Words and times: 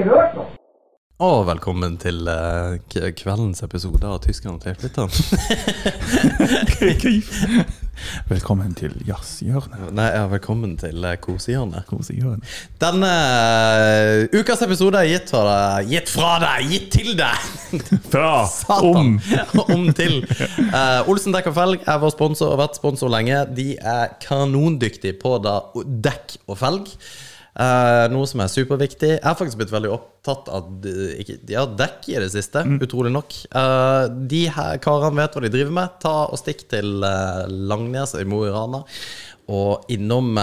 ikke 0.00 0.16
hørt 0.16 0.34
noe. 0.38 0.56
Og 1.20 1.42
velkommen 1.44 1.98
til 2.00 2.24
uh, 2.32 2.80
kveldens 3.12 3.60
episode 3.60 4.00
av 4.08 4.22
Tyskerne 4.24 4.56
til 4.62 4.72
flytteren. 4.80 5.12
Velkommen 8.30 8.72
til 8.72 8.94
jazzhjørnet. 9.04 9.92
Nei, 9.92 10.06
ja, 10.14 10.22
velkommen 10.32 10.78
til 10.80 11.04
uh, 11.04 11.20
kosehjørnet. 11.20 11.84
Kosehjørnet. 11.90 12.40
Denne 12.80 13.12
uh, 13.12 14.24
ukas 14.40 14.64
episode 14.64 14.96
er 14.96 15.12
gitt 15.12 15.28
fra 15.28 15.44
deg, 15.50 15.92
gitt 15.92 16.08
fra 16.14 16.40
deg, 16.40 16.72
gitt 16.72 16.88
til 16.96 17.12
deg! 17.20 17.36
Fra, 18.08 18.48
Satan! 18.48 19.20
om 19.20 19.60
Om 19.76 19.92
til. 20.00 20.24
Olsen 21.04 21.36
dekk 21.36 21.52
og 21.52 21.56
felg 21.60 21.84
er 21.84 22.00
vår 22.00 22.16
sponsor 22.16 22.48
og 22.48 22.56
har 22.56 22.64
vært 22.64 22.80
sponsor 22.80 23.12
lenge. 23.12 23.44
De 23.52 23.76
er 23.76 24.16
kanondyktige 24.24 25.20
på 25.20 25.36
da 25.44 25.68
dekk 25.76 26.40
og 26.46 26.56
felg. 26.64 26.88
Eh, 27.50 28.04
noe 28.12 28.28
som 28.30 28.42
er 28.44 28.50
superviktig. 28.52 29.16
Jeg 29.16 29.26
har 29.26 29.34
faktisk 29.38 29.58
blitt 29.58 29.72
veldig 29.74 29.90
opptatt 29.90 30.46
av 30.54 30.86
ja, 31.50 31.64
dekk 31.66 32.06
i 32.12 32.20
det 32.22 32.30
siste, 32.30 32.62
utrolig 32.78 33.10
nok. 33.14 33.34
Uh, 33.50 34.06
de 34.30 34.44
her 34.54 34.78
karene 34.82 35.18
vet 35.18 35.34
hva 35.34 35.42
de 35.42 35.50
driver 35.50 35.74
med. 35.80 35.98
Ta 36.02 36.14
og 36.30 36.38
Stikk 36.38 36.68
til 36.70 37.02
uh, 37.02 37.48
Langnes 37.50 38.14
i 38.14 38.24
Mo 38.28 38.44
i 38.46 38.54
Rana, 38.54 38.84
og 39.50 39.90
innom 39.90 40.38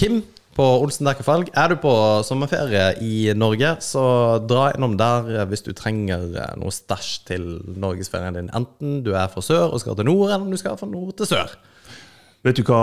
Kim 0.00 0.22
på 0.56 0.64
Olsen 0.80 1.06
dekk 1.06 1.20
og 1.20 1.26
felg. 1.26 1.50
Er 1.52 1.68
du 1.70 1.76
på 1.82 1.92
sommerferie 2.26 2.86
i 3.04 3.28
Norge, 3.36 3.74
så 3.84 4.06
dra 4.40 4.70
innom 4.72 4.96
der 4.98 5.44
hvis 5.50 5.66
du 5.66 5.74
trenger 5.76 6.24
noe 6.58 6.72
stæsj 6.72 7.10
til 7.28 7.46
norgesferien 7.76 8.40
din. 8.40 8.48
Enten 8.56 9.02
du 9.04 9.12
er 9.12 9.28
fra 9.30 9.44
sør 9.44 9.68
og 9.68 9.84
skal 9.84 10.00
til 10.00 10.08
nord, 10.08 10.30
eller 10.30 10.48
om 10.48 10.50
du 10.50 10.58
skal 10.58 10.80
fra 10.80 10.88
nord 10.88 11.12
til 11.20 11.28
sør. 11.28 11.52
Vet 12.46 12.56
du 12.56 12.64
hva, 12.64 12.82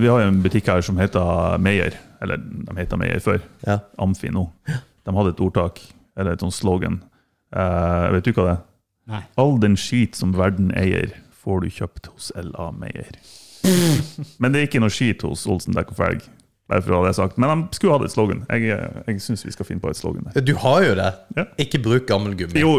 vi 0.00 0.08
har 0.08 0.24
jo 0.24 0.32
en 0.32 0.42
butikk 0.42 0.72
her 0.72 0.82
som 0.86 0.98
heter 0.98 1.60
Meyer. 1.60 2.00
Eller 2.24 2.40
de 2.40 2.76
heter 2.78 3.00
Meyer 3.00 3.20
før. 3.22 3.42
Ja. 3.66 3.80
Amfi 4.00 4.32
nå. 4.32 4.46
De 5.04 5.16
hadde 5.16 5.34
et 5.34 5.42
ordtak, 5.44 5.82
eller 6.16 6.34
et 6.34 6.44
sånt 6.44 6.56
slogan. 6.56 7.02
Uh, 7.54 8.10
vet 8.16 8.26
du 8.26 8.32
hva 8.32 8.46
det 8.46 8.54
er? 8.54 8.62
Nei. 9.14 9.20
All 9.40 9.58
den 9.60 9.76
skit 9.76 10.16
som 10.16 10.32
verden 10.36 10.70
eier, 10.80 11.12
får 11.44 11.60
du 11.60 11.74
kjøpt 11.76 12.08
hos 12.14 12.30
LA 12.40 12.70
Meyer. 12.80 13.18
Men 14.40 14.54
det 14.54 14.60
er 14.60 14.68
ikke 14.70 14.80
noe 14.80 14.92
skit 14.92 15.24
hos 15.26 15.44
Olsen 15.50 15.76
dekk 15.76 15.92
og 15.92 16.00
felg. 16.00 16.24
Bare 16.68 16.80
for 16.80 16.94
å 16.96 16.98
ha 17.02 17.08
det 17.10 17.14
sagt. 17.18 17.36
Men 17.36 17.66
de 17.66 17.76
skulle 17.76 17.92
hatt 17.92 18.06
et 18.06 18.12
slogan. 18.14 18.38
Jeg, 18.48 18.70
jeg 19.04 19.18
syns 19.20 19.42
vi 19.44 19.52
skal 19.52 19.66
finne 19.68 19.82
på 19.84 19.90
et 19.92 19.98
slogan. 19.98 20.24
der. 20.32 20.40
Du 20.48 20.54
har 20.62 20.80
jo 20.86 20.94
det. 20.96 21.10
Ja. 21.36 21.44
Ikke 21.60 21.80
bruk 21.84 22.06
gammel 22.08 22.32
gummi. 22.38 22.56
Jo, 22.62 22.70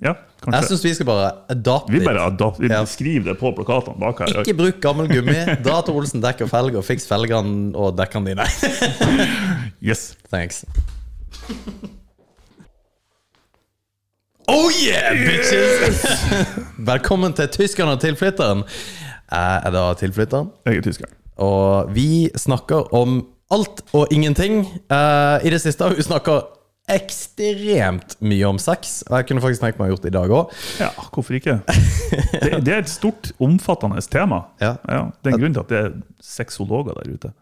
ja, 0.00 0.14
Jeg 0.14 0.46
kanskje. 0.46 0.68
syns 0.70 0.84
vi 0.86 0.92
skal 0.96 1.06
bare 1.10 1.26
adapte 1.52 1.92
Vi 1.92 2.00
bare 2.06 2.22
adapt, 2.30 2.58
vi 2.62 2.70
Ja. 2.72 2.80
skriver 2.88 3.32
det 3.32 3.38
på 3.40 3.52
plakatene 3.56 4.00
bak 4.00 4.18
her. 4.24 4.40
Ikke 4.40 4.56
bruk 4.56 4.80
gammel 4.80 5.08
gummi. 5.12 5.36
Dra 5.62 5.82
til 5.84 5.92
Olsen 6.00 6.22
dekk 6.24 6.40
og 6.46 6.50
felg 6.54 6.74
og 6.80 6.84
fiks 6.88 7.06
felgene 7.06 7.74
og 7.76 7.96
dekkene 8.00 8.32
dine. 8.32 8.48
Yes. 9.84 10.16
Thanks. 10.32 10.64
Oh 14.48 14.70
yeah, 14.80 15.12
bitches! 15.12 16.04
Velkommen 16.90 17.32
til 17.36 17.48
Tyskerne 17.52 17.96
og 17.96 18.00
tilflytteren. 18.00 18.64
Jeg 19.32 19.60
er 19.64 19.70
da 19.72 19.84
tilflytteren, 20.00 20.50
Jeg 20.66 20.76
er 20.80 20.84
tyskeren. 20.84 21.12
og 21.40 21.92
vi 21.96 22.30
snakker 22.36 22.92
om 22.94 23.22
alt 23.52 23.84
og 23.92 24.12
ingenting. 24.14 24.64
Uh, 24.92 25.40
I 25.44 25.52
det 25.52 25.60
siste 25.62 25.84
har 25.84 25.94
vi 25.96 26.04
snakka 26.04 26.40
ekstremt 26.94 28.18
mye 28.20 28.44
om 28.44 28.58
sex, 28.60 28.98
og 29.08 29.16
jeg 29.16 29.28
kunne 29.30 29.40
faktisk 29.40 29.62
tenkt 29.62 29.78
meg 29.80 29.88
å 29.88 29.94
gjort 29.94 30.04
det 30.04 30.10
i 30.12 30.16
dag 30.18 30.34
òg. 30.36 30.50
Ja, 30.82 30.90
hvorfor 31.14 31.38
ikke? 31.38 31.60
Det, 31.64 32.58
det 32.66 32.74
er 32.74 32.82
et 32.82 32.92
stort, 32.92 33.32
omfattende 33.42 34.02
tema. 34.12 34.44
Ja. 34.64 34.76
det 34.84 35.30
er 35.30 35.38
en 35.38 35.40
grunn 35.40 35.56
til 35.56 35.64
at 35.64 35.72
det 35.72 35.80
er 35.80 35.96
sexologer 36.24 36.96
der 37.00 37.08
ute. 37.08 37.32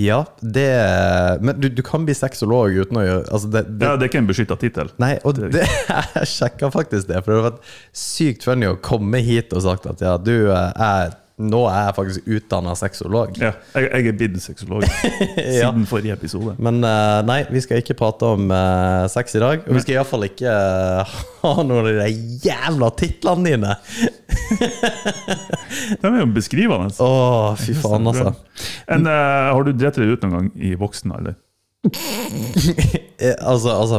Ja, 0.00 0.22
det 0.40 0.68
Men 1.44 1.58
du, 1.60 1.68
du 1.68 1.82
kan 1.84 2.06
bli 2.08 2.14
sexolog 2.16 2.72
uten 2.72 2.96
å 2.96 3.02
gjøre 3.04 3.24
altså 3.28 3.50
det, 3.52 3.62
det, 3.68 3.84
Ja, 3.84 3.96
det 3.98 4.06
er 4.06 4.08
ikke 4.08 4.22
en 4.22 4.30
beskytta 4.30 4.56
tittel. 4.60 4.92
Nei, 5.02 5.14
og 5.28 5.36
det, 5.36 5.64
jeg 6.16 6.30
sjekka 6.30 6.70
faktisk 6.72 7.10
det, 7.10 7.20
for 7.20 7.32
det 7.32 7.40
har 7.40 7.48
vært 7.50 7.74
sykt 8.04 8.46
funny 8.48 8.70
å 8.70 8.78
komme 8.80 9.20
hit 9.24 9.52
og 9.56 9.64
sagt 9.66 9.88
at 9.90 10.00
ja, 10.04 10.16
du 10.16 10.34
eh, 10.48 10.70
er 10.72 11.12
Nå 11.40 11.60
er 11.70 11.86
jeg 11.86 11.94
faktisk 11.96 12.26
utdanna 12.36 12.74
sexolog. 12.76 13.38
Ja, 13.40 13.52
jeg, 13.74 13.86
jeg 13.88 14.10
er 14.10 14.16
blitt 14.18 14.42
sexolog 14.44 14.84
Ja. 15.40 15.70
siden 15.70 15.86
forrige 15.88 16.16
episode. 16.18 16.54
Men 16.60 16.82
uh, 16.84 17.20
nei, 17.26 17.40
vi 17.48 17.62
skal 17.64 17.80
ikke 17.80 17.96
prate 17.98 18.28
om 18.36 18.50
uh, 18.52 19.06
sex 19.12 19.36
i 19.38 19.42
dag. 19.42 19.64
Og 19.64 19.78
vi 19.78 19.84
skal 19.84 19.96
iallfall 19.98 20.26
ikke 20.28 20.52
uh, 20.52 21.14
ha 21.44 21.54
noen 21.64 21.80
av 21.80 22.00
de 22.02 22.10
jævla 22.44 22.90
titlene 23.00 23.54
dine. 23.54 23.76
De 26.00 26.10
er 26.10 26.18
jo 26.20 26.28
beskrivende. 26.34 26.92
Å, 27.00 27.10
fy 27.60 27.76
faen, 27.78 28.10
altså. 28.10 28.34
En, 28.90 29.08
har 29.08 29.64
du 29.64 29.72
drept 29.72 30.00
deg 30.00 30.12
ut 30.12 30.26
noen 30.26 30.36
gang 30.36 30.50
i 30.60 30.74
voksen 30.78 31.16
alder? 31.16 31.38
Altså, 33.20 33.72
altså 33.72 33.98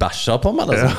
Bæsja 0.00 0.36
på 0.40 0.52
meg, 0.56 0.70
liksom? 0.72 0.94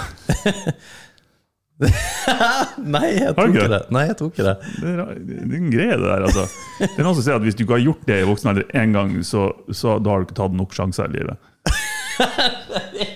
nei, 2.96 3.08
jeg 3.18 3.34
tror 3.36 3.50
ikke 3.50 3.70
det. 3.72 3.82
Nei, 3.96 4.04
jeg 4.10 4.18
tror 4.20 4.32
ikke 4.32 4.46
det. 4.48 4.56
Det 4.82 4.92
er, 4.92 5.14
det 5.28 5.38
er 5.42 5.56
en 5.58 5.72
greie, 5.74 5.96
det 5.98 6.08
der. 6.08 6.26
altså. 6.30 6.46
Det 6.82 6.90
er 6.94 7.08
noen 7.08 7.18
som 7.18 7.26
sier 7.26 7.38
at 7.40 7.46
hvis 7.46 7.58
du 7.58 7.64
ikke 7.66 7.78
har 7.78 7.86
gjort 7.86 8.04
det 8.10 8.20
i 8.22 8.28
voksen 8.30 8.52
alder 8.52 8.76
én 8.84 8.96
gang, 8.96 9.14
så, 9.26 9.48
så 9.74 9.96
da 10.02 10.14
har 10.14 10.22
du 10.22 10.30
ikke 10.30 10.38
tatt 10.42 10.58
nok 10.58 10.76
sjanser 10.78 11.10
i 11.10 11.16
livet. 11.20 11.38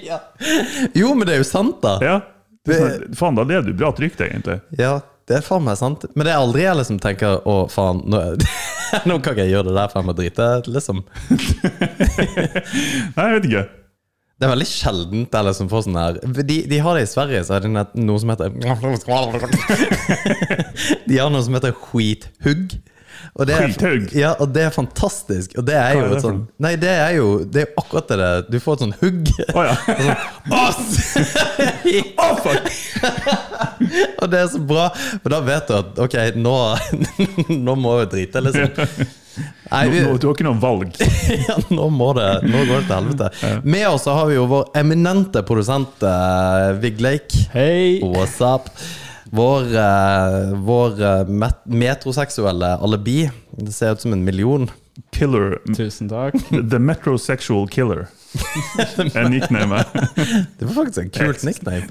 Ja. 0.05 0.17
Jo, 0.97 1.11
men 1.17 1.27
det 1.27 1.35
er 1.35 1.41
jo 1.43 1.45
sant, 1.45 1.77
da. 1.83 1.97
Ja, 2.01 2.15
det 2.65 2.77
sånn, 2.79 3.03
Faen, 3.17 3.37
da 3.37 3.43
lever 3.45 3.67
du 3.67 3.75
bra 3.77 3.91
trygt, 3.93 4.21
egentlig. 4.21 4.59
Ja, 4.79 4.95
det 5.29 5.39
er 5.39 5.45
faen 5.45 5.65
meg 5.65 5.77
sant. 5.79 6.05
Men 6.13 6.27
det 6.27 6.33
er 6.33 6.41
aldri 6.41 6.63
jeg 6.63 6.77
liksom 6.79 6.99
tenker 7.01 7.39
Å, 7.45 7.55
faen, 7.69 8.01
nå, 8.09 8.21
nå 9.09 9.17
kan 9.19 9.33
ikke 9.33 9.45
jeg 9.45 9.53
gjøre 9.55 9.69
det 9.71 9.75
der, 9.77 9.89
for 9.91 10.01
jeg 10.01 10.09
må 10.09 10.15
drite. 10.17 10.49
Liksom. 10.77 11.01
Nei, 13.15 13.27
jeg 13.27 13.35
vet 13.37 13.49
ikke. 13.49 13.65
Det 14.35 14.43
er 14.43 14.51
veldig 14.51 14.67
sjeldent 14.67 15.35
jeg 15.37 15.47
liksom 15.47 15.69
får 15.71 15.85
sånn 15.85 15.95
her 15.95 16.17
de, 16.19 16.57
de 16.67 16.79
har 16.83 16.97
det 16.97 17.05
i 17.05 17.07
Sverige, 17.07 17.43
så 17.47 17.55
er 17.55 17.63
det 17.63 17.69
noe 18.03 18.19
som 18.19 18.33
heter 18.33 18.51
De 21.07 21.21
har 21.21 21.31
noe 21.31 21.45
som 21.45 21.55
heter 21.55 21.71
skithugg. 21.71 22.75
Og 23.35 23.47
det 23.47 23.55
er? 23.55 23.71
Ja, 24.15 24.33
og 24.39 24.51
det 24.55 24.61
er 24.63 24.69
fantastisk. 24.75 25.55
Og 25.59 25.65
det 25.67 25.75
er 25.75 25.95
jo 25.97 26.03
det 26.05 26.17
et 26.17 26.23
sånn 26.23 26.41
Nei, 26.61 26.75
det 26.79 26.91
er 26.91 27.17
jo 27.17 27.27
Det 27.43 27.65
er 27.65 27.71
akkurat 27.79 28.07
det 28.11 28.17
der. 28.21 28.45
Du 28.51 28.57
får 28.63 28.77
et 28.77 28.83
sånn 28.85 28.95
hugg. 29.01 29.31
Å 29.51 29.65
ja. 29.65 29.75
oh, 32.21 32.35
fuck! 32.45 32.69
og 34.21 34.31
det 34.31 34.39
er 34.39 34.47
så 34.51 34.61
bra, 34.63 34.87
for 35.23 35.33
da 35.33 35.39
vet 35.45 35.67
du 35.67 35.75
at 35.79 35.99
ok, 36.05 36.15
nå, 36.39 36.55
nå 37.67 37.75
må 37.79 37.99
jeg 38.03 38.11
drite, 38.13 38.43
liksom. 38.45 38.67
Nei, 39.37 39.83
vi, 39.91 40.01
nå, 40.05 40.15
du 40.19 40.27
har 40.29 40.35
ikke 40.35 40.45
noe 40.47 40.59
valg. 40.61 40.93
ja, 41.47 41.57
nå 41.73 41.89
må 41.93 42.11
det 42.17 42.27
Nå 42.45 42.61
går 42.67 42.83
det 42.83 42.85
til 42.87 42.95
helvete. 42.95 43.59
Med 43.65 43.87
oss 43.89 44.05
så 44.07 44.15
har 44.19 44.29
vi 44.29 44.37
jo 44.37 44.45
vår 44.51 44.69
eminente 44.79 45.43
produsent 45.47 46.05
uh, 46.05 46.77
Lake 47.03 47.47
Hei! 47.55 47.99
What's 48.03 48.39
up? 48.45 48.69
Vår, 49.35 49.67
uh, 49.73 50.53
vår 50.63 51.01
eh, 51.03 51.27
met 51.27 51.57
metroseksuelle 51.67 52.75
alibi. 52.85 53.25
Det 53.57 53.73
ser 53.75 53.97
ut 53.97 54.03
som 54.05 54.13
en 54.15 54.23
million. 54.23 54.69
Killer. 55.11 55.57
Tusen 55.75 56.09
takk. 56.09 56.35
The 56.71 56.79
Metrosexual 56.79 57.67
Killer. 57.71 58.07
er 59.15 59.29
nicknamet. 59.29 59.87
Det 60.59 60.65
var 60.65 60.73
faktisk 60.73 61.01
en 61.05 61.09
kult 61.09 61.43
nickname. 61.43 61.87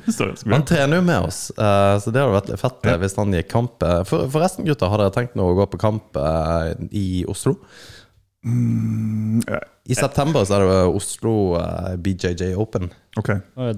Han 0.55 0.65
trener 0.69 1.01
jo 1.01 1.05
med 1.07 1.29
oss, 1.31 1.51
eh, 1.57 1.97
så 2.01 2.13
det 2.13 2.21
hadde 2.21 2.37
vært 2.37 2.53
litt 2.53 2.61
fett 2.61 2.89
eh, 2.89 2.99
hvis 3.01 3.17
han 3.21 3.33
gikk 3.37 3.51
kamp. 3.53 3.85
eh. 3.85 4.03
For, 4.09 4.29
forresten, 4.33 4.67
gutter, 4.69 4.93
har 4.93 5.01
dere 5.05 5.15
tenkt 5.15 5.37
nå 5.39 5.47
å 5.51 5.57
gå 5.57 5.67
på 5.73 5.81
kamp 5.81 6.19
i 6.93 7.25
Oslo? 7.31 7.57
Ja, 8.45 9.59
I 9.89 9.97
september 9.97 10.45
så 10.45 10.59
er 10.59 10.67
det 10.69 10.81
Oslo 10.93 11.33
BJJ 12.05 12.51
Open. 12.61 12.91
Ok, 13.17 13.31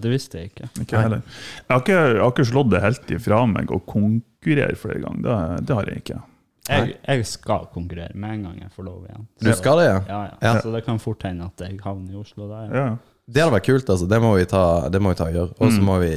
det 0.03 0.11
visste 0.11 0.41
jeg 0.41 0.51
ikke. 0.51 0.71
ikke 0.83 1.03
heller. 1.05 1.21
Jeg 1.23 1.71
har 1.71 1.85
ikke, 1.85 2.01
jeg 2.01 2.23
har 2.25 2.33
ikke 2.35 2.49
slått 2.51 2.73
det 2.73 2.81
helt 2.83 3.13
ifra 3.15 3.45
meg 3.47 3.71
å 3.71 3.79
konkurrere 3.87 4.75
flere 4.81 5.05
ganger. 5.05 5.23
Det, 5.23 5.37
det 5.69 5.79
har 5.79 5.93
jeg 5.93 6.03
ikke. 6.03 6.19
Jeg, 6.69 6.97
jeg 7.07 7.27
skal 7.31 7.69
konkurrere 7.75 8.15
med 8.15 8.39
en 8.39 8.47
gang 8.49 8.63
jeg 8.65 8.73
får 8.75 8.87
lov 8.89 9.05
igjen. 9.07 9.27
Du 9.43 9.53
skal 9.55 9.83
det, 9.83 9.91
ja? 9.91 9.99
Ja, 10.09 10.23
ja. 10.31 10.39
Ja. 10.43 10.55
Så 10.65 10.73
det 10.75 10.83
kan 10.87 10.99
fort 11.03 11.23
hende 11.27 11.47
at 11.47 11.63
jeg 11.67 11.79
havner 11.85 12.17
i 12.17 12.19
Oslo 12.21 12.49
der. 12.51 12.73
Ja. 12.75 12.89
Det 13.27 13.43
hadde 13.43 13.57
vært 13.57 13.67
kult, 13.67 13.89
altså. 13.91 14.07
Det 14.07 14.19
må 14.23 14.33
vi 14.37 14.45
ta, 14.47 14.65
det 14.91 15.01
må 15.03 15.11
vi 15.11 15.19
ta 15.19 15.27
og 15.27 15.35
gjøre. 15.35 15.55
Og 15.59 15.73
så 15.75 15.83
må 15.83 15.97
vi 15.99 16.11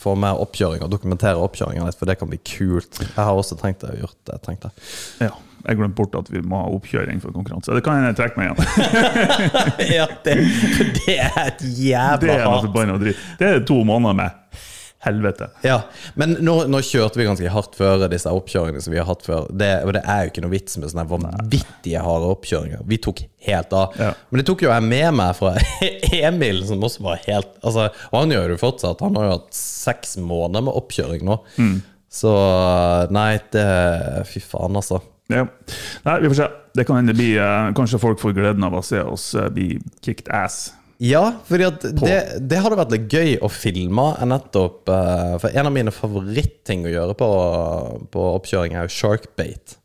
få 0.00 0.14
mer 0.16 0.38
oppkjøring 0.40 0.84
og 0.86 0.92
dokumentere 0.92 1.40
oppkjøringer 1.44 1.90
litt, 1.90 1.98
for 2.00 2.08
det 2.08 2.16
kan 2.20 2.30
bli 2.30 2.38
kult. 2.40 3.02
Jeg 3.02 3.18
har 3.18 3.32
også 3.36 3.58
tenkt 3.60 3.84
å 3.84 3.92
gjøre 3.92 4.16
det. 4.30 4.38
Tenkt 4.46 4.64
jeg. 4.68 4.86
Ja. 5.26 5.34
Jeg 5.64 5.78
glemte 5.78 5.96
bort 5.96 6.16
at 6.18 6.28
vi 6.28 6.42
må 6.44 6.58
ha 6.60 6.72
oppkjøring 6.76 7.20
for 7.22 7.32
konkurranse. 7.32 7.72
Det 7.72 7.80
kan 7.84 8.04
jeg 8.04 8.16
trekke 8.18 8.36
meg 8.36 8.50
igjen. 8.50 8.64
ja, 9.96 10.08
det, 10.26 10.34
det 10.98 11.14
er 11.14 11.38
et 11.46 11.62
Det 11.62 11.70
jævla 11.86 12.34
er 12.34 12.44
noe 12.44 12.64
forbanna 12.66 12.98
dritt. 13.00 13.22
Det 13.40 13.48
er 13.48 13.62
to 13.64 13.78
måneder 13.88 14.18
med 14.18 14.40
helvete. 15.04 15.48
Ja, 15.66 15.78
men 16.20 16.36
nå, 16.44 16.56
nå 16.70 16.80
kjørte 16.84 17.20
vi 17.20 17.28
ganske 17.28 17.52
hardt 17.52 17.78
før 17.78 18.06
disse 18.10 18.32
oppkjøringene 18.32 18.82
som 18.84 18.94
vi 18.94 19.00
har 19.00 19.08
hatt 19.08 19.24
før. 19.26 19.46
Det, 19.52 19.70
og 19.86 19.94
det 19.96 20.02
er 20.02 20.24
jo 20.24 20.32
ikke 20.32 20.44
noe 20.44 20.54
vits 20.54 20.78
med 20.80 20.92
sånne 20.92 21.06
vanvittige 21.10 22.02
harde 22.04 22.30
oppkjøringer. 22.34 22.84
Vi 22.90 23.00
tok 23.04 23.24
helt 23.48 23.74
av. 23.76 23.96
Ja. 24.00 24.12
Men 24.30 24.42
det 24.42 24.46
tok 24.50 24.66
jo 24.66 24.72
jeg 24.72 24.88
med 24.90 25.08
meg 25.20 25.32
fra 25.38 25.54
Emil, 26.28 26.62
som 26.68 26.84
også 26.84 27.04
var 27.04 27.24
helt 27.26 27.50
altså, 27.60 27.90
Og 28.10 28.20
han 28.22 28.36
gjør 28.36 28.46
det 28.48 28.56
jo 28.56 28.62
fortsatt. 28.66 29.02
Han 29.04 29.18
har 29.20 29.28
jo 29.28 29.34
hatt 29.38 29.58
seks 29.58 30.16
måneder 30.20 30.68
med 30.68 30.78
oppkjøring 30.80 31.26
nå. 31.28 31.40
Så 32.14 32.30
nei, 33.14 33.32
det 33.52 33.66
Fy 34.30 34.42
faen, 34.44 34.78
altså. 34.78 35.00
Ja. 35.32 35.46
Nei, 36.04 36.20
vi 36.20 36.30
får 36.30 36.38
se. 36.38 36.48
Det 36.74 36.84
kan 36.86 36.98
hende 37.00 37.14
blir 37.16 37.38
eh, 37.40 37.72
Kanskje 37.76 38.00
folk 38.02 38.20
får 38.20 38.34
gleden 38.36 38.64
av 38.66 38.74
å 38.76 38.82
se 38.84 39.00
oss 39.00 39.30
eh, 39.38 39.48
bli 39.54 39.68
kicked 40.04 40.28
ass. 40.34 40.74
Ja, 41.04 41.22
for 41.44 41.60
det, 41.60 42.18
det 42.40 42.60
hadde 42.64 42.78
vært 42.78 42.92
litt 42.94 43.12
gøy 43.12 43.32
å 43.44 43.50
filme 43.52 44.06
nettopp 44.24 44.88
eh, 44.88 45.34
For 45.42 45.52
en 45.52 45.68
av 45.68 45.74
mine 45.74 45.92
favorittting 45.92 46.86
å 46.88 46.92
gjøre 46.92 47.16
på, 47.18 47.30
på 48.14 48.28
oppkjøring 48.38 48.76
er 48.78 48.88
jo 48.88 48.94
sharkbait. 48.94 49.76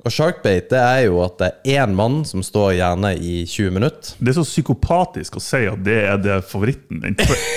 Og 0.00 0.12
sharkbait 0.12 0.68
det 0.72 0.80
er 0.80 1.00
jo 1.06 1.20
at 1.24 1.38
det 1.40 1.50
er 1.50 1.84
én 1.84 1.96
mann 1.96 2.20
som 2.28 2.44
står 2.44 2.74
gjerne 2.78 3.14
i 3.16 3.40
20 3.46 3.74
minutter. 3.76 4.14
Det 4.18 4.32
er 4.32 4.38
så 4.40 4.46
psykopatisk 4.48 5.40
å 5.40 5.44
si 5.44 5.64
at 5.70 5.82
det 5.86 5.98
er 6.08 6.20
det 6.20 6.38
favoritten 6.48 7.02
din. 7.04 7.18
For, 7.20 7.48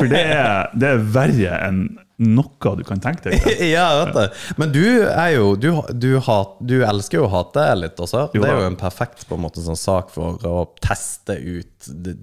for 0.00 0.12
det, 0.12 0.24
er, 0.36 0.72
det 0.76 0.92
er 0.92 1.06
verre 1.16 1.60
enn 1.68 1.80
noe 2.16 2.72
du 2.78 2.82
kan 2.86 3.00
tenke 3.02 3.28
deg. 3.28 3.44
ja, 3.74 3.84
jeg 3.92 3.98
vet 4.00 4.14
det. 4.16 4.26
Men 4.60 4.72
du 4.72 4.84
er 5.04 5.30
jo 5.34 5.50
Du, 5.60 5.68
du, 5.92 6.08
hat, 6.24 6.56
du 6.64 6.78
elsker 6.86 7.20
jo 7.20 7.26
å 7.26 7.32
hate 7.32 7.64
litt 7.76 8.00
også. 8.00 8.28
Jo 8.34 8.42
det 8.42 8.48
er 8.50 8.60
jo 8.62 8.70
en 8.70 8.78
perfekt 8.80 9.26
på 9.28 9.36
en 9.36 9.44
måte 9.44 9.64
sånn 9.64 9.78
sak 9.78 10.12
for 10.14 10.40
å 10.48 10.64
teste 10.80 11.36
ut 11.36 11.88
det, 11.92 12.16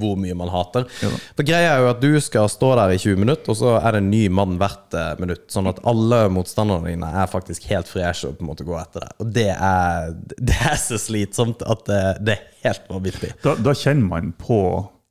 hvor 0.00 0.16
mye 0.20 0.36
man 0.38 0.50
hater. 0.52 0.86
Jo. 1.04 1.12
For 1.36 1.46
greia 1.46 1.74
er 1.74 1.84
jo 1.84 1.90
at 1.92 2.00
du 2.02 2.10
skal 2.24 2.48
stå 2.52 2.72
der 2.80 2.94
i 2.96 2.98
20 3.02 3.20
minutter, 3.22 3.52
og 3.52 3.60
så 3.60 3.76
er 3.78 3.96
det 3.96 4.02
en 4.02 4.10
ny 4.12 4.24
mann 4.32 4.56
hvert 4.60 4.96
eh, 4.96 5.12
minutt. 5.22 5.46
Sånn 5.52 5.68
at 5.70 5.82
alle 5.88 6.24
motstanderne 6.32 6.90
dine 6.90 7.12
er 7.12 7.30
faktisk 7.30 7.68
helt 7.70 7.90
freshe 7.90 8.30
og 8.30 8.40
på 8.40 8.46
en 8.46 8.52
måte 8.54 8.66
går 8.66 8.80
etter 8.82 9.06
deg. 9.06 9.14
Og 9.22 9.32
det 9.36 9.48
er, 9.52 10.12
det 10.50 10.58
er 10.72 10.80
så 10.80 11.00
slitsomt 11.00 11.64
at 11.66 11.86
det, 11.90 12.02
det 12.24 12.38
er 12.38 12.44
helt 12.70 12.90
vanvittig. 12.90 13.34
Da, 13.44 13.56
da 13.60 13.76
kjenner 13.76 14.10
man 14.16 14.34
på 14.40 14.60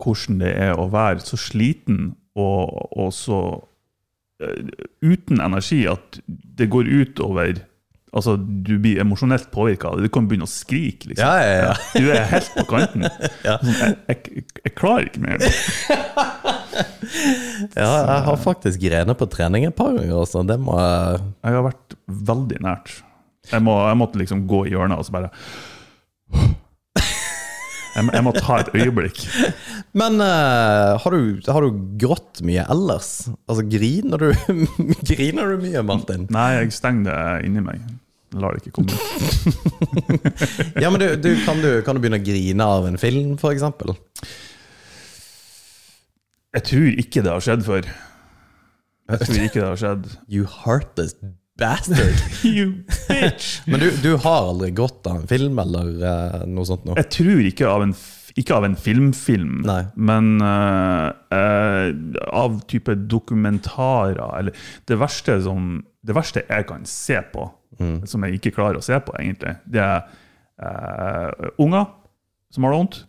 hvordan 0.01 0.41
det 0.41 0.51
er 0.59 0.75
å 0.75 0.89
være 0.91 1.23
så 1.23 1.37
sliten 1.39 2.15
og, 2.35 2.91
og 2.99 3.13
så 3.15 3.39
uten 5.05 5.39
energi 5.39 5.85
at 5.87 6.19
det 6.27 6.67
går 6.73 6.89
ut 6.91 7.23
over 7.23 7.63
Altså, 8.15 8.37
du 8.39 8.77
blir 8.79 9.01
emosjonelt 9.03 9.49
påvirka. 9.51 9.89
Du 9.99 10.05
kan 10.07 10.23
begynne 10.23 10.47
å 10.47 10.47
skrike, 10.47 11.09
liksom. 11.09 11.19
Ja, 11.19 11.33
ja, 11.43 11.55
ja. 11.65 11.73
Du 11.99 12.05
er 12.13 12.29
helt 12.29 12.53
på 12.55 12.63
kanten. 12.69 13.03
Ja. 13.43 13.57
Sånn, 13.59 13.75
jeg, 13.75 13.97
jeg, 14.07 14.43
jeg 14.63 14.71
klarer 14.79 15.09
ikke 15.09 15.23
mer. 15.25 15.43
Ja, 17.75 17.89
jeg 17.89 18.23
har 18.29 18.39
faktisk 18.39 18.79
grenet 18.83 19.19
på 19.19 19.27
trening 19.31 19.67
et 19.67 19.75
par 19.75 19.91
ganger. 19.95 20.15
Også. 20.21 20.45
Det 20.47 20.57
må 20.63 20.75
jeg 20.79 21.19
Jeg 21.25 21.57
har 21.57 21.67
vært 21.67 21.97
veldig 22.31 22.61
nært. 22.63 22.95
Jeg, 23.51 23.63
må, 23.67 23.75
jeg 23.83 23.99
måtte 23.99 24.19
liksom 24.23 24.47
gå 24.49 24.63
i 24.65 24.73
hjørnet 24.73 24.99
og 24.99 25.07
så 25.07 25.15
bare 25.15 25.29
jeg, 27.95 28.03
må- 28.07 28.13
jeg 28.15 28.23
må 28.27 28.31
ta 28.35 28.57
et 28.61 28.71
øyeblikk. 28.75 29.21
Men 29.99 30.19
uh, 30.19 30.95
har, 31.01 31.15
du, 31.15 31.39
har 31.47 31.65
du 31.65 31.77
grått 32.01 32.41
mye 32.45 32.65
ellers? 32.71 33.11
Altså, 33.47 33.63
griner 33.71 34.19
du, 34.19 34.31
griner 35.11 35.53
du 35.55 35.61
mye, 35.63 35.83
Martin? 35.87 36.27
Nei, 36.35 36.49
jeg 36.59 36.73
stenger 36.75 37.07
det 37.09 37.47
inni 37.47 37.63
meg. 37.63 37.79
Jeg 38.35 38.41
lar 38.43 38.55
det 38.57 38.65
ikke 38.65 38.75
komme 38.81 38.91
ut. 38.91 38.99
Ja, 40.83 40.89
men 40.91 40.99
du, 40.99 41.07
du, 41.23 41.29
kan, 41.45 41.61
du, 41.63 41.69
kan 41.85 41.95
du 41.95 42.01
begynne 42.03 42.19
å 42.19 42.25
grine 42.25 42.65
av 42.67 42.87
en 42.89 42.97
film, 42.99 43.37
eksempel? 43.39 43.93
Jeg 46.55 46.63
tror 46.67 46.99
ikke 47.05 47.23
det 47.23 47.31
har 47.31 47.43
skjedd 47.43 47.63
før. 47.67 47.87
Jeg 49.11 49.21
tror 49.29 49.41
ikke 49.45 49.61
det 49.61 49.67
har 49.69 49.79
skjedd. 49.79 50.05
You 50.31 50.47
heartless 50.63 51.15
bastard. 51.57 52.15
You 52.43 52.83
bitch! 53.07 53.61
Men 53.67 53.79
du, 53.79 53.91
du 54.03 54.15
har 54.15 54.49
aldri 54.49 54.71
gått 54.71 55.07
av 55.07 55.21
en 55.21 55.27
film, 55.27 55.59
eller 55.59 55.89
uh, 56.03 56.43
noe 56.49 56.67
sånt 56.67 56.85
noe? 56.87 56.97
Jeg 56.99 57.11
tror 57.15 57.47
ikke 57.47 57.69
av 57.71 57.85
en, 57.85 57.95
ikke 58.35 58.57
av 58.57 58.67
en 58.67 58.77
filmfilm, 58.79 59.61
Nei. 59.67 59.81
men 59.95 60.33
uh, 60.43 61.09
uh, 61.31 61.87
av 62.35 62.59
type 62.71 62.97
dokumentarer. 63.07 64.19
Eller 64.39 64.67
det 64.89 64.99
verste, 64.99 65.37
som, 65.45 65.79
det 66.05 66.17
verste 66.17 66.45
jeg 66.47 66.67
kan 66.69 66.85
se 66.89 67.21
på, 67.33 67.49
som 68.07 68.23
jeg 68.23 68.37
ikke 68.37 68.53
klarer 68.55 68.79
å 68.79 68.83
se 68.85 68.95
på, 69.03 69.11
egentlig, 69.19 69.57
det 69.67 69.81
er 69.83 71.49
unger 71.59 71.89
som 72.55 72.63
har 72.63 72.71
det 72.71 72.77
vondt, 72.79 72.99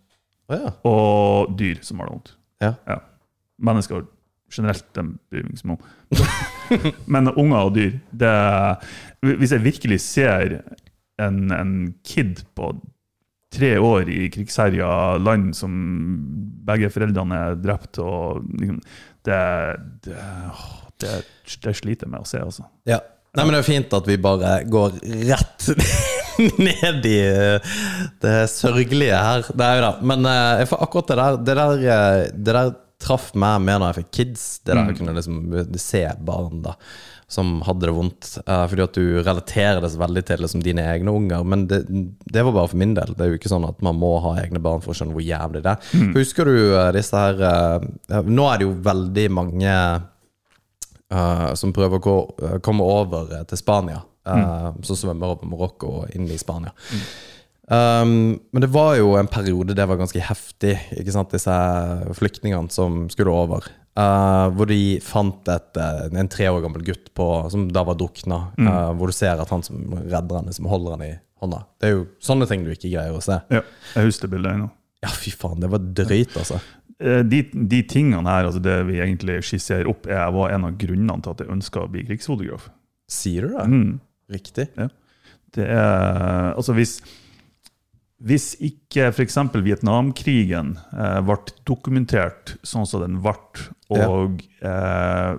oh, 0.51 0.57
ja. 0.57 0.73
og 0.91 1.53
dyr 1.55 1.79
som 1.87 2.01
har 2.03 2.09
det 2.09 2.17
vondt. 2.17 2.33
ja. 2.65 2.73
Ja. 2.89 2.97
Mennesker 3.63 4.03
generelt, 4.53 4.99
en 4.99 5.17
om. 5.65 5.79
Men 7.13 7.33
unger 7.35 7.59
og 7.59 7.73
dyr 7.75 7.97
det, 8.11 8.35
Hvis 9.41 9.55
jeg 9.57 9.65
virkelig 9.65 10.01
ser 10.05 10.61
en, 11.23 11.51
en 11.53 11.73
kid 12.05 12.45
på 12.55 12.75
tre 13.57 13.77
år 13.79 14.11
i 14.13 14.29
krigsherja 14.33 15.17
land 15.23 15.55
som 15.57 15.73
begge 16.67 16.91
foreldrene 16.93 17.43
er 17.51 17.61
drept, 17.63 18.01
og 18.03 18.45
liksom, 18.61 18.81
det, 19.27 19.43
det, 20.05 20.25
det, 21.01 21.13
det 21.63 21.77
sliter 21.79 22.07
jeg 22.07 22.13
med 22.13 22.25
å 22.25 22.29
se, 22.29 22.43
altså. 22.43 22.67
ja. 22.89 23.01
Nei, 23.37 23.45
men 23.45 23.53
det 23.53 23.59
er 23.61 23.67
fint 23.67 23.93
at 23.93 24.07
vi 24.09 24.15
bare 24.17 24.51
går 24.65 24.95
rett 25.29 25.67
ned 26.57 27.09
i 27.09 27.19
eh, 27.21 27.75
det 28.25 28.37
sørgelige 28.49 29.19
her. 29.21 29.45
Det 29.53 29.67
er 29.67 29.77
jo 29.77 29.83
det. 29.85 29.91
Men 30.09 30.29
eh, 30.31 30.73
akkurat 30.73 31.11
det 31.11 31.19
der, 31.21 31.37
det 31.45 31.57
der, 31.59 31.85
eh, 31.85 32.21
det 32.33 32.55
der 32.57 32.71
traff 33.03 33.33
meg 33.37 33.61
mer 33.65 33.81
når 33.83 33.93
jeg 33.93 34.03
fikk 34.03 34.15
kids. 34.21 34.47
Det 34.65 34.75
der 34.75 34.91
jeg 34.91 34.99
kunne 35.01 35.17
liksom 35.19 35.39
se 35.81 36.07
barn 36.25 36.65
da 36.65 36.77
som 37.29 37.63
hadde 37.63 37.87
det 37.87 37.93
vondt. 37.93 38.39
eh, 38.47 38.67
fordi 38.69 38.83
at 38.83 38.95
du 38.95 39.23
relaterer 39.23 39.81
det 39.81 39.91
så 39.91 39.99
veldig 39.99 40.23
til 40.27 40.43
liksom, 40.45 40.63
dine 40.63 40.85
egne 40.87 41.11
unger. 41.11 41.45
Men 41.45 41.67
det, 41.67 41.83
det 42.25 42.45
var 42.45 42.53
bare 42.53 42.71
for 42.71 42.77
min 42.77 42.95
del. 42.95 43.15
Det 43.15 43.25
er 43.25 43.33
jo 43.33 43.39
ikke 43.41 43.51
sånn 43.51 43.67
at 43.67 43.83
man 43.83 43.99
må 43.99 44.17
ha 44.23 44.37
egne 44.43 44.63
barn 44.63 44.83
for 44.85 44.95
å 44.95 44.99
skjønne 44.99 45.17
hvor 45.17 45.27
jævlig 45.27 45.65
det 45.65 45.75
er. 45.75 45.89
Mm. 45.93 46.13
Husker 46.15 46.47
du 46.47 46.59
eh, 46.59 46.93
disse 46.95 47.25
her 47.25 47.43
eh, 47.51 48.21
Nå 48.27 48.47
er 48.51 48.61
det 48.61 48.69
jo 48.69 48.77
veldig 48.87 49.27
mange 49.35 49.73
uh, 51.13 51.51
som 51.59 51.73
prøver 51.75 51.99
å 51.99 52.05
gå, 52.05 52.19
komme 52.65 52.87
over 52.87 53.33
til 53.49 53.59
Spania. 53.59 54.03
Uh, 54.27 54.73
Som 54.87 54.99
svømmer 54.99 55.37
over 55.37 55.47
Marokko 55.47 55.91
og 56.01 56.15
inn 56.19 56.27
i 56.31 56.39
Spania. 56.39 56.73
Um, 57.67 58.39
men 58.55 58.63
det 58.63 58.71
var 58.71 58.95
jo 58.95 59.17
en 59.19 59.27
periode 59.27 59.75
det 59.75 59.87
var 59.91 59.99
ganske 59.99 60.23
heftig, 60.23 60.77
ikke 60.95 61.15
sant, 61.15 61.35
disse 61.35 61.57
flyktningene 62.19 62.71
som 62.73 63.07
skulle 63.11 63.35
over. 63.35 63.67
Uh, 63.97 64.53
hvor 64.53 64.69
de 64.69 64.99
fant 65.01 65.49
et, 65.49 65.79
eh, 65.81 66.03
en 66.21 66.29
tre 66.29 66.51
år 66.53 66.61
gammel 66.61 66.83
gutt 66.85 67.09
på, 67.17 67.27
som 67.49 67.65
da 67.73 67.81
var 67.89 67.97
drukna. 67.97 68.43
Uh, 68.61 68.93
hvor 68.99 69.11
du 69.11 69.17
ser 69.17 69.41
at 69.41 69.51
han 69.51 69.65
som 69.67 69.83
redder 69.97 70.43
henne, 70.43 70.53
som 70.55 70.69
holder 70.69 70.95
henne 70.95 71.09
i 71.09 71.19
hånda. 71.43 71.63
Det 71.81 71.89
er 71.89 71.95
jo 71.95 72.03
sånne 72.23 72.49
ting 72.51 72.67
du 72.67 72.75
ikke 72.75 72.93
greier 72.93 73.17
å 73.17 73.25
se. 73.25 73.41
Ja, 73.53 73.65
jeg 73.97 74.11
husker 74.11 74.29
det 74.29 74.37
bildet 74.37 74.59
ennå. 74.59 74.69
Ja, 75.05 75.13
fy 75.17 75.33
faen, 75.33 75.63
det 75.65 75.73
var 75.73 75.81
drøyt, 75.81 76.37
altså. 76.37 76.61
De, 76.97 77.43
de 77.53 77.79
tingene 77.85 78.25
her, 78.25 78.47
altså 78.49 78.61
det 78.65 78.77
vi 78.89 79.03
egentlig 79.05 79.43
skisserer 79.45 79.89
opp, 79.91 80.07
er, 80.09 80.23
var 80.33 80.55
en 80.55 80.65
av 80.65 80.79
grunnene 80.81 81.19
til 81.25 81.35
at 81.35 81.43
jeg 81.43 81.53
ønska 81.53 81.83
å 81.83 81.91
bli 81.93 82.07
krigsfotograf. 82.07 82.71
Sier 83.13 83.45
du 83.45 83.57
det? 83.57 83.67
Mm. 83.69 83.91
Riktig. 84.33 84.71
Det 85.57 85.67
er 85.69 86.55
Altså, 86.57 86.73
hvis, 86.77 86.99
hvis 88.25 88.55
ikke 88.65 89.11
f.eks. 89.13 89.37
Vietnamkrigen 89.61 90.77
eh, 90.97 91.21
ble 91.27 91.37
dokumentert 91.69 92.55
sånn 92.65 92.87
som 92.89 93.03
den 93.05 93.19
ble, 93.25 93.35
og 93.93 94.41
eh, 94.65 95.35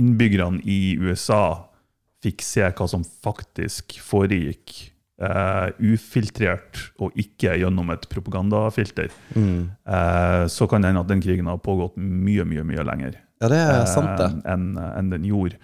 innbyggerne 0.00 0.62
i 0.64 0.96
USA 1.00 1.42
fikk 2.24 2.40
se 2.42 2.64
hva 2.72 2.86
som 2.88 3.04
faktisk 3.04 3.98
foregikk, 4.02 4.72
eh, 5.20 5.68
ufiltrert 5.92 6.80
og 6.98 7.14
ikke 7.20 7.54
gjennom 7.60 7.92
et 7.94 8.08
propagandafilter, 8.10 9.12
eh, 9.36 10.42
så 10.50 10.68
kan 10.70 10.82
det 10.82 10.90
hende 10.94 11.04
at 11.04 11.12
den 11.12 11.22
krigen 11.24 11.46
har 11.52 11.60
pågått 11.62 11.96
mye, 12.00 12.44
mye, 12.48 12.64
mye 12.66 12.84
lenger 12.88 13.20
Ja, 13.44 13.50
det 13.52 13.62
sant, 13.92 14.16
det. 14.16 14.30
eh, 14.32 14.52
enn 14.54 14.70
en 14.80 15.12
den 15.12 15.28
gjorde. 15.28 15.60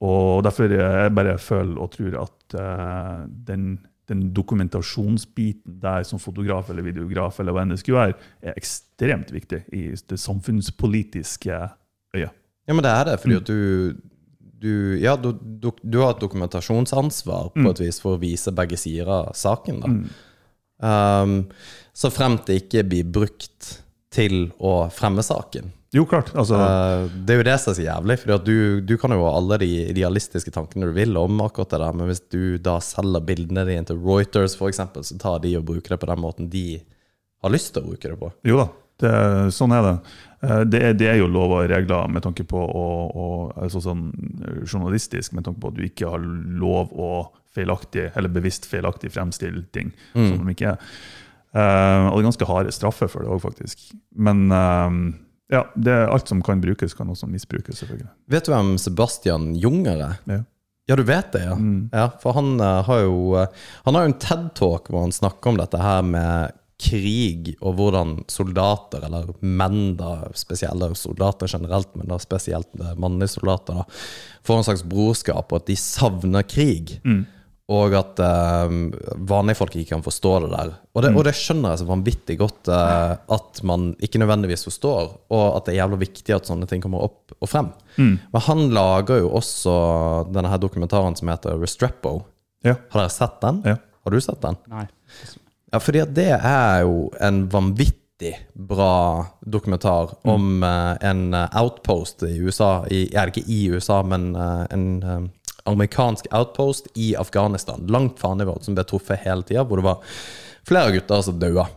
Og 0.00 0.40
derfor 0.46 0.72
jeg 0.72 1.12
bare 1.12 1.36
føler 1.36 1.76
og 1.76 1.90
tror 1.92 2.14
at 2.22 2.54
eh, 2.56 3.16
den, 3.50 3.66
den 4.10 4.28
dokumentasjonsbiten 4.36 5.78
der 5.82 6.04
som 6.06 6.20
fotograf 6.22 6.70
eller 6.70 6.86
videograf 6.86 7.40
eller 7.40 7.54
hva 7.56 7.64
enn 7.64 7.74
det 7.74 7.80
skulle 7.82 8.04
være, 8.04 8.30
er 8.42 8.58
ekstremt 8.58 9.32
viktig 9.34 9.64
i 9.76 9.88
det 9.94 10.20
samfunnspolitiske 10.20 11.58
øyet. 12.16 12.36
Ja, 12.68 12.76
men 12.76 12.84
det 12.86 12.92
er 12.92 13.08
det, 13.08 13.18
fordi 13.22 13.38
at 13.40 13.48
du, 13.48 13.94
du 14.60 14.72
Ja, 15.00 15.16
du, 15.16 15.32
du, 15.40 15.70
du 15.82 16.00
har 16.02 16.14
et 16.14 16.22
dokumentasjonsansvar 16.22 17.54
på 17.56 17.70
et 17.72 17.80
vis 17.82 18.00
for 18.02 18.18
å 18.18 18.22
vise 18.22 18.52
begge 18.54 18.78
sider 18.78 19.10
av 19.10 19.32
saken, 19.38 19.80
da. 19.82 19.94
Um, 20.80 21.34
så 21.92 22.08
fremt 22.12 22.46
det 22.48 22.62
ikke 22.62 22.86
blir 22.88 23.08
brukt 23.12 23.72
til 24.14 24.50
å 24.58 24.88
fremme 24.94 25.24
saken. 25.24 25.72
Jo, 25.92 26.04
klart. 26.06 26.28
Altså, 26.38 26.54
Eh, 26.54 27.08
det 27.26 27.34
er 27.34 27.40
jo 27.40 27.46
det 27.48 27.54
som 27.58 27.72
er 27.72 27.76
så 27.80 27.82
jævlig, 27.82 28.16
for 28.22 28.44
du, 28.46 28.80
du 28.86 28.92
kan 29.00 29.10
jo 29.10 29.24
ha 29.24 29.32
alle 29.40 29.56
de 29.58 29.68
idealistiske 29.90 30.52
tankene 30.54 30.86
du 30.86 30.92
vil 30.94 31.16
om 31.18 31.40
akkurat 31.42 31.72
det 31.72 31.80
der, 31.82 31.96
men 31.98 32.06
hvis 32.12 32.20
du 32.30 32.58
da 32.62 32.76
selger 32.84 33.24
bildene 33.26 33.64
dine 33.66 33.86
til 33.88 33.98
Reuters 33.98 34.54
f.eks., 34.54 34.78
så 35.08 35.16
tar 35.18 35.40
de 35.42 35.56
og 35.58 35.64
bruker 35.66 35.96
det 35.96 35.98
på 36.04 36.06
den 36.12 36.20
måten 36.22 36.50
de 36.52 36.64
har 37.42 37.50
lyst 37.50 37.72
til 37.74 37.82
å 37.82 37.88
bruke 37.90 38.12
det 38.12 38.18
på. 38.20 38.28
Jo 38.46 38.60
da, 38.60 38.66
det, 39.02 39.12
sånn 39.56 39.72
er 39.74 39.82
det. 39.88 39.94
Eh, 40.46 40.60
Det 40.70 40.82
er, 40.90 40.94
det 40.94 41.08
er 41.10 41.18
jo 41.18 41.26
lov 41.26 41.56
og 41.56 41.66
regler 41.72 42.06
med 42.12 42.22
tanke 42.22 42.44
på 42.46 42.60
å, 42.60 42.84
å 43.10 43.26
altså 43.58 43.82
sånn 43.82 44.04
eh, 44.46 44.60
journalistisk, 44.70 45.32
med 45.34 45.48
tanke 45.48 45.58
på 45.64 45.72
at 45.72 45.78
du 45.80 45.82
ikke 45.88 46.12
har 46.12 46.22
lov 46.22 46.92
å 46.94 47.10
feilaktig, 47.50 48.12
eller 48.14 48.30
bevisst 48.30 48.68
feilaktig 48.70 49.10
fremstille 49.10 49.64
ting 49.74 49.90
som 50.14 50.46
de 50.46 50.54
ikke 50.54 50.76
er. 50.76 50.92
Og 51.50 52.14
det 52.14 52.20
er 52.22 52.28
ganske 52.28 52.46
harde 52.46 52.70
straffer 52.70 53.08
for 53.10 53.24
det 53.26 53.32
òg, 53.34 53.40
faktisk. 53.42 53.88
Men 54.14 54.44
eh, 54.54 55.00
ja, 55.50 55.64
det 55.74 55.92
er 55.92 56.12
alt 56.12 56.30
som 56.30 56.42
kan 56.46 56.62
brukes, 56.62 56.94
kan 56.94 57.10
også 57.10 57.28
misbrukes, 57.30 57.82
selvfølgelig. 57.82 58.08
Vet 58.30 58.46
du 58.46 58.54
hvem 58.54 58.72
Sebastian 58.78 59.52
Junger 59.58 60.06
er? 60.10 60.16
Ja. 60.30 60.40
Ja, 60.90 60.96
du 60.98 61.04
vet 61.06 61.28
det, 61.32 61.44
ja. 61.44 61.56
ja 61.94 62.06
for 62.22 62.34
han 62.34 62.56
eh, 62.58 62.80
har 62.82 63.04
jo 63.04 63.18
eh, 63.38 63.66
Han 63.84 63.94
har 63.94 64.02
jo 64.02 64.10
en 64.10 64.22
TED-talk 64.24 64.88
hvor 64.90 65.04
han 65.04 65.14
snakker 65.14 65.52
om 65.52 65.60
dette 65.60 65.78
her 65.78 66.00
med 66.02 66.56
krig, 66.80 67.52
og 67.60 67.76
hvordan 67.76 68.14
soldater, 68.32 69.04
eller 69.04 69.28
menn 69.44 69.94
da, 69.98 70.30
spesielle 70.38 70.88
soldater 70.96 71.50
generelt, 71.52 71.92
men 71.94 72.08
da 72.10 72.16
spesielt 72.18 72.70
eh, 72.80 72.94
mannlige 72.98 73.34
soldater, 73.36 73.82
da, 73.82 74.00
får 74.48 74.62
en 74.62 74.66
slags 74.70 74.86
brorskap, 74.88 75.52
og 75.52 75.60
at 75.60 75.68
de 75.68 75.76
savner 75.78 76.46
krig. 76.48 76.96
Og 77.70 77.94
at 77.94 78.18
eh, 78.24 78.72
vanlige 79.30 79.58
folk 79.60 79.76
ikke 79.78 79.92
kan 79.92 80.02
forstå 80.02 80.32
det 80.44 80.50
der. 80.52 80.72
Og 80.96 81.04
det, 81.04 81.12
og 81.14 81.26
det 81.28 81.36
skjønner 81.38 81.74
jeg 81.74 81.82
så 81.82 81.86
vanvittig 81.86 82.36
godt 82.40 82.70
uh, 82.72 83.12
at 83.36 83.60
man 83.66 83.92
ikke 84.02 84.18
nødvendigvis 84.18 84.66
forstår, 84.66 85.12
og 85.30 85.44
at 85.54 85.68
det 85.68 85.76
er 85.76 85.78
jævlig 85.84 86.00
viktig 86.02 86.34
at 86.34 86.50
sånne 86.50 86.66
ting 86.70 86.82
kommer 86.82 87.06
opp 87.06 87.36
og 87.38 87.50
frem. 87.50 87.70
Men 88.00 88.44
han 88.48 88.66
lager 88.74 89.22
jo 89.22 89.30
også 89.38 89.76
denne 90.34 90.50
her 90.50 90.58
dokumentaren 90.62 91.14
som 91.18 91.30
heter 91.30 91.62
Restrepo. 91.62 92.16
Ja. 92.66 92.74
Har 92.90 93.04
dere 93.04 93.14
sett 93.14 93.38
den? 93.44 93.62
Ja. 93.70 93.76
Har 94.04 94.10
du 94.10 94.20
sett 94.20 94.42
den? 94.42 94.58
Nei. 94.72 94.86
Ja, 95.70 95.78
fordi 95.80 96.02
at 96.02 96.14
det 96.16 96.30
er 96.34 96.82
jo 96.82 97.10
en 97.22 97.44
vanvittig 97.50 98.32
bra 98.54 99.24
dokumentar 99.40 100.16
om 100.28 100.64
uh, 100.64 100.96
en 101.00 101.30
eh, 101.34 101.60
outpost 101.60 102.24
i 102.26 102.34
USA. 102.42 102.82
I, 102.90 103.06
ja, 103.14 103.24
ikke 103.30 103.46
i 103.46 103.62
USA, 103.72 104.00
men 104.02 104.34
uh, 104.36 104.66
en 104.72 105.30
amerikansk 105.72 106.28
outpost 106.36 106.88
i 106.98 107.12
Afghanistan. 107.18 107.86
Langt 107.90 108.18
fra 108.20 108.34
nivået 108.38 108.66
som 108.66 108.76
ble 108.76 108.84
truffet 108.88 109.22
hele 109.24 109.46
tida, 109.46 109.64
hvor 109.66 109.80
det 109.80 109.86
var 109.88 110.02
flere 110.68 110.92
gutter 110.96 111.22
som 111.26 111.38
daua. 111.40 111.68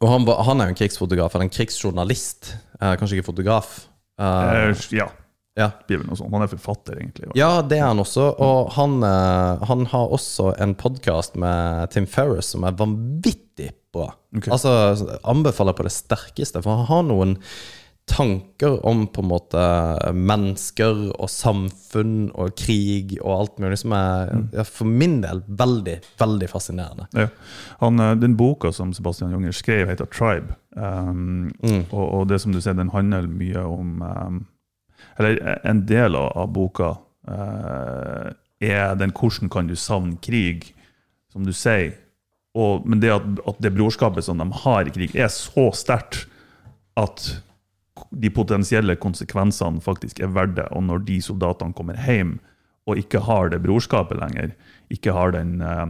Og 0.00 0.08
han, 0.08 0.26
var, 0.28 0.42
han 0.48 0.60
er 0.60 0.70
jo 0.70 0.74
en 0.74 0.80
krigsfotograf, 0.80 1.34
eller 1.34 1.48
en 1.48 1.54
krigsjournalist. 1.54 2.54
Eh, 2.80 2.94
kanskje 3.00 3.18
ikke 3.18 3.30
fotograf. 3.32 3.72
Eh, 4.20 4.70
Eh, 4.70 4.84
ja, 4.96 5.08
ja. 5.58 5.70
Han 5.88 6.42
er 6.44 6.50
forfatter, 6.52 6.98
egentlig. 7.00 7.30
Ja, 7.38 7.60
det 7.62 7.80
er 7.80 7.88
han 7.88 8.00
også. 8.00 8.30
Og 8.40 8.70
han, 8.76 9.02
eh, 9.04 9.64
han 9.68 9.86
har 9.92 10.12
også 10.14 10.54
en 10.60 10.74
podkast 10.78 11.36
med 11.40 11.90
Tim 11.94 12.06
Ferris 12.08 12.52
som 12.54 12.64
er 12.64 12.76
vanvittig 12.78 13.72
bra. 13.92 14.12
Okay. 14.36 14.52
Altså, 14.54 15.18
anbefaler 15.28 15.76
på 15.76 15.84
det 15.86 15.92
sterkeste, 15.92 16.62
for 16.62 16.80
han 16.80 16.88
har 16.90 17.06
noen 17.08 17.36
tanker 18.10 18.86
om 18.86 19.04
på 19.06 19.22
en 19.22 19.28
måte 19.30 19.64
mennesker 20.14 21.10
og 21.14 21.30
samfunn 21.30 22.30
og 22.34 22.56
krig 22.58 23.14
og 23.20 23.30
alt 23.36 23.60
mulig 23.62 23.78
som 23.82 23.94
er 23.94 24.32
ja, 24.56 24.64
for 24.66 24.90
min 24.90 25.20
del 25.22 25.42
veldig, 25.46 25.96
veldig 26.18 26.48
fascinerende. 26.50 27.06
Ja. 27.14 27.28
Han, 27.82 28.02
eh, 28.02 28.16
den 28.18 28.34
boka 28.40 28.72
som 28.74 28.94
Sebastian 28.96 29.30
Junger 29.34 29.54
skrev, 29.54 29.88
heter 29.88 30.10
'Tribe'. 30.10 30.56
Um, 30.76 31.52
og, 31.90 32.04
og 32.14 32.28
det 32.28 32.40
som 32.40 32.52
du 32.52 32.60
ser, 32.60 32.78
den 32.78 32.92
handler 32.94 33.26
mye 33.26 33.58
om 33.58 34.02
um, 34.02 34.46
Eller 35.18 35.58
en 35.66 35.80
del 35.86 36.14
av, 36.14 36.30
av 36.38 36.52
boka 36.54 36.94
uh, 37.28 38.30
er 38.60 38.94
den 38.94 39.12
'Hvordan 39.12 39.50
kan 39.50 39.66
du 39.66 39.76
savne 39.76 40.16
krig', 40.16 40.72
som 41.32 41.44
du 41.44 41.52
sier. 41.52 41.94
Og, 42.54 42.86
men 42.86 43.00
det 43.00 43.12
at, 43.14 43.22
at 43.46 43.62
det 43.62 43.74
brorskapet 43.74 44.24
som 44.24 44.38
de 44.38 44.50
har 44.64 44.86
i 44.86 44.90
krig, 44.90 45.14
er 45.14 45.28
så 45.28 45.70
sterkt 45.74 46.26
at 46.96 47.42
de 48.10 48.30
potensielle 48.34 48.96
konsekvensene 48.98 49.80
faktisk 49.84 50.18
er 50.20 50.32
verdt 50.34 50.56
det. 50.58 50.66
Og 50.74 50.82
når 50.86 50.98
de 51.06 51.20
soldatene 51.22 51.72
kommer 51.76 51.96
hjem 52.06 52.38
og 52.88 52.98
ikke 52.98 53.20
har 53.26 53.48
det 53.52 53.64
brorskapet 53.64 54.18
lenger, 54.18 54.48
ikke 54.90 55.12
har 55.14 55.30
den, 55.36 55.62
eh, 55.62 55.86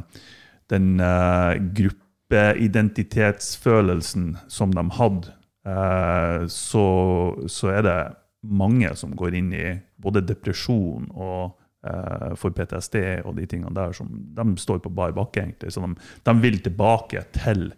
den 0.72 1.00
eh, 1.00 1.54
gruppeidentitetsfølelsen 1.78 4.36
som 4.48 4.70
de 4.76 4.90
hadde, 4.98 5.28
eh, 5.64 6.46
så, 6.46 6.86
så 7.46 7.68
er 7.72 7.82
det 7.86 8.14
mange 8.42 8.96
som 8.96 9.16
går 9.16 9.34
inn 9.36 9.52
i 9.52 9.80
både 10.00 10.20
depresjon 10.24 11.10
og 11.12 11.56
for 12.36 12.50
PTSD 12.52 13.24
og 13.24 13.38
de 13.38 13.46
tingene 13.48 13.72
der, 13.72 13.92
som 13.96 14.08
de 14.36 14.44
står 14.60 14.84
på 14.84 14.92
bar 14.92 15.16
bakke, 15.16 15.40
egentlig. 15.40 15.72
Så 15.72 15.80
de, 15.80 15.96
de 16.28 16.32
vil 16.42 16.60
tilbake 16.60 17.24
til 17.32 17.72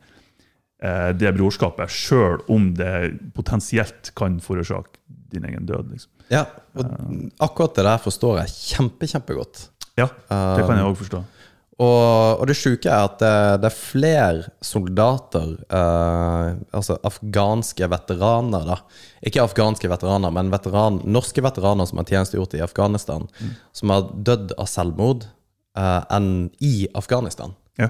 det 0.82 1.30
brorskapet, 1.36 1.92
sjøl 1.94 2.40
om 2.50 2.72
det 2.74 3.12
potensielt 3.36 4.10
kan 4.18 4.40
forårsake 4.42 4.98
din 5.30 5.44
egen 5.46 5.68
død. 5.68 5.92
Liksom. 5.92 6.10
Ja, 6.32 6.46
og 6.74 6.88
akkurat 7.42 7.76
det 7.78 7.84
der 7.86 8.02
forstår 8.02 8.40
jeg 8.42 8.54
kjempe, 8.56 9.06
kjempegodt. 9.06 9.68
Ja, 9.94 10.08
det 10.08 10.66
kan 10.66 10.80
jeg 10.80 10.88
òg 10.88 10.98
forstå. 10.98 11.22
Og, 11.82 12.40
og 12.42 12.44
det 12.46 12.54
sjuke 12.58 12.90
er 12.90 13.06
at 13.08 13.16
det, 13.22 13.36
det 13.62 13.68
er 13.70 13.76
flere 13.76 14.50
soldater, 14.62 15.54
eh, 15.72 16.48
altså 16.76 16.98
afghanske 17.08 17.88
veteraner, 17.90 18.66
da. 18.68 18.76
Ikke 19.24 19.42
afghanske 19.42 19.90
veteraner, 19.90 20.34
men 20.34 20.52
veteran, 20.52 21.00
norske 21.08 21.42
veteraner 21.44 21.88
som 21.88 22.02
har 22.02 22.10
tjenestegjort 22.10 22.58
i 22.58 22.62
Afghanistan, 22.64 23.24
som 23.74 23.94
har 23.94 24.12
dødd 24.12 24.54
av 24.60 24.68
selvmord 24.70 25.26
eh, 25.26 26.00
enn 26.12 26.30
i 26.62 26.74
Afghanistan. 26.98 27.56
Ja. 27.80 27.88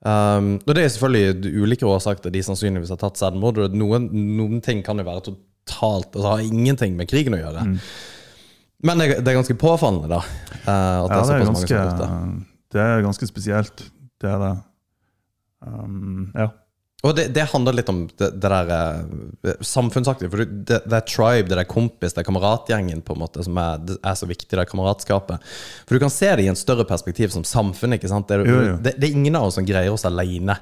Um, 0.00 0.54
og 0.64 0.72
det 0.76 0.84
er 0.86 0.92
selvfølgelig 0.94 1.50
ulike 1.60 1.84
årsaker 1.88 2.24
til 2.24 2.32
de 2.32 2.42
sannsynligvis 2.46 2.92
har 2.94 3.00
tatt 3.02 3.20
selvmord. 3.20 3.58
Og 3.60 3.74
noen, 3.76 4.06
noen 4.38 4.62
ting 4.64 4.80
kan 4.86 4.96
jo 5.00 5.04
være 5.04 5.26
totalt 5.28 6.16
Altså 6.16 6.30
har 6.32 6.40
ingenting 6.46 6.96
med 6.96 7.06
krigen 7.10 7.36
å 7.36 7.40
gjøre. 7.42 7.66
Men 8.82 9.02
det, 9.02 9.10
det 9.20 9.28
er 9.28 9.36
ganske 9.36 9.58
påfallende, 9.60 10.08
da. 10.08 10.22
eh, 10.64 10.96
at 11.04 11.12
det 11.12 11.18
Ja, 11.18 11.20
er 11.20 11.28
det 11.28 11.34
er 11.36 11.50
ganske, 11.50 11.82
det. 12.00 12.08
det 12.72 12.80
er 12.86 13.04
ganske 13.04 13.28
spesielt. 13.28 13.84
Det 14.20 14.30
er 14.32 14.40
det. 14.40 14.54
Um, 15.60 16.30
ja. 16.34 16.48
Og 17.00 17.14
det, 17.16 17.28
det 17.32 17.46
handler 17.48 17.72
litt 17.78 17.88
om 17.88 18.02
det, 18.20 18.26
det 18.36 18.48
der 18.52 18.70
eh, 18.74 19.54
samfunnsaktige. 19.64 20.28
For 20.32 20.42
det, 20.44 20.80
det 20.84 20.96
er 20.98 21.06
tribe, 21.08 21.48
det 21.48 21.56
er 21.62 21.68
kompis, 21.70 22.12
det 22.12 22.20
er 22.20 22.26
kameratgjengen 22.28 23.00
på 23.06 23.16
en 23.16 23.22
måte 23.22 23.44
som 23.46 23.56
er, 23.62 23.80
er 24.04 24.18
så 24.20 24.28
viktig, 24.28 24.50
det 24.52 24.60
er 24.66 24.68
kameratskapet. 24.68 25.40
For 25.88 25.96
du 25.96 26.02
kan 26.04 26.12
se 26.12 26.28
det 26.36 26.44
i 26.44 26.50
en 26.52 26.58
større 26.60 26.84
perspektiv 26.84 27.32
som 27.32 27.46
samfunn. 27.48 27.96
ikke 27.96 28.10
sant? 28.12 28.28
Det, 28.28 28.42
er- 28.42 28.50
Jo, 28.52 28.60
jo. 28.68 28.76
Det, 28.84 28.94
det 29.00 29.08
er 29.08 29.16
ingen 29.16 29.38
av 29.40 29.48
oss 29.48 29.56
som 29.56 29.64
greier 29.68 29.94
oss 29.96 30.04
alene. 30.04 30.58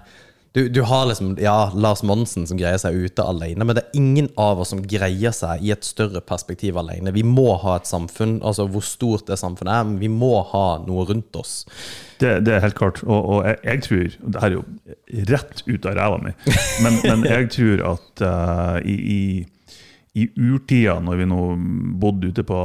Du, 0.53 0.69
du 0.69 0.81
har 0.83 1.07
liksom, 1.07 1.37
ja, 1.41 1.71
Lars 1.75 2.03
Monsen 2.03 2.47
som 2.49 2.59
greier 2.59 2.81
seg 2.81 2.97
ute 2.97 3.25
alene, 3.25 3.67
men 3.67 3.77
det 3.77 3.85
er 3.85 3.99
ingen 4.01 4.31
av 4.41 4.63
oss 4.63 4.73
som 4.73 4.81
greier 4.81 5.35
seg 5.37 5.65
i 5.65 5.73
et 5.75 5.85
større 5.85 6.23
perspektiv 6.25 6.79
alene. 6.81 7.13
Vi 7.13 7.25
må 7.27 7.53
ha 7.63 7.77
et 7.77 7.89
samfunn, 7.91 8.39
altså 8.41 8.65
hvor 8.73 8.85
stort 8.87 9.29
det 9.29 9.39
samfunnet 9.41 9.75
er, 9.75 9.85
men 9.91 9.99
vi 10.01 10.11
må 10.13 10.39
ha 10.55 10.65
noe 10.87 11.05
rundt 11.11 11.37
oss. 11.37 11.61
Det, 12.19 12.39
det 12.47 12.57
er 12.57 12.65
helt 12.65 12.79
klart. 12.79 13.03
Og, 13.05 13.19
og 13.19 13.45
jeg, 13.47 13.61
jeg 13.69 13.85
tror 13.85 14.09
og 14.09 14.33
Det 14.33 14.43
her 14.43 14.49
er 14.49 14.57
jo 14.57 15.29
rett 15.29 15.63
ut 15.69 15.87
av 15.87 15.99
ræva 15.99 16.19
mi, 16.25 16.35
men, 16.85 16.99
men 17.05 17.29
jeg 17.35 17.53
tror 17.55 17.85
at 17.93 18.25
uh, 18.25 18.77
i, 18.83 18.97
i, 18.99 19.21
i 20.15 20.25
urtida, 20.41 20.99
når 21.05 21.17
vi 21.21 21.27
nå 21.31 21.41
bodde 22.01 22.31
ute 22.33 22.43
på 22.49 22.59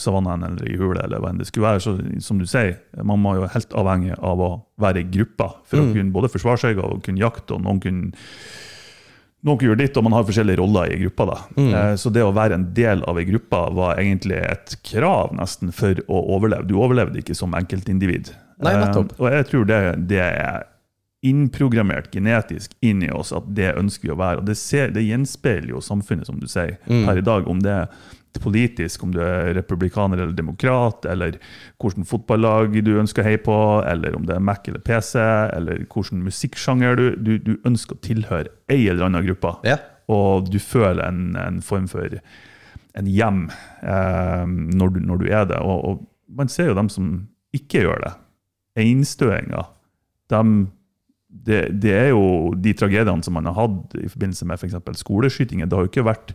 savannen 0.00 0.42
eller 0.48 0.68
i 0.68 0.76
hule, 0.76 1.00
eller 1.04 1.22
hva 1.22 1.30
enn 1.30 1.38
det 1.38 1.46
skulle 1.48 1.68
være, 1.70 1.80
så 1.84 1.96
som 2.24 2.38
du 2.40 2.46
sier, 2.46 2.78
man 3.06 3.22
var 3.22 3.38
jo 3.38 3.46
helt 3.54 3.76
avhengig 3.78 4.16
av 4.18 4.40
å 4.44 4.50
være 4.82 5.04
i 5.04 5.10
grupper 5.14 5.54
for 5.64 5.78
å 5.80 5.92
kunne 5.92 6.12
både 6.12 6.28
forsvare 6.32 6.58
seg 6.58 6.78
og 6.82 7.02
kunne 7.06 7.22
jakte, 7.22 7.54
og 7.54 7.62
noen 7.64 7.80
kunne 7.80 8.10
noen 9.46 9.62
gjør 9.62 9.78
ditt, 9.78 9.96
og 9.96 10.02
man 10.02 10.16
har 10.16 10.24
forskjellige 10.26 10.58
roller 10.58 10.90
i 10.90 10.98
gruppa. 11.04 11.24
da. 11.30 11.36
Mm. 11.56 11.96
Så 12.02 12.10
det 12.10 12.24
å 12.26 12.32
være 12.34 12.56
en 12.58 12.64
del 12.74 13.04
av 13.06 13.20
ei 13.20 13.24
gruppe 13.28 13.60
var 13.76 14.00
egentlig 14.02 14.40
et 14.42 14.74
krav 14.82 15.30
nesten 15.38 15.70
for 15.72 15.94
å 16.10 16.22
overleve. 16.34 16.66
Du 16.66 16.74
overlevde 16.82 17.20
ikke 17.22 17.36
som 17.38 17.54
enkeltindivid. 17.54 18.32
Nei, 18.58 18.72
nettopp. 18.82 19.12
Eh, 19.14 19.22
Og 19.22 19.30
jeg 19.36 19.46
tror 19.52 19.68
det, 19.70 19.78
det 20.10 20.18
er 20.26 20.66
innprogrammert 21.26 22.12
genetisk 22.14 22.76
inn 22.84 23.02
i 23.02 23.10
oss 23.10 23.32
at 23.34 23.48
det 23.56 23.72
ønsker 23.78 24.08
vi 24.08 24.14
å 24.14 24.20
være. 24.20 24.42
Og 24.42 24.46
det, 24.46 24.54
ser, 24.60 24.92
det 24.94 25.02
gjenspeiler 25.02 25.72
jo 25.72 25.82
samfunnet, 25.82 26.28
som 26.28 26.38
du 26.38 26.46
sier, 26.50 26.76
her 26.86 27.18
i 27.18 27.24
dag. 27.26 27.48
Om 27.50 27.62
det 27.64 27.74
er 27.74 27.88
politisk, 28.38 29.02
om 29.02 29.12
du 29.14 29.18
er 29.24 29.52
republikaner 29.56 30.20
eller 30.20 30.36
demokrat, 30.36 31.06
eller 31.10 31.38
hvilket 31.82 32.06
fotballag 32.06 32.76
du 32.86 32.92
ønsker 33.00 33.24
å 33.24 33.26
heie 33.26 33.40
på, 33.42 33.56
eller 33.88 34.14
om 34.14 34.28
det 34.28 34.36
er 34.36 34.44
Mac 34.44 34.68
eller 34.70 34.84
PC, 34.84 35.18
eller 35.56 35.82
hvilken 35.86 36.22
musikksjanger 36.26 36.98
du, 37.00 37.06
du, 37.16 37.32
du 37.42 37.56
ønsker 37.66 37.98
å 37.98 38.04
tilhøre 38.04 38.52
ei 38.70 38.84
eller 38.86 39.08
annen 39.08 39.26
gruppe. 39.26 39.56
Ja. 39.66 39.80
Og 40.12 40.52
du 40.52 40.60
føler 40.62 41.02
en, 41.04 41.34
en 41.40 41.58
form 41.64 41.88
for 41.90 42.20
en 42.98 43.10
hjem 43.10 43.48
eh, 43.82 44.46
når, 44.46 44.94
du, 44.94 45.02
når 45.04 45.20
du 45.22 45.26
er 45.32 45.50
det. 45.50 45.58
Og, 45.60 45.84
og 45.84 46.38
man 46.38 46.50
ser 46.52 46.70
jo 46.70 46.78
dem 46.78 46.88
som 46.92 47.12
ikke 47.56 47.84
gjør 47.84 48.06
det. 48.06 48.14
Einstøinger. 48.78 49.72
De, 50.30 50.40
det, 51.46 51.60
det 51.82 51.92
er 51.94 52.08
jo 52.12 52.54
de 52.56 52.72
tragediene 52.76 53.24
som 53.24 53.36
man 53.38 53.48
har 53.50 53.56
hatt 53.56 53.94
i 53.98 54.08
forbindelse 54.10 54.48
med 54.48 54.60
f.eks. 54.60 55.02
skoleskytinger. 55.02 55.68
Det 55.68 55.78
har 55.78 55.86
jo 55.86 55.90
ikke 55.92 56.06
vært 56.08 56.32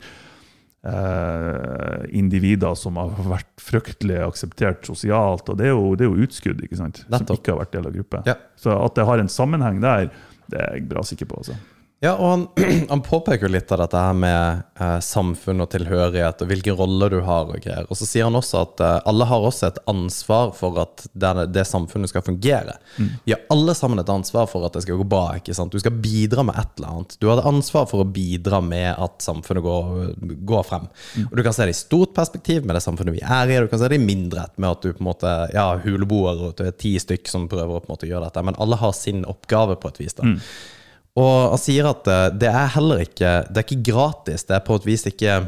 eh, 0.88 2.05
individer 2.19 2.77
som 2.79 2.98
har 3.01 3.13
vært 3.27 3.51
fryktelig 3.63 4.22
akseptert 4.25 4.88
sosialt. 4.89 5.50
og 5.50 5.60
Det 5.60 5.69
er 5.69 5.75
jo, 5.75 5.93
det 6.00 6.07
er 6.07 6.12
jo 6.12 6.27
utskudd 6.27 6.63
ikke 6.65 6.79
sant? 6.79 7.03
som 7.07 7.27
ikke 7.36 7.55
har 7.55 7.62
vært 7.63 7.75
del 7.77 7.89
av 7.89 7.98
gruppe. 8.00 8.24
Ja. 8.29 8.38
Så 8.60 8.75
at 8.77 8.98
det 8.98 9.07
har 9.10 9.24
en 9.24 9.31
sammenheng 9.31 9.81
der, 9.83 10.10
det 10.51 10.60
er 10.60 10.77
jeg 10.77 10.89
bra 10.91 11.05
sikker 11.07 11.29
på. 11.29 11.43
altså. 11.43 11.57
Ja, 12.03 12.17
og 12.17 12.29
han, 12.29 12.41
han 12.89 13.01
påpeker 13.01 13.48
jo 13.48 13.53
litt 13.53 13.72
av 13.72 13.79
dette 13.79 14.00
her 14.05 14.15
med 14.17 14.63
eh, 14.75 14.98
samfunn 15.03 15.63
og 15.63 15.69
tilhørighet 15.72 16.41
og 16.43 16.50
hvilken 16.50 16.75
rolle 16.75 17.07
du 17.13 17.22
har 17.24 17.48
og 17.48 17.62
greier. 17.63 17.88
Og 17.88 17.95
så 17.95 18.07
sier 18.07 18.27
han 18.27 18.36
også 18.36 18.60
at 18.60 18.83
eh, 18.83 18.98
alle 19.07 19.27
har 19.29 19.45
også 19.48 19.69
et 19.69 19.79
ansvar 19.88 20.51
for 20.57 20.81
at 20.83 21.05
det, 21.13 21.31
det 21.55 21.63
samfunnet 21.69 22.12
skal 22.12 22.25
fungere. 22.25 22.75
Vi 23.24 23.31
har 23.31 23.45
alle 23.53 23.75
sammen 23.77 24.03
et 24.03 24.12
ansvar 24.12 24.50
for 24.51 24.67
at 24.67 24.75
det 24.75 24.83
skal 24.83 25.00
gå 25.00 25.07
bra. 25.07 25.38
ikke 25.39 25.55
sant? 25.55 25.72
Du 25.72 25.79
skal 25.79 25.95
bidra 26.03 26.43
med 26.43 26.60
et 26.60 26.75
eller 26.75 26.91
annet. 26.91 27.15
Du 27.24 27.29
har 27.31 27.39
et 27.39 27.50
ansvar 27.53 27.88
for 27.88 28.03
å 28.03 28.10
bidra 28.19 28.60
med 28.60 28.91
at 28.91 29.24
samfunnet 29.24 29.63
går, 29.63 30.12
går 30.43 30.67
frem. 30.67 30.91
Og 31.29 31.39
Du 31.39 31.45
kan 31.45 31.55
se 31.55 31.69
det 31.69 31.77
i 31.77 31.81
stort 31.86 32.12
perspektiv 32.19 32.67
med 32.67 32.75
det 32.75 32.83
samfunnet 32.83 33.15
vi 33.15 33.24
er 33.24 33.48
i, 33.48 33.62
og 33.62 33.69
du 33.69 33.72
kan 33.72 33.79
se 33.79 33.93
det 33.93 34.01
i 34.01 34.03
mindre 34.03 34.50
med 34.57 34.74
at 34.74 34.83
du 34.83 34.91
på 34.91 35.00
en 35.00 35.12
måte, 35.13 35.33
ja, 35.55 35.69
huleboere 35.88 36.51
og 36.51 36.63
ti 36.83 36.98
stykk 37.00 37.31
som 37.31 37.48
prøver 37.48 37.77
å 37.77 37.83
på 37.83 37.88
en 37.88 37.95
måte 37.95 38.12
gjøre 38.12 38.27
dette. 38.27 38.43
Men 38.43 38.60
alle 38.60 38.83
har 38.83 38.91
sin 38.98 39.24
oppgave 39.24 39.79
på 39.79 39.95
et 39.95 40.03
vis. 40.03 40.19
da. 40.19 40.36
Og 41.20 41.53
han 41.53 41.62
sier 41.62 41.89
at 41.91 42.08
eh, 42.10 42.29
det 42.41 42.50
er 42.50 42.72
heller 42.74 43.03
ikke 43.03 43.34
Det 43.50 43.60
er 43.60 43.67
ikke 43.67 43.91
gratis. 43.91 44.48
Det 44.50 44.58
er 44.58 44.65
på 44.65 44.79
et 44.79 44.89
vis 44.93 45.10
ikke 45.12 45.43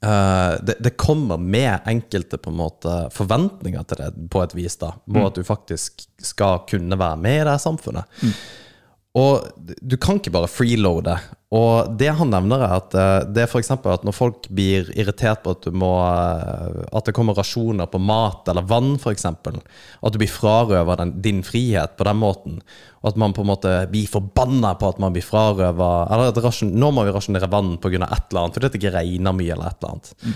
Uh, 0.00 0.56
det, 0.64 0.78
det 0.80 0.94
kommer 0.96 1.36
med 1.36 1.84
enkelte 1.88 2.38
på 2.40 2.48
en 2.48 2.56
måte 2.56 2.92
forventninger 3.12 3.82
til 3.88 4.00
det, 4.00 4.06
på 4.32 4.40
et 4.40 4.54
vis. 4.56 4.78
da 4.80 4.94
På 4.96 5.26
at 5.26 5.36
du 5.36 5.44
faktisk 5.44 6.06
skal 6.16 6.62
kunne 6.68 6.96
være 6.96 7.18
med 7.20 7.42
i 7.42 7.44
det 7.44 7.58
samfunnet. 7.60 8.08
samfunnet. 8.22 8.32
Og 9.14 9.44
du 9.62 9.94
kan 10.02 10.18
ikke 10.18 10.32
bare 10.34 10.48
freeloade. 10.50 11.12
Og 11.54 11.92
det 12.00 12.08
han 12.18 12.32
nevner, 12.32 12.64
er 12.66 12.72
at 12.80 12.94
eh, 12.98 13.26
det 13.30 13.44
er 13.44 13.50
f.eks. 13.52 13.68
at 13.70 14.02
når 14.02 14.16
folk 14.16 14.48
blir 14.50 14.88
irritert 14.98 15.44
på 15.44 15.52
at, 15.54 15.68
du 15.68 15.76
må, 15.78 15.90
eh, 16.02 16.80
at 16.90 17.06
det 17.06 17.14
kommer 17.14 17.36
rasjoner 17.38 17.86
på 17.92 18.00
mat 18.02 18.50
eller 18.50 18.66
vann, 18.66 18.96
f.eks. 18.98 19.28
At 19.30 20.10
du 20.10 20.18
blir 20.18 20.32
frarøva 20.32 20.96
den- 20.98 21.14
din 21.22 21.44
frihet 21.46 21.94
på 21.94 22.08
den 22.08 22.18
måten. 22.18 22.58
Og 23.04 23.12
at 23.12 23.20
man 23.22 23.36
på 23.36 23.44
en 23.44 23.52
måte 23.52 23.74
blir 23.92 24.10
forbanna 24.10 24.74
på 24.80 24.88
at 24.90 24.98
man 24.98 25.14
blir 25.14 25.22
frarøva 25.22 25.92
Eller 26.10 26.32
at 26.34 26.62
nå 26.66 26.90
må 26.90 27.04
vi 27.06 27.14
rasjonere 27.14 27.50
vann 27.52 27.76
pga. 27.78 28.02
et 28.02 28.32
eller 28.32 28.40
annet, 28.42 28.54
fordi 28.58 28.72
det 28.72 28.80
ikke 28.82 28.96
regner 28.98 29.32
mye 29.36 29.52
eller 29.52 29.66
et 29.70 29.78
eller 29.78 29.92
annet. 29.92 30.14
Mm. 30.24 30.34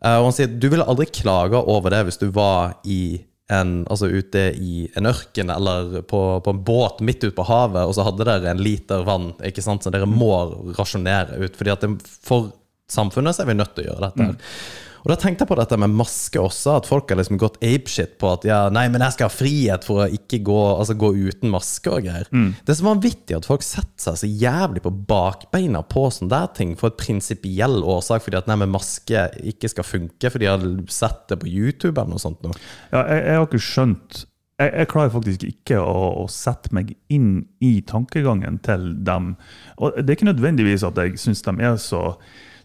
og 0.00 0.24
han 0.24 0.32
sier 0.32 0.46
du 0.60 0.68
ville 0.70 0.86
aldri 0.86 1.06
klage 1.06 1.58
over 1.66 1.90
det 1.90 2.04
hvis 2.06 2.18
du 2.20 2.30
var 2.30 2.76
i 2.84 3.24
en, 3.50 3.72
altså 3.90 4.08
ute 4.10 4.44
i 4.56 4.84
en 4.98 5.08
ørken 5.10 5.50
eller 5.52 6.00
på, 6.08 6.20
på 6.44 6.54
en 6.54 6.62
båt 6.66 7.02
midt 7.06 7.24
ute 7.24 7.34
på 7.36 7.46
havet, 7.48 7.82
og 7.82 7.96
så 7.96 8.06
hadde 8.06 8.26
dere 8.28 8.52
en 8.52 8.62
liter 8.62 9.02
vann 9.06 9.32
ikke 9.46 9.64
sant, 9.64 9.84
så 9.84 9.92
dere 9.94 10.08
må 10.08 10.32
rasjonere 10.78 11.40
ut. 11.40 11.58
fordi 11.58 11.74
at 11.74 11.88
for 12.26 12.52
samfunnet 12.90 13.36
så 13.36 13.44
er 13.44 13.50
vi 13.50 13.58
nødt 13.58 13.74
til 13.74 13.86
å 13.86 13.90
gjøre 13.90 14.08
dette. 14.08 14.28
her. 14.30 14.54
Og 15.00 15.10
da 15.12 15.16
tenkte 15.20 15.44
jeg 15.44 15.50
på 15.50 15.58
dette 15.58 15.78
med 15.80 15.94
maske 15.96 16.40
også, 16.40 16.76
at 16.80 16.88
folk 16.88 17.10
har 17.10 17.20
liksom 17.20 17.38
gått 17.40 17.58
apeshit 17.64 18.16
på 18.20 18.32
at 18.34 18.46
ja, 18.48 18.60
nei, 18.72 18.86
men 18.92 19.04
jeg 19.04 19.16
skal 19.16 19.30
ha 19.30 19.34
frihet 19.34 19.86
for 19.86 20.04
å 20.04 20.08
ikke 20.12 20.42
gå, 20.46 20.58
altså, 20.74 20.96
gå 21.00 21.12
uten 21.16 21.52
maske 21.52 21.92
og 21.92 22.04
greier. 22.04 22.28
Det 22.30 22.74
er 22.74 22.80
så 22.80 22.88
vanvittig 22.88 23.38
at 23.38 23.48
folk 23.48 23.64
setter 23.66 24.04
seg 24.10 24.20
så 24.20 24.30
jævlig 24.30 24.84
på 24.84 24.92
bakbeina 25.10 25.82
på 25.88 26.06
sånne 26.12 26.32
der 26.34 26.50
ting 26.56 26.74
for 26.80 26.92
et 26.92 27.00
prinsipiell 27.00 27.80
årsak, 27.80 28.24
fordi 28.26 28.40
at 28.40 28.50
nei, 28.50 28.58
men 28.60 28.74
maske 28.74 29.28
ikke 29.52 29.72
skal 29.72 29.88
funke, 29.88 30.30
fordi 30.32 30.46
de 30.46 30.52
har 30.52 30.66
sett 30.92 31.26
det 31.32 31.40
på 31.40 31.48
YouTube 31.50 31.96
eller 31.96 32.14
noe 32.16 32.22
sånt. 32.22 32.42
Nå. 32.44 32.52
Ja, 32.92 33.04
jeg, 33.04 33.24
jeg 33.24 33.40
har 33.40 33.48
ikke 33.48 33.64
skjønt 33.70 34.24
jeg, 34.60 34.72
jeg 34.74 34.90
klarer 34.92 35.12
faktisk 35.14 35.46
ikke 35.48 35.80
å, 35.80 36.04
å 36.22 36.28
sette 36.32 36.72
meg 36.76 36.92
inn 37.12 37.46
i 37.64 37.78
tankegangen 37.86 38.60
til 38.64 38.90
dem. 39.06 39.34
Og 39.80 39.96
Det 39.96 40.12
er 40.12 40.18
ikke 40.18 40.30
nødvendigvis 40.32 40.84
at 40.86 41.00
jeg 41.00 41.20
syns 41.22 41.44
de 41.46 41.54
er 41.64 41.78
så, 41.80 42.02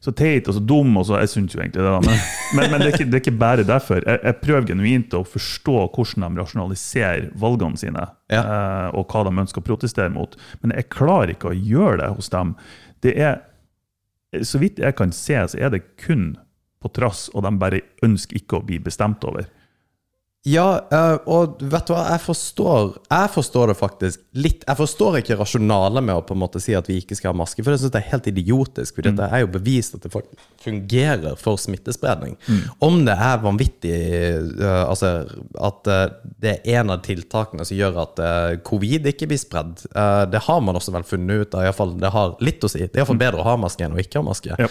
så 0.05 0.11
teit 0.13 0.45
og 0.51 0.53
så 0.57 0.61
dum, 0.61 0.91
og 1.01 1.07
så, 1.09 1.17
jeg 1.23 1.31
syns 1.31 1.55
jo 1.55 1.59
egentlig 1.63 1.81
det, 1.81 1.89
da, 1.89 1.99
men, 2.05 2.19
men, 2.59 2.71
men 2.71 2.83
det, 2.83 2.87
er 2.91 2.93
ikke, 2.93 3.07
det 3.09 3.17
er 3.17 3.23
ikke 3.23 3.39
bare 3.41 3.63
derfor. 3.65 4.03
Jeg, 4.05 4.19
jeg 4.27 4.37
prøver 4.43 4.67
genuint 4.69 5.15
å 5.17 5.23
forstå 5.25 5.75
hvordan 5.95 6.27
de 6.37 6.41
rasjonaliserer 6.43 7.27
valgene 7.41 7.81
sine, 7.81 8.05
Ja. 8.33 8.41
eh, 8.43 8.87
og 8.99 9.09
hva 9.11 9.23
de 9.27 9.33
ønsker 9.43 9.63
å 9.63 9.67
protestere 9.71 10.13
mot. 10.13 10.37
Men 10.61 10.75
jeg 10.77 10.89
klarer 10.93 11.33
ikke 11.33 11.49
å 11.51 11.57
gjøre 11.57 11.97
det 12.03 12.11
hos 12.19 12.29
dem. 12.33 12.53
Det 13.05 13.15
er, 13.17 13.41
Så 14.43 14.59
vidt 14.59 14.79
jeg 14.83 14.95
kan 14.97 15.11
se, 15.15 15.37
så 15.47 15.57
er 15.61 15.69
det 15.71 15.83
kun 16.01 16.33
på 16.83 16.89
trass, 16.93 17.29
og 17.33 17.45
de 17.45 17.51
bare 17.57 17.79
ønsker 18.03 18.35
ikke 18.37 18.57
å 18.59 18.65
bli 18.67 18.77
bestemt 18.83 19.23
over. 19.25 19.45
Ja, 20.45 20.65
eh, 20.93 21.15
og 21.25 21.57
vet 21.57 21.87
du 21.87 21.95
hva, 21.95 22.03
jeg 22.11 22.21
forstår, 22.21 22.99
jeg 23.09 23.29
forstår 23.33 23.71
det 23.71 23.75
faktisk 23.79 24.21
litt. 24.37 24.61
Jeg 24.67 24.77
forstår 24.77 25.17
ikke 25.19 25.39
rasjonalet 25.39 26.05
med 26.05 26.19
å 26.19 26.25
på 26.25 26.35
en 26.35 26.41
måte 26.43 26.61
si 26.61 26.75
at 26.77 26.85
vi 26.89 26.99
ikke 27.01 27.17
skal 27.17 27.31
ha 27.31 27.39
maske, 27.39 27.63
for 27.65 27.73
jeg 27.73 27.81
synes 27.81 27.93
det 27.95 28.01
er 28.03 28.11
helt 28.11 28.29
idiotisk. 28.29 28.99
For 28.99 29.09
det 29.09 29.25
er 29.25 29.41
jo 29.41 29.49
bevist 29.55 29.97
at 29.97 30.05
det 30.05 30.11
faktisk 30.13 30.43
fungerer 30.61 31.39
for 31.41 31.57
smittespredning. 31.61 32.37
Om 32.85 33.01
det 33.07 33.17
er 33.25 33.41
vanvittig 33.41 33.95
eh, 33.95 34.83
Altså 34.85 35.11
at 35.65 35.89
eh, 35.89 36.05
det 36.43 36.53
er 36.53 36.77
en 36.77 36.93
av 36.93 37.01
tiltakene 37.05 37.65
som 37.65 37.79
gjør 37.79 37.97
at 38.03 38.21
covid 38.67 39.09
ikke 39.09 39.31
blir 39.31 39.41
spredd, 39.41 39.81
det 40.29 40.41
har 40.45 40.61
man 40.61 40.77
også 40.77 40.93
vel 40.93 41.05
funnet 41.07 41.41
ut 41.41 41.57
av. 41.57 41.65
iallfall 41.65 41.95
det 41.99 42.13
har 42.13 42.37
litt 42.45 42.63
å 42.63 42.69
si. 42.69 42.83
Det 42.85 42.93
er 42.93 43.01
iallfall 43.01 43.21
bedre 43.21 43.41
å 43.41 43.49
ha 43.49 43.57
maske 43.59 43.85
enn 43.85 43.97
å 43.97 44.01
ikke 44.01 44.21
ha 44.21 44.27
maske. 44.29 44.53
Ja. 44.61 44.69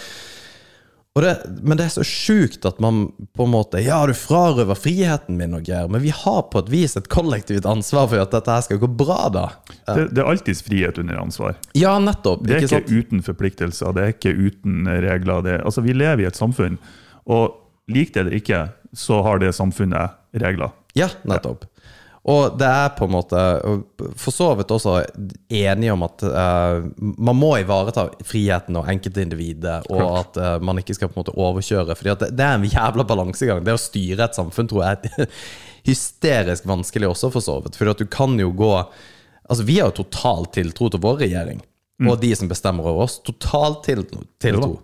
Det, 1.15 1.61
men 1.63 1.79
det 1.79 1.85
er 1.85 1.93
så 1.93 2.03
sjukt 2.03 2.65
at 2.67 2.79
man 2.83 3.05
på 3.37 3.45
en 3.45 3.53
måte 3.53 3.79
Ja, 3.79 4.01
du 4.03 4.11
frarøver 4.17 4.75
friheten 4.75 5.37
min 5.39 5.55
og 5.55 5.63
greier, 5.63 5.87
men 5.87 6.01
vi 6.03 6.11
har 6.11 6.41
på 6.51 6.59
et 6.59 6.71
vis 6.73 6.97
et 6.99 7.07
kollektivt 7.07 7.67
ansvar 7.71 8.09
for 8.11 8.19
at 8.19 8.33
dette 8.35 8.51
her 8.51 8.65
skal 8.65 8.81
gå 8.81 8.89
bra, 8.99 9.19
da. 9.31 9.45
Det, 9.87 10.09
det 10.11 10.19
er 10.19 10.27
alltids 10.27 10.59
frihet 10.65 10.99
under 10.99 11.21
ansvar. 11.21 11.55
Ja, 11.71 11.93
nettopp. 12.03 12.43
Det 12.43 12.57
er 12.57 12.67
ikke 12.67 12.81
ikke, 12.83 12.99
uten 12.99 13.23
forpliktelser, 13.23 13.95
det 13.95 14.03
er 14.03 14.11
ikke 14.17 14.35
uten 14.35 14.91
regler. 15.07 15.45
Det, 15.45 15.55
altså, 15.63 15.85
vi 15.85 15.95
lever 15.95 16.25
i 16.25 16.27
et 16.27 16.35
samfunn, 16.35 16.75
og 17.31 17.61
lik 17.87 18.11
det 18.11 18.25
eller 18.25 18.35
ikke, 18.35 18.65
så 18.95 19.21
har 19.23 19.39
det 19.39 19.55
samfunnet 19.55 20.19
regler. 20.43 20.75
Ja, 20.99 21.07
nettopp. 21.23 21.63
Og 22.25 22.55
det 22.57 22.65
er 22.65 22.93
på 22.97 23.05
en 23.05 23.13
måte 23.13 23.39
for 24.17 24.33
så 24.33 24.47
vidt 24.57 24.71
også 24.73 24.95
enige 25.53 25.93
om 25.93 26.05
at 26.07 26.23
uh, 26.25 26.87
man 26.99 27.37
må 27.37 27.51
ivareta 27.61 28.07
friheten 28.25 28.79
og 28.79 28.89
enkeltindividet, 28.89 29.91
og 29.93 30.05
at 30.23 30.39
uh, 30.41 30.55
man 30.65 30.81
ikke 30.81 30.95
skal 30.97 31.11
på 31.11 31.19
en 31.19 31.21
måte 31.21 31.35
overkjøre. 31.37 31.93
For 31.93 32.09
det, 32.09 32.31
det 32.33 32.47
er 32.47 32.57
en 32.57 32.65
jævla 32.65 33.05
balansegang. 33.05 33.61
Det 33.65 33.77
å 33.77 33.81
styre 33.81 34.25
et 34.25 34.39
samfunn 34.39 34.71
tror 34.71 34.87
jeg 34.87 35.11
er 35.11 35.29
hysterisk 35.91 36.65
vanskelig 36.65 37.11
også, 37.11 37.29
for 37.35 37.45
så 37.45 37.59
vidt. 37.61 37.77
Fordi 37.77 37.93
du 38.01 38.09
kan 38.09 38.39
jo 38.41 38.53
gå 38.55 38.73
Altså, 39.45 39.61
vi 39.61 39.75
har 39.77 39.91
jo 39.91 39.99
total 39.99 40.47
tiltro 40.49 40.87
til 40.89 41.01
vår 41.03 41.19
regjering, 41.21 41.59
og 42.09 42.15
de 42.17 42.31
som 42.33 42.49
bestemmer 42.49 42.87
over 42.89 43.03
oss. 43.03 43.19
Total 43.21 43.75
til, 43.85 43.99
tiltro. 44.41 44.79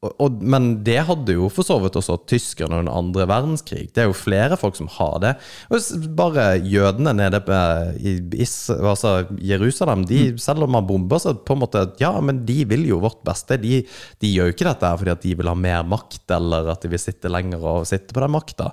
Og, 0.00 0.14
og, 0.24 0.36
men 0.40 0.70
det 0.84 0.96
hadde 1.10 1.34
jo 1.36 1.50
for 1.52 1.66
så 1.66 1.76
vidt 1.82 1.98
også 2.00 2.16
tyskerne 2.30 2.78
under 2.80 2.94
andre 2.96 3.26
verdenskrig. 3.28 3.90
Det 3.92 4.00
er 4.00 4.08
jo 4.08 4.16
flere 4.16 4.56
folk 4.56 4.78
som 4.78 4.88
har 4.94 5.18
det. 5.20 5.34
Og 5.68 6.08
bare 6.16 6.54
jødene 6.64 7.12
nede 7.18 7.42
på, 7.44 7.58
i 8.00 8.16
Is, 8.40 8.54
altså 8.72 9.26
Jerusalem, 9.44 10.06
de, 10.08 10.22
selv 10.40 10.64
om 10.64 10.72
man 10.72 10.88
bomber, 10.88 11.20
så 11.20 11.34
på 11.36 11.56
en 11.56 11.64
måte 11.66 11.84
Ja, 12.00 12.14
men 12.24 12.46
de 12.48 12.62
vil 12.70 12.86
jo 12.88 13.02
vårt 13.02 13.20
beste. 13.28 13.60
De, 13.60 13.82
de 14.24 14.32
gjør 14.32 14.48
jo 14.48 14.56
ikke 14.56 14.70
dette 14.70 14.96
fordi 15.02 15.12
at 15.12 15.24
de 15.26 15.36
vil 15.36 15.52
ha 15.52 15.56
mer 15.68 15.84
makt, 15.84 16.24
eller 16.32 16.72
at 16.72 16.80
de 16.80 16.94
vil 16.94 17.02
sitte 17.02 17.32
lenger 17.32 17.60
og 17.60 17.88
sitte 17.90 18.16
på 18.16 18.24
den 18.24 18.32
makta. 18.38 18.72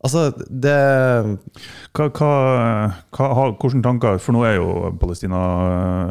Altså, 0.00 0.30
det 0.48 0.76
Hva, 1.92 2.06
hva, 2.08 2.28
hva, 3.12 3.48
hvilke 3.60 3.82
tanker 3.84 4.20
For 4.22 4.32
nå 4.32 4.44
er 4.48 4.54
jo 4.56 4.92
Palestina, 5.00 5.40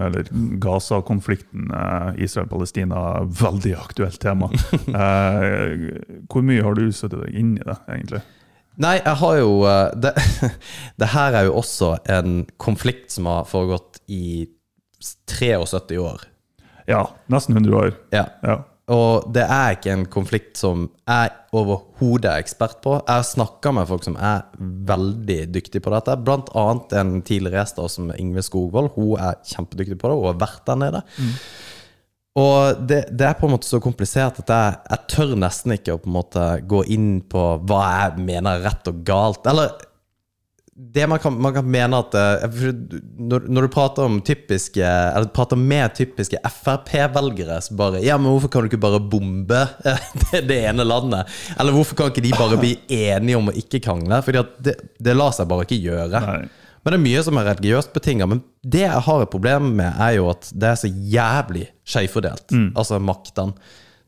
eller 0.05 0.29
Gaza-konflikten, 0.61 1.71
eh, 1.73 2.19
Israel-Palestina, 2.25 3.23
veldig 3.41 3.75
aktuelt 3.79 4.21
tema. 4.21 4.51
Eh, 4.99 6.25
hvor 6.29 6.43
mye 6.45 6.63
har 6.65 6.75
du 6.75 6.89
satt 6.93 7.13
deg 7.13 7.35
inn 7.37 7.55
i 7.57 7.65
det, 7.65 7.75
egentlig? 7.93 8.21
Nei, 8.81 8.95
jeg 8.97 9.15
har 9.21 9.35
jo 9.39 9.51
eh, 9.69 9.91
det, 10.01 10.13
det 11.01 11.11
her 11.13 11.37
er 11.39 11.47
jo 11.49 11.57
også 11.61 11.93
en 12.09 12.41
konflikt 12.61 13.13
som 13.15 13.29
har 13.29 13.47
foregått 13.49 14.01
i 14.11 14.47
73 15.29 15.99
år. 16.03 16.25
Ja, 16.89 17.05
nesten 17.31 17.57
100 17.57 17.77
år. 17.77 17.95
Ja. 18.15 18.25
Ja. 18.43 18.61
Og 18.89 19.27
det 19.35 19.43
er 19.45 19.75
ikke 19.75 19.91
en 19.93 20.05
konflikt 20.09 20.57
som 20.57 20.87
jeg 21.05 21.33
overhodet 21.53 22.31
er 22.31 22.41
ekspert 22.41 22.79
på. 22.81 22.95
Jeg 23.05 23.27
snakka 23.29 23.73
med 23.77 23.89
folk 23.89 24.05
som 24.05 24.15
er 24.17 24.47
veldig 24.59 25.39
dyktige 25.53 25.83
på 25.85 25.93
dette. 25.93 26.17
Blant 26.25 26.49
annet 26.57 26.95
en 26.97 27.19
tidligere 27.25 27.61
gjest 27.61 27.81
som 27.93 28.09
Ingve 28.17 28.41
Skogvold. 28.45 28.93
Hun 28.95 29.19
er 29.21 29.37
kjempedyktig 29.45 29.99
på 30.01 30.09
det. 30.09 30.17
Hun 30.17 30.31
har 30.31 30.39
vært 30.41 30.63
der 30.69 30.81
nede. 30.81 31.03
Og 32.39 32.81
det, 32.89 33.03
det 33.17 33.27
er 33.27 33.37
på 33.37 33.47
en 33.47 33.55
måte 33.55 33.67
så 33.67 33.81
komplisert 33.83 34.41
at 34.41 34.53
jeg, 34.53 34.79
jeg 34.89 35.13
tør 35.13 35.35
nesten 35.37 35.75
ikke 35.75 35.97
å 35.97 36.23
gå 36.69 36.83
inn 36.93 37.11
på 37.29 37.45
hva 37.69 37.83
jeg 37.87 38.25
mener 38.25 38.57
er 38.57 38.67
rett 38.69 38.89
og 38.89 39.01
galt. 39.05 39.45
Eller 39.49 39.75
det 40.79 41.07
man 41.07 41.19
kan, 41.19 41.41
man 41.41 41.53
kan 41.53 41.65
mene 41.67 41.97
at 41.99 42.15
eh, 42.15 42.53
når, 43.19 43.49
når 43.51 43.65
du 43.65 43.71
prater 43.73 44.05
om 44.07 44.19
typiske 44.23 44.79
Eller 44.79 45.27
prater 45.35 45.59
med 45.59 45.91
typiske 45.97 46.39
Frp-velgere 46.39 47.57
så 47.61 47.75
bare 47.79 47.99
Ja, 48.05 48.15
men 48.17 48.31
hvorfor 48.31 48.51
kan 48.53 48.63
du 48.63 48.69
ikke 48.69 48.79
bare 48.85 49.01
bombe 49.03 49.59
eh, 49.83 50.05
det, 50.31 50.45
det 50.47 50.61
ene 50.69 50.85
landet? 50.87 51.27
Eller 51.59 51.75
hvorfor 51.75 51.99
kan 51.99 52.13
ikke 52.13 52.23
de 52.23 52.31
bare 52.37 52.61
bli 52.61 52.77
enige 52.95 53.41
om 53.41 53.51
å 53.51 53.57
ikke 53.59 53.81
krangle? 53.83 54.21
Fordi 54.23 54.41
at 54.41 54.55
det, 54.69 54.77
det 55.03 55.17
lar 55.17 55.35
seg 55.35 55.49
bare 55.51 55.67
ikke 55.67 55.81
gjøre. 55.83 56.23
Nei. 56.23 56.39
Men 56.79 56.95
det 56.95 56.99
er 57.01 57.05
mye 57.09 57.25
som 57.27 57.41
er 57.41 57.49
religiøst 57.51 57.91
betinga. 57.93 58.29
Men 58.31 58.41
det 58.63 58.85
jeg 58.85 59.03
har 59.09 59.25
et 59.25 59.33
problem 59.33 59.73
med, 59.81 59.91
er 59.99 60.15
jo 60.15 60.29
at 60.31 60.47
det 60.55 60.71
er 60.71 60.79
så 60.79 60.87
jævlig 60.87 61.67
skjevfordelt. 61.83 62.55
Altså 62.71 63.01
maktene. 63.03 63.57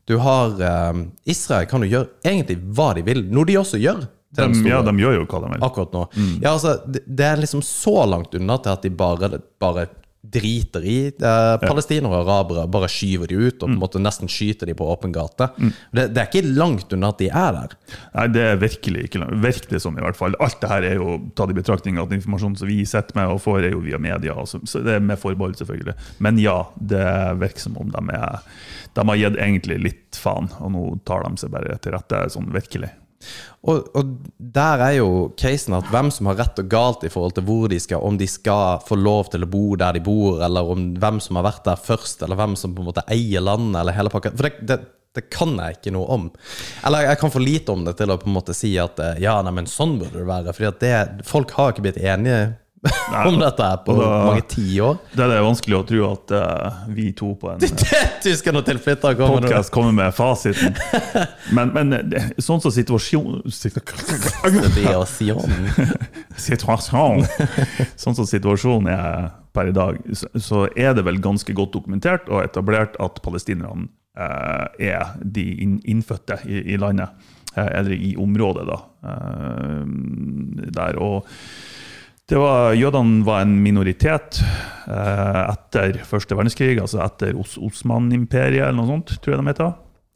Du 0.08 0.16
har 0.24 0.56
eh, 0.56 1.04
Israel 1.30 1.68
kan 1.70 1.84
jo 1.84 1.92
gjøre 1.92 2.10
egentlig 2.26 2.58
hva 2.74 2.90
de 2.96 3.04
vil, 3.06 3.22
noe 3.30 3.46
de 3.46 3.60
også 3.60 3.78
gjør. 3.82 4.06
De, 4.32 4.46
ja, 4.64 4.78
de 4.86 4.94
gjør 4.96 5.18
jo 5.20 5.24
hva 5.28 5.42
de 5.44 5.54
vil. 5.54 5.64
akkurat 5.66 5.92
nå. 5.92 6.06
Ja, 6.40 6.54
altså, 6.54 6.78
det, 6.88 7.02
det 7.06 7.26
er 7.28 7.42
liksom 7.42 7.60
så 7.66 8.06
langt 8.08 8.32
unna 8.38 8.56
til 8.64 8.72
at 8.72 8.86
de 8.86 8.94
bare, 8.96 9.28
bare 9.60 9.88
driter 10.32 10.84
i 10.86 10.98
eh, 11.10 11.54
palestinere 11.64 12.20
og 12.20 12.28
arabere, 12.30 12.62
bare 12.70 12.86
skyver 12.88 13.26
de 13.26 13.40
ut 13.42 13.56
og 13.56 13.64
på 13.64 13.66
en 13.72 13.80
måte 13.80 14.00
nesten 14.00 14.30
skyter 14.30 14.70
de 14.70 14.74
på 14.78 14.86
åpen 14.86 15.10
gate. 15.12 15.48
Det, 15.90 16.04
det 16.14 16.22
er 16.22 16.28
ikke 16.30 16.52
langt 16.54 16.94
unna 16.94 17.10
at 17.10 17.18
de 17.18 17.26
er 17.26 17.56
der. 17.56 17.74
Nei, 18.14 18.26
det 18.36 18.44
er 18.52 18.60
virkelig 18.62 19.08
ikke 19.08 19.20
langt. 19.24 19.34
Virker 19.42 19.74
det 19.74 19.82
som, 19.82 19.98
i 19.98 20.04
hvert 20.06 20.16
fall. 20.16 20.38
Alt 20.46 20.60
det 20.62 20.70
her 20.70 20.86
er 20.92 21.02
jo 21.02 21.16
tatt 21.38 21.50
i 21.50 21.58
betraktning 21.58 21.98
at 22.00 22.14
informasjonen 22.14 22.54
som 22.62 22.70
vi 22.70 22.78
sitter 22.88 23.18
med 23.18 23.34
og 23.34 23.42
får, 23.42 23.66
er 23.66 23.74
jo 23.74 23.82
via 23.84 23.98
media. 24.00 24.38
altså. 24.38 24.62
Så 24.62 24.84
det 24.86 24.96
er 25.00 25.04
med 25.10 25.18
forbehold, 25.20 25.58
selvfølgelig. 25.58 25.98
Men 26.22 26.38
ja, 26.40 26.56
det 26.78 27.04
virker 27.42 27.66
som 27.66 27.76
om 27.82 27.90
de 27.92 28.06
er 28.14 28.46
De 28.94 29.08
har 29.10 29.22
gitt 29.24 29.42
egentlig 29.42 29.82
litt 29.90 30.22
faen, 30.22 30.48
og 30.62 30.70
nå 30.76 30.86
tar 31.08 31.26
de 31.26 31.42
seg 31.42 31.50
bare 31.52 31.76
til 31.82 31.98
rette, 31.98 32.28
sånn 32.30 32.52
virkelig. 32.54 32.94
Og, 33.62 33.90
og 33.94 34.14
der 34.38 34.82
er 34.88 34.96
jo 34.96 35.10
casen 35.38 35.76
at 35.78 35.90
hvem 35.92 36.10
som 36.14 36.30
har 36.30 36.40
rett 36.40 36.58
og 36.58 36.70
galt 36.70 37.04
i 37.06 37.12
forhold 37.12 37.36
til 37.36 37.46
hvor 37.46 37.68
de 37.70 37.78
skal, 37.82 38.02
om 38.02 38.18
de 38.18 38.26
skal 38.30 38.82
få 38.86 38.98
lov 38.98 39.30
til 39.32 39.46
å 39.46 39.50
bo 39.50 39.76
der 39.78 39.98
de 39.98 40.02
bor, 40.04 40.42
eller 40.42 40.72
om 40.74 40.88
hvem 40.98 41.20
som 41.22 41.38
har 41.38 41.46
vært 41.46 41.68
der 41.68 41.84
først, 41.90 42.24
eller 42.26 42.40
hvem 42.40 42.58
som 42.58 42.74
på 42.74 42.82
en 42.82 42.90
måte 42.90 43.06
eier 43.12 43.44
landet, 43.44 43.78
eller 43.80 43.96
hele 43.96 44.12
pakka. 44.12 44.34
For 44.34 44.48
det, 44.48 44.66
det, 44.66 44.80
det 45.14 45.28
kan 45.32 45.54
jeg 45.60 45.78
ikke 45.78 45.92
noe 45.94 46.08
om. 46.16 46.26
Eller 46.88 47.06
jeg 47.10 47.20
kan 47.20 47.32
for 47.34 47.44
lite 47.44 47.74
om 47.74 47.84
det 47.86 47.94
til 48.00 48.10
å 48.10 48.18
på 48.20 48.30
en 48.30 48.36
måte 48.38 48.56
si 48.56 48.72
at 48.80 48.98
eh, 49.02 49.22
ja, 49.22 49.36
nei, 49.44 49.54
men 49.60 49.70
sånn 49.70 49.98
burde 50.00 50.18
det 50.18 50.28
være. 50.28 50.56
At 50.72 51.26
folk 51.28 51.52
har 51.58 51.74
ikke 51.74 51.86
blitt 51.86 52.00
enige 52.00 52.42
om 53.26 53.38
dette 53.38 53.62
her 53.62 53.76
på 53.86 53.94
da- 53.94 54.08
mange 54.26 54.42
tiår. 54.50 54.96
Det 55.12 55.22
er 55.22 55.30
det 55.30 55.40
vanskelig 55.44 55.76
å 55.78 55.82
tro 55.86 56.00
at 56.08 56.32
uh, 56.34 56.80
vi 56.90 57.12
to 57.14 57.28
på 57.38 57.52
en 57.52 57.60
Tyskerne 58.24 58.62
og 58.62 58.66
tilflyttere 58.66 59.14
kommer 59.18 59.44
podcast 59.44 59.70
kommer 59.74 59.94
med 59.94 60.14
fasiten. 60.16 60.74
Men, 61.54 61.70
men 61.76 61.94
det- 62.10 62.24
sånn 62.42 62.62
som 62.64 62.74
situasjon, 62.74 63.42
Det 63.46 64.72
blir 64.74 64.96
å 64.98 65.04
si 65.06 65.30
om. 65.34 65.54
situasjon 66.36 67.22
Sånn 68.02 68.16
som 68.18 68.26
situasjonen 68.26 68.90
er 68.92 69.30
per 69.52 69.68
i 69.68 69.74
dag, 69.76 69.98
så, 70.40 70.64
er 70.74 70.94
det 70.96 71.04
vel 71.06 71.20
ganske 71.22 71.54
godt 71.54 71.74
dokumentert 71.76 72.30
og 72.32 72.40
etablert 72.42 72.96
at 73.04 73.20
palestinerne 73.22 73.90
uh, 74.18 74.66
er 74.80 75.12
de 75.22 75.44
inn, 75.62 75.76
innfødte 75.84 76.40
i, 76.48 76.64
i 76.74 76.80
landet. 76.80 77.12
Eh, 77.52 77.68
eller 77.78 77.92
i 77.92 78.14
området, 78.16 78.64
da. 78.64 78.78
Uh, 79.04 79.84
der. 80.72 80.96
Og 81.04 81.28
var, 82.38 82.72
jødene 82.78 83.24
var 83.26 83.42
en 83.44 83.54
minoritet 83.64 84.40
eh, 84.42 85.40
etter 85.42 85.98
første 86.06 86.36
verdenskrig, 86.38 86.76
altså 86.80 87.02
etter 87.04 87.36
Os 87.38 87.58
Osman-imperiet, 87.60 88.64
eller 88.66 88.78
noe 88.78 88.90
sånt, 88.90 89.16
tror 89.20 89.34
jeg 89.34 89.42
de 89.42 89.50
heter. 89.50 89.72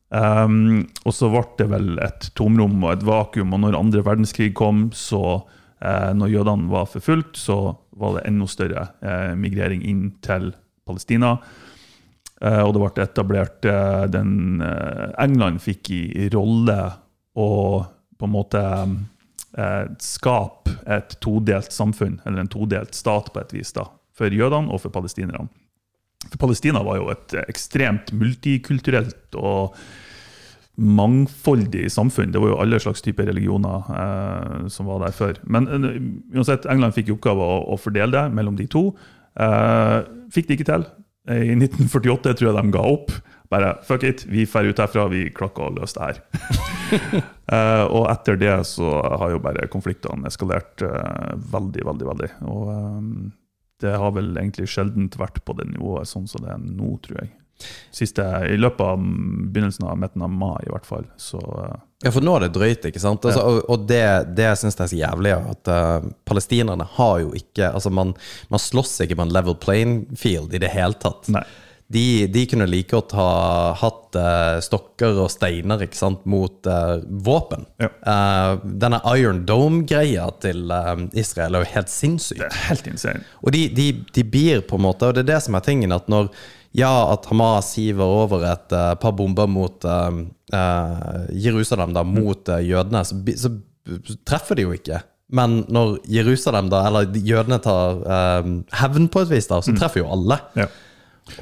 Um, 0.07 0.85
og 1.03 1.15
så 1.17 1.29
ble 1.33 1.43
det 1.59 1.67
vel 1.73 1.89
et 2.05 2.29
tomrom 2.39 2.77
og 2.85 2.93
et 2.93 3.05
vakuum, 3.05 3.57
og 3.57 3.65
når 3.65 3.79
andre 3.79 4.05
verdenskrig 4.07 4.53
kom, 4.57 4.87
så 4.95 5.41
eh, 5.83 6.13
når 6.17 6.33
jødene 6.37 6.71
var 6.73 6.87
forfulgt, 6.91 7.41
så 7.41 7.59
var 7.97 8.17
det 8.17 8.27
enda 8.29 8.47
større 8.51 8.87
eh, 9.01 9.33
migrering 9.39 9.83
inn 9.89 10.07
til 10.25 10.53
Palestina. 10.87 11.35
Eh, 12.41 12.63
og 12.63 12.75
det 12.77 12.83
ble 12.85 13.05
etablert 13.05 13.69
eh, 13.69 14.07
den 14.13 14.63
England 14.63 15.63
fikk 15.65 15.91
i 15.97 16.31
rolle 16.33 16.79
og 17.37 17.87
på 18.17 18.29
en 18.29 18.33
måte 18.33 18.63
eh, 19.59 19.85
skape 20.03 20.77
et 20.87 21.17
todelt 21.25 21.75
samfunn, 21.75 22.21
eller 22.25 22.45
en 22.45 22.51
todelt 22.53 22.97
stat 22.97 23.33
på 23.33 23.43
et 23.43 23.55
vis, 23.57 23.73
da, 23.77 23.89
for 24.17 24.33
jødene 24.33 24.73
og 24.73 24.83
for 24.85 24.95
palestinerne. 24.95 25.49
For 26.27 26.41
Palestina 26.43 26.83
var 26.83 26.99
jo 26.99 27.11
et 27.13 27.37
ekstremt 27.47 28.11
multikulturelt 28.17 29.37
og 29.39 29.77
mangfoldig 30.77 31.87
samfunn. 31.93 32.33
Det 32.33 32.41
var 32.43 32.53
jo 32.53 32.59
alle 32.61 32.81
slags 32.83 33.05
typer 33.05 33.29
religioner 33.31 33.87
eh, 33.97 34.67
som 34.73 34.89
var 34.91 35.05
der 35.07 35.15
før. 35.17 35.39
Men 35.49 35.69
eh, 35.71 36.01
uansett, 36.37 36.69
England 36.69 36.97
fikk 36.97 37.11
i 37.11 37.15
oppgave 37.17 37.45
å, 37.45 37.63
å 37.73 37.79
fordele 37.81 38.13
det 38.13 38.25
mellom 38.37 38.59
de 38.59 38.69
to. 38.71 38.91
Eh, 39.41 39.99
fikk 40.35 40.51
det 40.51 40.59
ikke 40.59 40.71
til. 40.73 40.87
I 41.27 41.57
1948 41.57 42.37
tror 42.39 42.51
jeg 42.51 42.57
de 42.59 42.75
ga 42.77 42.85
opp. 42.87 43.15
Bare 43.51 43.77
fuck 43.87 44.03
it, 44.03 44.25
vi 44.27 44.47
drar 44.47 44.65
ut 44.65 44.83
herfra, 44.83 45.07
vi 45.13 45.29
klakker 45.35 45.69
og 45.69 45.79
løser 45.79 46.01
det 46.01 46.07
her. 46.09 47.25
uh, 47.53 47.85
og 47.97 48.09
etter 48.11 48.39
det 48.41 48.55
så 48.67 48.91
har 49.23 49.35
jo 49.37 49.43
bare 49.43 49.69
konfliktene 49.71 50.27
eskalert 50.31 50.83
uh, 50.83 51.35
veldig, 51.55 51.87
veldig, 51.87 52.07
veldig. 52.11 52.31
Og 52.51 52.71
eh, 52.75 53.11
det 53.85 53.97
har 54.01 54.15
vel 54.17 54.33
egentlig 54.35 54.71
sjelden 54.73 55.11
vært 55.21 55.43
på 55.45 55.55
det 55.59 55.69
nivået 55.71 56.09
sånn 56.11 56.27
som 56.31 56.43
det 56.43 56.55
er 56.55 56.63
nå, 56.63 56.97
tror 57.05 57.21
jeg. 57.23 57.35
Siste, 57.95 58.25
I 58.53 58.57
løpet 58.61 58.83
av 58.85 59.01
begynnelsen 59.01 59.87
av 59.89 59.97
midten 60.01 60.25
av 60.27 60.33
mai, 60.33 60.59
i 60.67 60.73
hvert 60.73 60.89
fall. 60.89 61.07
Så 61.21 61.39
uh, 61.41 61.77
Ja, 62.05 62.11
for 62.13 62.25
nå 62.25 62.35
er 62.37 62.47
det 62.47 62.55
drøyt, 62.57 62.89
ikke 62.91 63.01
sant? 63.01 63.25
Altså, 63.25 63.45
og, 63.47 63.63
og 63.73 63.87
det, 63.89 64.03
det 64.37 64.49
jeg 64.49 64.57
er 64.57 64.89
så 64.89 64.89
jævlig, 64.99 65.37
at 65.55 65.71
uh, 65.71 66.09
palestinerne 66.29 66.89
har 66.99 67.21
jo 67.23 67.31
ikke 67.39 67.71
Altså, 67.71 67.95
man, 67.95 68.13
man 68.53 68.61
slåss 68.63 68.99
ikke 69.07 69.17
på 69.21 69.29
en 69.29 69.33
level 69.33 69.57
playing 69.63 70.03
field 70.19 70.53
i 70.57 70.61
det 70.67 70.75
hele 70.75 70.99
tatt. 71.01 71.31
Nei. 71.33 71.47
De, 71.87 72.27
de 72.27 72.43
kunne 72.51 72.67
like 72.67 72.91
godt 72.91 73.13
ha 73.15 73.29
hatt 73.79 74.17
uh, 74.19 74.59
stokker 74.65 75.21
og 75.23 75.31
steiner 75.31 75.85
ikke 75.85 75.99
sant, 75.99 76.25
mot 76.27 76.67
uh, 76.67 76.99
våpen. 77.07 77.63
Ja. 77.79 77.93
Uh, 78.03 78.65
denne 78.83 78.99
Iron 79.15 79.45
Dome-greia 79.47 80.27
til 80.43 80.73
Israel 81.15 81.55
er 81.55 81.63
jo 81.63 81.73
helt 81.77 81.93
sinnssyk. 81.93 82.41
det 82.43 82.49
er 82.49 82.65
helt 82.73 82.89
insane. 82.91 83.23
Og 83.45 83.55
de, 83.55 83.69
de, 83.77 83.91
de 84.17 84.25
blir 84.27 84.65
på 84.67 84.81
en 84.81 84.87
måte 84.89 85.07
Og 85.07 85.15
det 85.15 85.23
er 85.23 85.35
det 85.37 85.43
som 85.47 85.55
er 85.55 85.67
tingen, 85.67 85.95
at 85.95 86.11
når 86.11 86.33
ja, 86.77 86.91
at 87.09 87.25
Hamas 87.31 87.71
hiver 87.79 88.05
over 88.05 88.43
et 88.45 88.73
par 89.01 89.15
bomber 89.17 89.47
mot 89.49 89.87
Jerusalem, 91.33 91.95
da, 91.97 92.03
mot 92.05 92.51
jødene, 92.53 93.01
så, 93.09 93.17
så 93.41 94.17
treffer 94.29 94.59
de 94.59 94.67
jo 94.67 94.75
ikke. 94.77 94.99
Men 95.33 95.63
når 95.73 95.95
Jerusalem, 96.13 96.69
da, 96.69 96.83
eller 96.91 97.17
jødene 97.17 97.57
tar 97.65 98.03
hevn 98.77 99.09
på 99.09 99.25
et 99.25 99.33
vis, 99.33 99.49
da, 99.49 99.63
så 99.65 99.73
treffer 99.79 100.03
jo 100.03 100.11
alle. 100.19 100.37
Ja. 100.59 100.69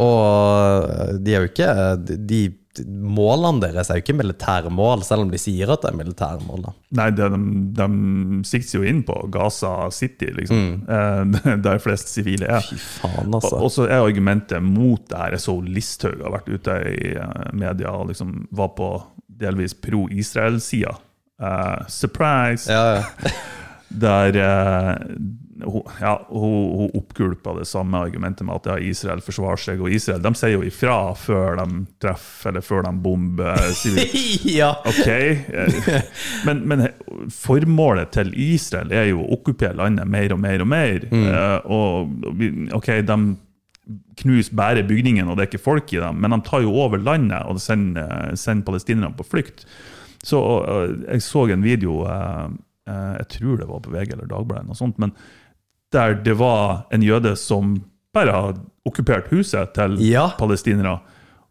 Og 0.01 0.91
eh, 0.91 1.17
de 1.21 1.35
er 1.35 1.45
jo 1.45 1.51
ikke 1.53 1.73
de, 2.03 2.21
de 2.25 2.45
Målene 2.83 3.63
deres 3.63 3.87
er 3.87 4.01
jo 4.01 4.03
ikke 4.03 4.17
militære 4.19 4.71
mål, 4.75 5.05
selv 5.07 5.23
om 5.23 5.29
de 5.31 5.39
sier 5.39 5.71
at 5.71 5.85
det 5.85 5.93
er 5.93 5.99
militære 6.01 6.41
mål. 6.43 6.65
da. 6.65 6.73
Nei, 6.99 7.05
de, 7.15 7.29
de 7.79 7.87
sikter 8.49 8.81
jo 8.81 8.89
inn 8.91 9.05
på 9.07 9.15
Gaza 9.31 9.71
City, 9.95 10.33
liksom. 10.35 10.83
Mm. 10.83 11.37
der 11.63 11.79
flest 11.79 12.11
sivile 12.11 12.49
er. 12.51 12.67
Fy 12.67 12.81
faen, 12.81 13.31
altså. 13.31 13.61
og 13.61 13.71
så 13.71 13.87
er 13.87 14.01
argumentet 14.01 14.59
mot 14.67 15.05
det 15.07 15.21
her 15.21 15.37
Jeg 15.37 15.45
så 15.45 15.55
Listhaug 15.63 16.27
har 16.27 16.35
vært 16.35 16.51
ute 16.51 16.81
i 16.91 17.15
eh, 17.15 17.47
media 17.55 17.95
og 17.95 18.11
liksom 18.11 18.41
var 18.51 18.75
på 18.75 18.91
delvis 19.45 19.79
pro-Israel-sida. 19.79 20.99
Uh, 21.39 21.87
surprise! 21.87 22.67
Ja, 22.75 22.99
ja. 22.99 23.35
Der 23.95 24.37
eh, 24.43 24.97
hun, 25.63 25.83
ja, 26.01 26.15
hun, 26.29 26.57
hun 26.79 26.91
oppgulpa 26.99 27.55
det 27.59 27.67
samme 27.71 28.01
argumentet 28.03 28.47
med 28.47 28.57
at 28.57 28.69
ja, 28.73 28.79
Israel 28.91 29.23
forsvarer 29.25 29.63
seg. 29.63 29.85
Og 29.85 29.95
Israel 29.95 30.23
de 30.25 30.35
sier 30.39 30.57
jo 30.57 30.65
ifra 30.67 30.99
før 31.19 31.61
de 31.61 31.85
treffer, 32.03 32.51
eller 32.51 32.67
før 32.67 32.87
de 32.89 32.93
bomber 33.05 33.65
ja. 34.61 34.73
Ok, 34.91 35.09
eh, 35.09 36.11
men, 36.49 36.65
men 36.71 36.87
formålet 37.33 38.15
til 38.17 38.35
Israel 38.35 38.93
er 38.95 39.11
jo 39.13 39.23
å 39.23 39.31
okkupere 39.39 39.79
landet 39.79 40.11
mer 40.11 40.35
og 40.35 40.43
mer 40.43 40.65
og 40.65 40.71
mer. 40.71 41.09
Mm. 41.13 41.33
Og 41.75 42.77
ok, 42.81 42.95
de 43.07 43.19
knuser 44.21 44.55
bare 44.57 44.85
bygningen, 44.87 45.29
og 45.29 45.37
det 45.37 45.45
er 45.45 45.51
ikke 45.53 45.65
folk 45.65 45.93
i 45.93 46.01
dem, 46.01 46.23
men 46.23 46.33
de 46.33 46.41
tar 46.47 46.65
jo 46.65 46.73
over 46.81 47.01
landet 47.01 47.45
og 47.49 47.61
sender, 47.61 48.33
sender 48.39 48.67
palestinerne 48.69 49.13
på 49.17 49.27
flukt. 49.27 49.67
Så 50.25 50.41
eh, 50.65 51.15
Jeg 51.15 51.23
så 51.23 51.47
en 51.53 51.65
video, 51.65 52.03
eh, 52.09 52.47
eh, 52.89 53.15
jeg 53.21 53.31
tror 53.39 53.61
det 53.61 53.69
var 53.69 53.83
på 53.85 53.93
VG 53.95 54.15
eller 54.17 54.31
Dagbladet, 54.31 54.69
noe 54.69 54.79
sånt, 54.79 55.01
men 55.03 55.13
der 55.95 56.19
det 56.27 56.37
var 56.39 56.85
en 56.95 57.05
jøde 57.05 57.35
som 57.41 57.79
bare 58.15 58.35
hadde 58.35 58.65
okkupert 58.87 59.31
huset 59.33 59.75
til 59.75 59.97
Ja. 60.03 60.29
palestinere. 60.39 60.99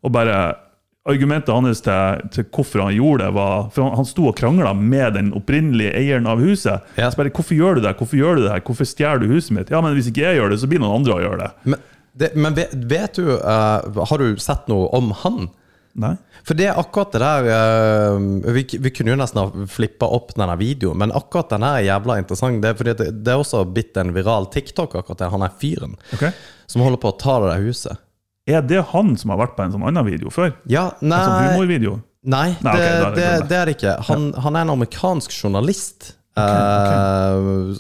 Og 0.04 0.12
bare 0.14 0.56
Argumentet 1.04 1.52
hans 1.52 1.82
til, 1.84 2.22
til 2.32 2.46
hvorfor 2.48 2.86
han 2.86 2.94
gjorde 2.96 3.26
det, 3.26 3.34
var 3.36 3.66
For 3.76 3.84
han, 3.84 3.96
han 4.00 4.06
sto 4.08 4.30
og 4.30 4.38
krangla 4.40 4.72
med 4.74 5.18
den 5.18 5.34
opprinnelige 5.36 5.92
eieren 6.00 6.30
av 6.32 6.40
huset. 6.40 6.80
Ja. 6.96 7.10
Så 7.12 7.20
bare, 7.20 7.30
'Hvorfor 7.30 7.56
gjør 7.60 7.76
du 7.76 7.82
det? 7.82 7.98
Hvorfor 7.98 8.16
gjør 8.16 8.36
du 8.36 8.44
det? 8.48 8.64
Hvorfor 8.64 8.88
stjeler 8.88 9.20
du 9.20 9.28
huset 9.28 9.52
mitt?' 9.52 9.72
Ja, 9.72 9.82
men 9.82 9.94
hvis 9.98 10.08
ikke 10.08 10.24
jeg 10.24 10.40
gjør 10.40 10.50
det, 10.50 10.60
så 10.62 10.68
blir 10.68 10.80
noen 10.80 10.96
andre 11.02 11.14
å 11.14 11.20
gjøre 11.20 11.40
det. 11.44 11.52
Men, 11.64 11.80
det, 12.16 12.30
men 12.36 12.56
vet, 12.56 12.72
vet 12.72 13.16
du 13.20 13.36
uh, 13.36 14.06
Har 14.06 14.18
du 14.18 14.38
sett 14.40 14.68
noe 14.72 14.88
om 14.96 15.12
han? 15.12 15.50
Nei? 15.94 16.16
For 16.44 16.60
det 16.60 16.68
er 16.70 16.80
akkurat 16.80 17.14
det 17.16 17.22
der 17.24 17.46
uh, 17.48 18.54
vi, 18.56 18.66
vi 18.84 18.92
kunne 18.92 19.14
jo 19.14 19.20
nesten 19.20 19.40
ha 19.40 19.68
flippa 19.72 20.10
opp 20.12 20.34
denne 20.36 20.58
videoen, 20.60 21.00
men 21.00 21.14
akkurat 21.16 21.54
den 21.54 21.66
er 21.68 21.86
jævla 21.88 22.18
interessant. 22.20 22.62
Det 22.64 22.74
er 22.74 22.80
fordi 22.80 22.96
det, 23.00 23.10
det 23.24 23.36
er 23.36 23.44
også 23.44 23.64
blitt 23.70 24.00
en 24.02 24.12
viral 24.16 24.50
TikTok, 24.52 24.98
akkurat 25.00 25.24
det. 25.24 25.30
Han 25.34 25.46
er 25.48 25.54
fyren 25.62 25.96
okay. 26.16 26.34
som 26.68 26.84
holder 26.84 27.00
på 27.04 27.14
å 27.14 27.20
ta 27.20 27.38
det 27.44 27.54
der 27.54 27.68
huset. 27.68 28.02
Er 28.50 28.66
det 28.68 28.82
han 28.92 29.14
som 29.16 29.32
har 29.32 29.40
vært 29.40 29.56
på 29.56 29.64
en 29.64 29.72
sånn 29.76 29.86
annen 29.88 30.10
video 30.10 30.34
før? 30.34 30.52
Ja, 30.68 30.90
En 31.00 31.14
sånn 31.14 31.38
nei 31.38 31.54
humorvideo? 31.54 32.02
Nei, 32.24 32.50
Nei, 32.64 32.74
det, 32.80 32.90
okay, 32.90 33.16
det 33.16 33.24
det, 33.24 33.48
det 33.48 33.56
er 33.60 33.70
det 33.70 33.78
ikke. 33.78 33.96
Han, 34.10 34.28
han 34.44 34.58
er 34.58 34.68
en 34.68 34.76
amerikansk 34.76 35.32
journalist 35.36 36.14
Eh, 36.38 37.36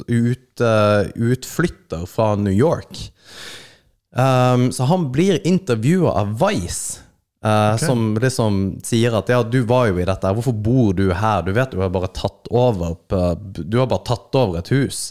ut, 0.07 0.61
eh, 0.61 1.07
utflytter 1.15 2.05
fra 2.05 2.35
New 2.35 2.53
York. 2.53 3.11
Um, 4.15 4.71
så 4.71 4.83
han 4.83 5.11
blir 5.11 5.47
intervjua 5.47 6.11
av 6.11 6.35
Vice. 6.37 7.01
Eh, 7.43 7.77
Som 7.81 8.13
liksom 8.21 8.59
sier 8.85 9.15
at 9.19 9.31
ja, 9.31 9.41
du 9.43 9.61
var 9.69 9.89
jo 9.91 9.99
i 10.01 10.07
dette, 10.07 10.33
hvorfor 10.35 10.55
bor 10.65 10.93
du 10.97 11.09
her? 11.13 11.45
Du 11.45 11.53
vet 11.55 11.73
du 11.73 11.81
har 11.83 11.93
bare 11.93 12.11
tatt 12.15 12.51
over 12.51 12.95
på, 13.07 13.23
Du 13.57 13.79
har 13.81 13.89
bare 13.91 14.07
tatt 14.07 14.35
over 14.39 14.61
et 14.61 14.71
hus. 14.73 15.09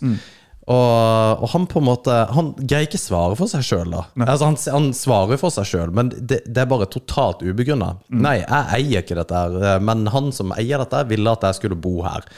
Og, 0.71 1.43
og 1.43 1.49
han 1.51 1.65
på 1.67 1.81
en 1.81 1.87
måte 1.89 2.17
Han 2.37 2.53
greier 2.61 2.87
ikke 2.87 3.01
svare 3.01 3.35
for 3.35 3.51
seg 3.51 3.65
sjøl, 3.67 3.89
da. 3.91 4.05
Altså, 4.23 4.47
han, 4.47 4.59
han 4.71 4.93
svarer 4.95 5.41
for 5.41 5.51
seg 5.51 5.67
sjøl, 5.67 5.95
men 5.95 6.13
det, 6.15 6.45
det 6.47 6.63
er 6.63 6.71
bare 6.71 6.87
totalt 6.91 7.43
ubegrunna. 7.43 7.97
Nei, 8.15 8.37
jeg 8.45 8.77
eier 8.79 9.03
ikke 9.03 9.19
dette, 9.19 9.41
her, 9.43 9.57
eh, 9.59 9.81
men 9.83 10.07
han 10.15 10.31
som 10.35 10.55
eier 10.55 10.85
dette, 10.85 11.03
ville 11.11 11.35
at 11.35 11.49
jeg 11.49 11.59
skulle 11.59 11.81
bo 11.83 11.97
her. 12.07 12.29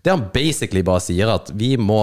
Det 0.00 0.14
han 0.14 0.28
basically 0.32 0.84
bare 0.86 1.04
sier, 1.04 1.28
at 1.36 1.52
vi 1.60 1.74
må 1.80 2.00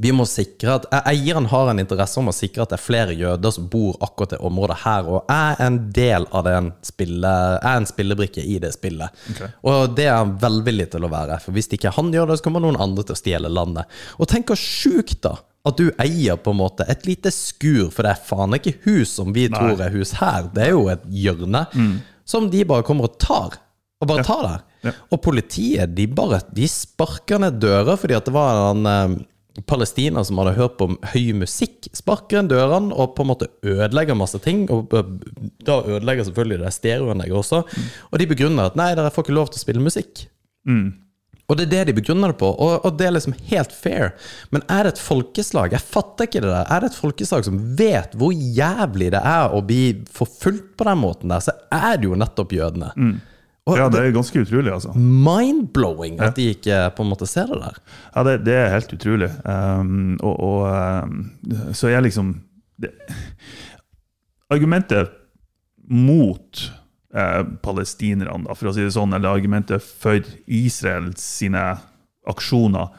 vi 0.00 0.12
må 0.16 0.24
sikre 0.28 0.78
at 0.78 0.86
eh, 0.94 1.08
Eieren 1.12 1.48
har 1.50 1.68
en 1.70 1.80
interesse 1.82 2.16
om 2.20 2.30
å 2.30 2.34
sikre 2.34 2.64
at 2.64 2.72
det 2.72 2.78
er 2.78 2.84
flere 2.84 3.16
jøder 3.16 3.52
som 3.52 3.66
bor 3.68 3.98
akkurat 4.00 4.32
det 4.32 4.38
området 4.48 4.78
her, 4.84 5.08
og 5.12 5.28
er 5.32 5.60
en 5.60 5.76
del 5.92 6.24
av 6.32 6.46
den 6.46 6.70
spille, 6.86 7.32
er 7.60 7.74
en 7.74 7.88
spillebrikke 7.88 8.40
i 8.40 8.56
det 8.62 8.72
spillet. 8.78 9.20
Og 9.68 9.92
det 9.98 10.06
er 10.08 10.16
han 10.16 10.32
velvillig 10.40 10.88
til 10.94 11.04
å 11.04 11.12
være, 11.12 11.36
for 11.44 11.56
hvis 11.56 11.68
ikke 11.76 11.92
han 11.98 12.08
gjør 12.14 12.30
det, 12.32 12.38
så 12.40 12.46
kommer 12.46 12.64
noen 12.64 12.80
andre 12.80 13.04
til 13.04 13.16
å 13.16 13.20
stjele 13.20 13.52
landet. 13.52 14.00
Og 14.16 14.30
tenk 14.30 14.52
hvor 14.52 14.60
sjukt, 14.60 15.20
da! 15.26 15.36
At 15.68 15.76
du 15.76 15.90
eier 16.00 16.38
på 16.40 16.54
en 16.54 16.62
måte 16.62 16.86
et 16.88 17.02
lite 17.04 17.28
skur, 17.36 17.90
for 17.92 18.06
det 18.06 18.14
er 18.14 18.22
faen 18.24 18.56
ikke 18.56 18.78
hus 18.86 19.10
som 19.18 19.34
vi 19.36 19.44
tror 19.52 19.82
er 19.84 19.92
hus 19.92 20.14
her. 20.16 20.46
Det 20.54 20.62
er 20.64 20.70
jo 20.72 20.86
et 20.88 21.02
hjørne 21.12 21.66
som 22.24 22.46
de 22.48 22.62
bare 22.64 22.86
kommer 22.88 23.10
og 23.10 23.18
tar. 23.20 23.58
Og 24.00 24.08
bare 24.08 24.24
tar 24.24 24.40
der. 24.46 24.62
Ja. 24.88 24.94
Og 25.12 25.20
politiet 25.20 25.92
de 25.92 26.06
bare 26.08 26.38
De 26.56 26.64
sparker 26.64 27.42
ned 27.42 27.58
dører 27.60 27.98
fordi 28.00 28.16
at 28.16 28.24
det 28.24 28.32
var 28.32 28.70
en 28.70 28.88
palestiner 29.68 30.24
som 30.26 30.40
hadde 30.40 30.56
hørt 30.56 30.76
på 30.78 30.88
høy 31.12 31.32
musikk, 31.40 31.90
sparker 31.96 32.40
inn 32.40 32.50
dørene 32.50 32.94
og 32.94 33.14
på 33.16 33.24
en 33.24 33.30
måte 33.32 33.50
ødelegger 33.66 34.18
masse 34.18 34.40
ting. 34.44 34.64
Og 34.72 34.94
eh, 34.96 35.12
da 35.66 35.80
ødelegger 35.82 36.28
selvfølgelig 36.28 36.62
det 36.64 36.74
stereoanlegget 36.76 37.42
også. 37.42 37.62
Og 38.10 38.20
de 38.20 38.30
begrunner 38.30 38.70
at 38.70 38.80
nei, 38.80 38.92
dere 38.98 39.12
får 39.14 39.26
ikke 39.26 39.38
lov 39.38 39.52
til 39.52 39.60
å 39.60 39.64
spille 39.66 39.84
musikk. 39.84 40.26
Og 41.50 41.56
det 41.58 41.64
er 41.66 41.70
det 41.72 41.88
de 41.88 41.96
begrunner 41.96 42.30
det 42.30 42.38
på, 42.38 42.46
og, 42.46 42.84
og 42.86 42.94
det 42.94 43.08
er 43.08 43.14
liksom 43.16 43.34
helt 43.50 43.72
fair. 43.74 44.12
Men 44.54 44.62
er 44.70 44.86
det 44.86 44.92
et 44.94 45.02
folkeslag? 45.02 45.72
Jeg 45.74 45.82
fatter 45.82 46.28
ikke 46.28 46.44
det 46.44 46.52
der. 46.52 46.68
Er 46.70 46.84
det 46.84 46.92
et 46.92 47.00
folkeslag 47.00 47.42
som 47.48 47.56
vet 47.78 48.14
hvor 48.20 48.30
jævlig 48.30 49.08
det 49.16 49.22
er 49.32 49.50
å 49.50 49.58
bli 49.66 49.80
forfulgt 50.14 50.76
på 50.78 50.86
den 50.86 51.02
måten 51.02 51.34
der, 51.34 51.42
så 51.42 51.56
er 51.74 51.98
det 51.98 52.06
jo 52.06 52.18
nettopp 52.22 52.54
jødene. 52.54 52.92
Og 53.70 53.78
Ja, 53.78 53.88
det 53.92 54.02
er 54.02 54.14
ganske 54.14 54.42
utrolig, 54.42 54.72
altså. 54.74 54.92
mind-blowing 54.96 56.18
at 56.22 56.36
de 56.38 56.50
ikke 56.56 56.82
på 56.96 57.06
en 57.06 57.12
måte 57.12 57.28
ser 57.30 57.50
det 57.50 57.60
der. 57.62 57.78
Ja, 58.14 58.24
det, 58.26 58.36
det 58.48 58.56
er 58.58 58.74
helt 58.74 58.92
utrolig. 58.96 59.30
Um, 59.44 60.18
og, 60.20 60.34
og 60.48 61.06
um, 61.06 61.72
så 61.76 61.92
jeg 61.92 62.08
liksom 62.08 62.34
det, 62.80 62.92
Argumentet 64.50 65.12
mot 65.90 66.62
eh, 67.14 67.42
palestinerne, 67.62 68.46
da, 68.46 68.54
for 68.58 68.70
å 68.70 68.74
si 68.74 68.82
det 68.82 68.94
sånn, 68.94 69.14
eller 69.14 69.30
argumentet 69.30 69.82
for 69.82 70.18
Israel 70.50 71.12
sine 71.18 71.62
aksjoner 72.30 72.90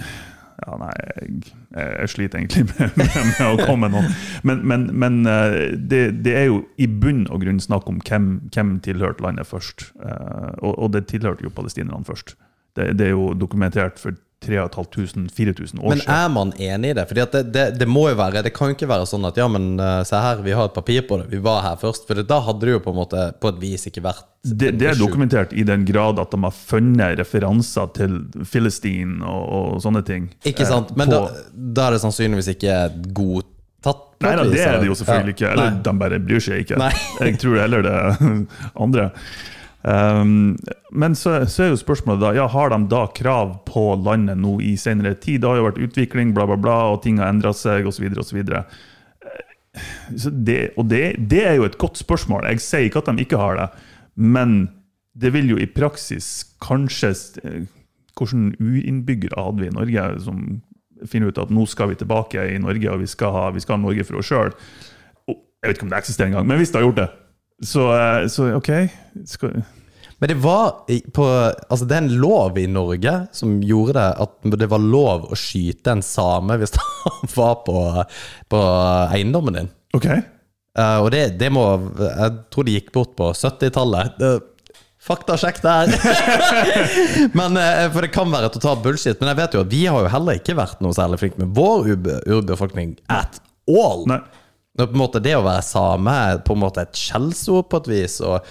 ja, 0.00 0.76
nei, 0.80 0.92
jeg, 1.00 1.54
jeg 1.76 2.08
sliter 2.12 2.38
egentlig 2.40 2.64
med, 2.72 2.96
med, 2.96 3.16
med 3.30 3.46
å 3.46 3.66
komme 3.68 3.90
noen. 3.92 4.08
Men, 4.48 4.62
men, 4.66 4.86
men 4.96 5.20
eh, 5.30 5.76
det, 5.76 6.02
det 6.24 6.34
er 6.40 6.48
jo 6.48 6.62
i 6.80 6.88
bunn 6.88 7.26
og 7.30 7.44
grunn 7.44 7.60
snakk 7.60 7.88
om 7.92 8.00
hvem, 8.00 8.28
hvem 8.54 8.76
tilhørte 8.84 9.24
landet 9.26 9.46
først. 9.50 9.90
Eh, 10.00 10.52
Og, 10.62 10.72
og 10.78 10.92
det 10.96 11.06
tilhørte 11.10 11.44
jo 11.44 11.52
palestinerne 11.54 12.04
først. 12.06 12.34
Det, 12.76 12.90
det 12.98 13.06
er 13.06 13.14
jo 13.14 13.30
dokumentert 13.38 14.00
for 14.00 14.16
3500-4000 14.44 15.80
år 15.80 15.88
Men 15.94 16.00
er 16.12 16.28
man 16.28 16.52
enig 16.60 16.90
i 16.90 16.96
det? 16.98 17.06
Fordi 17.08 17.24
det, 17.32 17.40
det, 17.54 17.64
det 17.80 17.86
må 17.88 18.02
jo 18.10 18.18
være 18.18 18.42
Det 18.44 18.52
kan 18.54 18.68
jo 18.70 18.76
ikke 18.76 18.88
være 18.90 19.06
sånn 19.08 19.24
at 19.28 19.38
ja, 19.40 19.46
men 19.50 19.78
eh, 19.80 20.02
se 20.06 20.20
her, 20.20 20.42
vi 20.44 20.52
har 20.56 20.68
et 20.68 20.76
papir 20.76 21.06
på 21.08 21.18
det, 21.22 21.28
vi 21.32 21.40
var 21.42 21.62
her 21.64 21.78
først. 21.80 22.04
For 22.08 22.20
da 22.20 22.38
hadde 22.44 22.66
det 22.68 22.74
jo 22.76 22.82
på 22.84 22.92
en 22.92 22.98
måte 23.00 23.24
på 23.42 23.50
et 23.54 23.58
vis 23.62 23.88
ikke 23.90 24.04
vært 24.04 24.22
Det, 24.44 24.74
det 24.78 24.90
er 24.92 25.00
dokumentert 25.00 25.54
i 25.56 25.64
den 25.66 25.86
grad 25.88 26.20
at 26.22 26.30
de 26.36 26.42
har 26.44 26.54
funnet 26.54 27.16
referanser 27.22 27.88
til 27.96 28.18
Filistin 28.46 29.18
og, 29.24 29.42
og 29.56 29.82
sånne 29.84 30.04
ting. 30.06 30.28
Ikke 30.46 30.68
sant? 30.68 30.92
Men 31.00 31.10
på- 31.10 31.16
da, 31.26 31.44
da 31.80 31.88
er 31.88 31.96
det 31.96 32.04
sannsynligvis 32.04 32.52
ikke 32.54 32.76
godtatt. 33.16 34.04
Nei, 34.22 34.30
da, 34.38 34.44
det 34.48 34.62
er 34.64 34.78
det 34.80 34.86
jo 34.88 34.94
selvfølgelig 34.96 35.32
Ja. 35.32 35.36
ikke. 35.36 35.48
Eller 35.56 35.70
Nei. 35.74 35.82
de 35.88 35.92
bare 36.00 36.18
bryr 36.24 36.40
seg 36.44 36.62
ikke. 36.64 36.78
Nei. 36.80 36.92
Jeg 37.24 37.40
tror 37.42 37.58
heller 37.60 37.82
det 37.84 37.96
andre. 38.86 39.10
Um, 39.86 40.56
men 40.90 41.14
så, 41.14 41.44
så 41.46 41.62
er 41.62 41.68
jo 41.70 41.78
spørsmålet 41.78 42.24
da 42.24 42.32
ja, 42.34 42.48
har 42.50 42.72
de 42.72 42.80
da 42.90 43.04
krav 43.14 43.52
på 43.68 43.84
landet 44.02 44.40
nå 44.42 44.56
i 44.64 44.74
senere 44.80 45.14
tid. 45.14 45.44
Det 45.44 45.50
har 45.50 45.60
jo 45.60 45.68
vært 45.68 45.82
utvikling, 45.86 46.32
bla, 46.34 46.48
bla, 46.50 46.56
bla, 46.58 46.78
og 46.90 47.04
ting 47.04 47.20
har 47.22 47.30
endra 47.30 47.52
seg 47.54 47.86
osv. 47.86 48.08
osv. 48.18 48.40
Så 50.16 50.32
det, 50.32 50.72
og 50.80 50.88
det, 50.90 51.04
det 51.30 51.44
er 51.46 51.54
jo 51.60 51.68
et 51.68 51.78
godt 51.78 52.00
spørsmål. 52.00 52.48
Jeg 52.50 52.64
sier 52.64 52.88
ikke 52.88 53.04
at 53.04 53.12
de 53.12 53.22
ikke 53.22 53.38
har 53.38 53.60
det, 53.60 53.68
men 54.18 54.58
det 55.16 55.30
vil 55.36 55.54
jo 55.54 55.60
i 55.60 55.70
praksis 55.70 56.44
kanskje 56.64 57.14
Hvilke 57.16 57.72
Hvordan 58.16 58.54
urinnbyggere 58.64 59.42
hadde 59.44 59.60
vi 59.60 59.66
i 59.68 59.74
Norge 59.74 60.02
som 60.24 60.36
finner 61.04 61.28
ut 61.28 61.38
at 61.42 61.50
nå 61.52 61.66
skal 61.68 61.90
vi 61.90 61.98
tilbake 62.00 62.40
i 62.48 62.54
Norge, 62.56 62.88
og 62.88 63.02
vi 63.02 63.08
skal 63.12 63.34
ha, 63.34 63.42
vi 63.52 63.60
skal 63.60 63.76
ha 63.76 63.82
Norge 63.82 64.06
for 64.08 64.22
oss 64.22 64.30
sjøl? 64.30 64.54
Jeg 65.28 65.68
vet 65.68 65.76
ikke 65.76 65.84
om 65.84 65.90
det 65.92 65.98
eksisterer 65.98 66.30
engang, 66.30 66.46
men 66.48 66.56
hvis 66.56 66.72
det 66.72 66.80
har 66.80 66.86
gjort 66.86 67.02
det, 67.02 67.10
så, 67.64 67.86
eh, 67.96 68.26
så 68.28 68.50
OK. 68.58 68.70
Skal, 69.26 69.62
Men 70.18 70.28
det 70.28 70.36
var 70.42 70.84
på 71.12 71.24
Altså, 71.70 71.84
det 71.88 71.96
er 71.96 72.02
en 72.04 72.16
lov 72.20 72.58
i 72.58 72.66
Norge 72.68 73.14
som 73.36 73.58
gjorde 73.64 73.96
det 73.96 74.06
at 74.26 74.58
det 74.60 74.68
var 74.72 74.82
lov 74.84 75.28
å 75.32 75.38
skyte 75.38 75.94
en 75.96 76.04
same 76.04 76.58
hvis 76.60 76.76
han 77.04 77.32
var 77.36 77.60
på, 77.66 77.78
på 78.52 78.60
eiendommen 79.12 79.60
din. 79.60 79.70
OK. 79.96 80.08
Uh, 80.76 80.98
og 81.00 81.08
det, 81.14 81.38
det 81.40 81.48
må 81.56 81.62
Jeg 81.96 82.34
tror 82.52 82.66
det 82.68 82.74
gikk 82.76 82.92
bort 82.92 83.16
på 83.16 83.32
70-tallet. 83.32 84.18
Det- 84.20 84.36
Faktasjekk 85.06 85.60
der! 85.62 85.92
men, 87.38 87.54
uh, 87.54 87.84
for 87.94 88.02
det 88.02 88.08
kan 88.10 88.26
være 88.32 88.48
totalt 88.56 88.80
bullshit. 88.82 89.20
Men 89.20 89.30
jeg 89.30 89.38
vet 89.38 89.54
jo 89.54 89.60
at 89.62 89.70
vi 89.70 89.84
har 89.86 90.02
jo 90.02 90.10
heller 90.10 90.40
ikke 90.40 90.56
vært 90.58 90.80
noe 90.82 90.96
særlig 90.96 91.20
flinke 91.22 91.38
med 91.44 91.52
vår 91.54 91.86
urbefolkning 92.26 92.96
at 93.14 93.38
all. 93.70 94.02
Nei. 94.10 94.18
Og 94.78 94.82
på 94.90 94.92
en 94.92 95.00
måte 95.00 95.22
Det 95.24 95.32
å 95.36 95.44
være 95.44 95.62
same 95.64 96.12
er 96.30 96.38
på 96.44 96.52
en 96.56 96.60
måte 96.60 96.82
et 96.84 96.92
skjellsord 97.00 97.68
på 97.72 97.80
et 97.82 97.88
vis. 97.88 98.20
Og, 98.20 98.44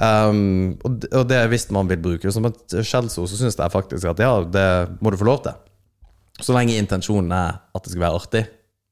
um, 0.00 0.78
og 0.84 1.28
det- 1.28 1.48
hvis 1.52 1.70
man 1.70 1.88
vil 1.88 1.98
bruke 2.02 2.22
det 2.26 2.32
som 2.34 2.46
et 2.46 2.76
skjellsord, 2.82 3.28
så 3.30 3.36
syns 3.38 3.56
jeg 3.56 3.70
faktisk 3.70 4.10
at 4.10 4.18
ja, 4.18 4.32
det 4.44 4.68
må 5.00 5.10
du 5.10 5.16
få 5.16 5.24
lov 5.30 5.42
til. 5.44 5.52
Så 6.40 6.54
lenge 6.56 6.78
intensjonen 6.78 7.30
er 7.32 7.60
at 7.74 7.82
det 7.84 7.92
skal 7.92 8.02
være 8.02 8.18
artig. 8.20 8.46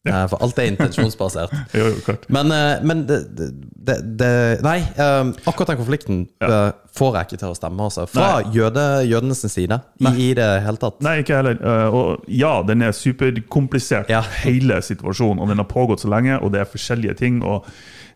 Ja. 0.06 0.26
For 0.30 0.38
alt 0.40 0.58
er 0.58 0.70
intensjonsbasert. 0.70 1.50
Jo, 1.74 1.88
jo. 1.90 2.14
Men, 2.32 2.52
eh, 2.54 2.80
men 2.86 3.02
det, 3.08 3.18
det, 3.34 3.96
det 4.20 4.62
Nei, 4.62 4.78
eh, 4.78 5.32
akkurat 5.50 5.72
den 5.72 5.80
konflikten 5.80 6.20
eh, 6.40 6.70
får 6.96 7.14
jeg 7.18 7.26
ikke 7.28 7.38
til 7.42 7.48
å 7.52 7.56
stemme, 7.58 7.84
altså. 7.84 8.06
Fra 8.10 8.42
jøde, 8.54 8.86
jødenes 9.08 9.44
side. 9.52 9.80
I, 10.00 10.06
I 10.30 10.34
det 10.34 10.48
hele 10.64 10.76
tatt. 10.82 11.00
Nei, 11.04 11.18
ikke 11.22 11.36
heller. 11.42 11.58
Eh, 11.60 11.94
Og 11.94 12.24
ja, 12.28 12.62
den 12.62 12.82
er 12.82 12.92
superkomplisert, 12.96 14.08
Ja. 14.10 14.22
hele 14.44 14.80
situasjonen. 14.82 15.40
Og 15.42 15.48
den 15.48 15.58
har 15.58 15.68
pågått 15.68 16.00
så 16.00 16.08
lenge, 16.10 16.40
og 16.42 16.52
det 16.52 16.60
er 16.60 16.72
forskjellige 16.72 17.16
ting. 17.16 17.42
og 17.44 17.64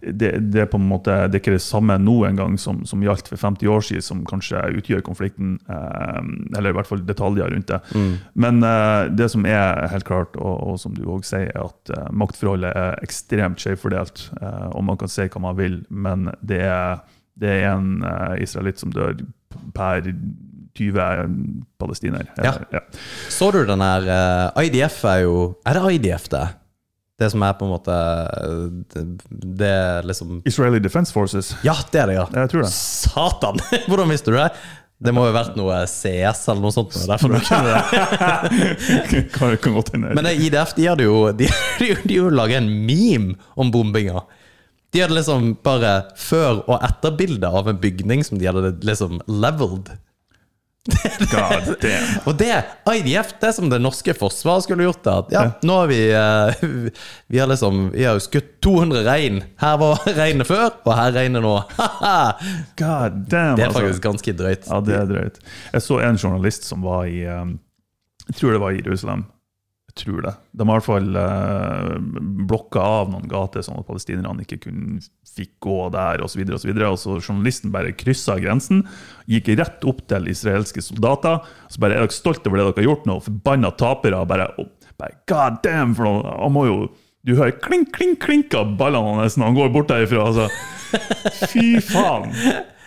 det, 0.02 0.32
det 0.50 0.60
er 0.60 0.66
på 0.66 0.80
en 0.80 0.88
måte 0.90 1.14
Det 1.30 1.36
er 1.36 1.40
ikke 1.44 1.52
det 1.54 1.62
samme 1.62 1.94
nå 2.02 2.24
engang 2.26 2.56
som, 2.58 2.80
som 2.84 2.98
gjaldt 3.04 3.28
for 3.30 3.36
50 3.38 3.68
år 3.70 3.84
siden, 3.86 4.02
som 4.02 4.24
kanskje 4.26 4.58
utgjør 4.80 5.00
konflikten. 5.06 5.60
eh, 5.70 6.56
Eller 6.58 6.70
i 6.70 6.72
hvert 6.74 6.88
fall 6.88 7.04
detaljer 7.06 7.52
rundt 7.54 7.68
det. 7.70 7.80
Men 8.34 8.62
eh, 8.66 9.08
det 9.14 9.30
som 9.30 9.46
er 9.46 9.86
helt 9.92 10.04
klart, 10.04 10.34
og, 10.36 10.72
og 10.72 10.80
som 10.82 10.94
du 10.94 11.04
òg 11.06 11.22
sier, 11.24 11.52
er 11.54 11.68
at 11.70 12.10
maktforholdet 12.10 12.74
er 12.74 12.98
ekstremt 13.02 13.62
skjevfordelt. 13.62 14.30
Og 14.74 14.82
man 14.84 14.96
kan 14.98 15.08
si 15.08 15.28
hva 15.28 15.40
man 15.40 15.56
vil, 15.56 15.84
men 15.88 16.32
det 16.42 16.60
er, 16.66 16.98
det 17.42 17.52
er 17.58 17.68
en 17.74 18.00
uh, 18.06 18.34
israelitt 18.42 18.80
som 18.80 18.92
dør 18.94 19.16
per 19.76 20.06
20 20.78 21.28
palestiner. 21.82 22.28
Ja. 22.40 22.54
Så 23.28 23.50
du 23.52 23.62
den 23.68 23.84
her 23.84 24.08
uh, 24.08 24.64
IDF 24.64 25.02
er 25.04 25.24
jo 25.26 25.36
Er 25.68 25.78
det 25.78 25.96
IDF, 25.98 26.28
det? 26.32 26.46
Det 27.20 27.30
som 27.30 27.42
er 27.44 27.56
på 27.58 27.66
en 27.66 27.72
måte 27.74 27.94
eh, 27.94 28.62
Det, 28.94 29.02
det 29.60 29.74
liksom 30.08 30.40
Israeli 30.48 30.80
Defense 30.82 31.12
Forces. 31.14 31.52
Ja, 31.62 31.74
det 31.92 32.00
er 32.02 32.10
det, 32.10 32.16
ja. 32.18 32.28
Jeg 32.34 32.52
tror 32.54 32.64
det. 32.64 32.70
Satan! 32.72 33.60
Hvordan 33.88 34.14
visste 34.14 34.32
du 34.32 34.38
det? 34.40 34.48
Det 35.02 35.10
må 35.10 35.24
jo 35.26 35.32
ha 35.32 35.34
vært 35.34 35.56
noe 35.58 35.80
CS 35.90 36.44
eller 36.52 36.62
noe 36.62 36.74
sånt. 36.74 36.94
Derfor 37.10 37.32
du 37.34 37.40
kunne 37.42 37.72
det. 37.74 39.22
kan, 39.34 39.56
kan 39.58 39.74
godt. 39.74 39.90
Men 39.98 40.28
IDF 40.30 40.76
de 40.78 40.86
hadde 40.86 41.08
jo 41.08 41.24
De 41.38 41.48
de 41.80 41.88
hadde 41.90 42.14
jo 42.14 42.30
laget 42.30 42.62
en 42.62 42.70
meme 42.86 43.34
om 43.58 43.72
bombinga. 43.74 44.22
De 44.92 45.00
hadde 45.00 45.16
liksom 45.16 45.52
bare 45.64 45.92
før- 46.20 46.64
og 46.66 46.82
etterbilde 46.84 47.48
av 47.48 47.68
en 47.68 47.80
bygning 47.80 48.24
som 48.26 48.40
de 48.40 48.48
hadde 48.48 48.74
liksom 48.84 49.22
leveled. 49.26 49.94
God 51.30 51.76
damn. 51.80 52.08
Og 52.26 52.34
det, 52.38 52.64
IDF, 52.90 53.34
det 53.40 53.52
som 53.54 53.68
det 53.70 53.78
norske 53.78 54.14
forsvaret 54.18 54.66
skulle 54.66 54.88
gjort 54.88 55.04
det. 55.06 55.14
At 55.14 55.34
ja, 55.34 55.42
nå 55.68 55.76
har 55.78 55.90
vi 55.90 56.00
eh, 56.10 56.88
Vi 57.30 57.38
har 57.38 57.46
liksom 57.50 57.84
Vi 57.94 58.04
har 58.04 58.18
jo 58.18 58.24
skutt 58.24 58.56
200 58.66 59.04
rein. 59.06 59.42
Her 59.62 59.76
var 59.78 60.02
reinet 60.18 60.50
før, 60.50 60.72
og 60.82 60.94
her 60.98 61.14
regner 61.14 61.44
nå. 61.44 61.54
God 62.78 63.20
damn, 63.30 63.56
det 63.56 63.62
er 63.62 63.68
altså. 63.68 63.78
faktisk 63.78 64.08
ganske 64.08 64.34
drøyt. 64.38 64.66
Ja, 64.66 64.80
det 64.82 64.98
er 64.98 65.06
drøyt. 65.10 65.38
Jeg 65.72 65.86
så 65.86 66.02
en 66.02 66.18
journalist 66.18 66.66
som 66.66 66.82
var 66.86 67.06
i 67.06 67.22
um, 67.30 67.56
Jeg 68.28 68.40
tror 68.40 68.56
det 68.56 68.64
var 68.64 68.74
i 68.74 68.82
Jerusalem. 68.82 69.24
Tror 69.94 70.22
det. 70.24 70.32
De 70.56 70.64
har 70.64 70.78
i 70.78 70.80
hvert 70.80 70.86
fall 70.86 71.16
eh, 71.20 71.96
blokka 72.48 72.80
av 72.80 73.10
noen 73.12 73.26
gater, 73.28 73.60
sånn 73.64 73.82
at 73.82 73.84
palestinerne 73.84 74.40
ikke 74.46 74.62
kunne 74.64 75.02
fikk 75.28 75.50
gå 75.64 75.76
der, 75.92 76.22
osv. 76.24 76.40
Og, 76.46 76.60
så 76.62 76.68
videre, 76.70 76.88
og 76.94 77.00
så 77.00 77.18
journalisten 77.18 77.72
bare 77.74 77.92
kryssa 77.92 78.38
grensen, 78.40 78.86
gikk 79.28 79.50
rett 79.60 79.84
opp 79.88 80.00
til 80.08 80.30
israelske 80.32 80.80
soldater. 80.84 81.44
Så 81.68 81.82
bare 81.82 81.98
er 81.98 82.06
dere 82.06 82.16
stolte 82.16 82.48
over 82.48 82.62
det 82.62 82.66
dere 82.70 82.80
har 82.80 82.88
gjort 82.88 83.08
nå? 83.10 83.18
Forbanna 83.26 83.72
tapere. 83.76 84.22
Bare, 84.28 84.48
og, 84.62 84.72
bare 85.00 85.18
God 85.28 85.60
damn! 85.66 85.92
For 85.98 86.08
noe, 86.08 86.36
han 86.40 86.54
må 86.56 86.66
jo 86.70 86.78
Du 87.22 87.36
hører 87.36 87.52
klink, 87.62 87.92
klink, 87.94 88.16
klink 88.24 88.54
av 88.58 88.72
ballene 88.80 89.20
hans 89.20 89.36
når 89.38 89.50
han 89.50 89.58
går 89.60 89.68
bort 89.76 89.92
derifra. 89.92 90.24
Altså. 90.32 90.48
Fy 91.52 91.76
faen! 91.84 92.32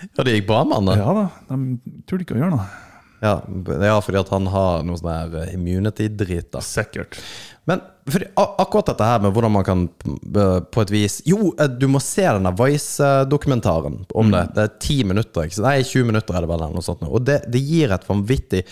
Ja, 0.09 0.25
det 0.25 0.39
gikk 0.39 0.49
bra 0.49 0.65
med 0.67 0.81
han. 0.81 0.89
da. 0.89 0.97
Ja 0.99 1.13
da, 1.15 1.27
de 1.53 2.01
turte 2.09 2.25
ikke 2.25 2.35
å 2.35 2.41
gjøre 2.41 2.57
noe. 2.57 2.84
Ja, 3.21 3.39
ja, 3.81 3.97
fordi 4.03 4.19
at 4.19 4.31
han 4.33 4.47
har 4.51 4.83
noe 4.85 4.99
sånn 4.99 5.11
her 5.11 5.53
immunity-drit. 5.55 6.51
da. 6.53 6.61
Sikkert. 6.63 7.17
Men 7.65 7.81
fordi, 8.11 8.27
akkurat 8.35 8.91
dette 8.91 9.07
her 9.07 9.23
med 9.23 9.33
hvordan 9.33 9.55
man 9.55 9.65
kan 9.65 9.87
eh, 10.05 10.59
på 10.61 10.83
et 10.83 10.91
vis 10.93 11.15
Jo, 11.25 11.47
eh, 11.57 11.71
du 11.71 11.87
må 11.89 11.97
se 12.03 12.21
denne 12.27 12.51
Vice-dokumentaren 12.59 14.03
om 14.13 14.29
det. 14.35 14.43
Det 14.53 14.67
er 14.67 14.75
10 14.77 15.09
minutter. 15.09 15.47
Ikke? 15.47 15.63
Nei, 15.65 15.79
20 15.81 16.11
minutter 16.11 16.37
er 16.37 16.45
det 16.45 16.51
vel. 16.51 16.67
noe 16.75 16.85
sånt. 16.85 17.01
Og 17.09 17.25
det, 17.25 17.41
det 17.49 17.63
gir 17.65 17.95
et 17.95 18.07
vanvittig 18.09 18.65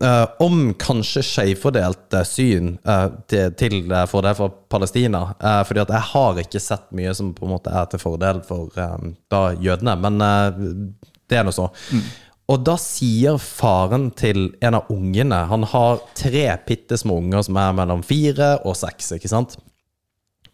Uh, 0.00 0.24
om 0.40 0.70
kanskje 0.80 1.20
skjevfordelt 1.20 2.14
eh, 2.16 2.24
syn 2.24 2.70
uh, 2.88 3.10
til, 3.28 3.50
til 3.60 3.74
eh, 3.92 4.06
fordel 4.08 4.32
for 4.38 4.54
Palestina. 4.72 5.34
Uh, 5.36 5.58
fordi 5.68 5.82
at 5.82 5.92
jeg 5.92 6.08
har 6.14 6.40
ikke 6.40 6.62
sett 6.64 6.86
mye 6.96 7.12
som 7.18 7.34
på 7.36 7.44
en 7.44 7.52
måte 7.52 7.74
er 7.76 7.90
til 7.92 8.00
fordel 8.00 8.40
for 8.46 8.80
eh, 8.80 9.10
da 9.28 9.42
jødene. 9.60 9.98
Men 10.00 10.16
eh, 10.24 10.62
det 11.28 11.36
er 11.36 11.44
nå 11.44 11.52
så. 11.52 11.68
Og 12.50 12.62
da 12.66 12.74
sier 12.80 13.38
faren 13.38 14.08
til 14.18 14.48
en 14.64 14.74
av 14.80 14.88
ungene 14.90 15.44
Han 15.52 15.66
har 15.70 16.00
tre 16.18 16.46
bitte 16.66 16.98
små 16.98 17.20
unger 17.22 17.44
som 17.46 17.58
er 17.60 17.76
mellom 17.78 18.02
fire 18.06 18.56
og 18.66 18.74
seks, 18.78 19.12
ikke 19.18 19.30
sant? 19.30 19.58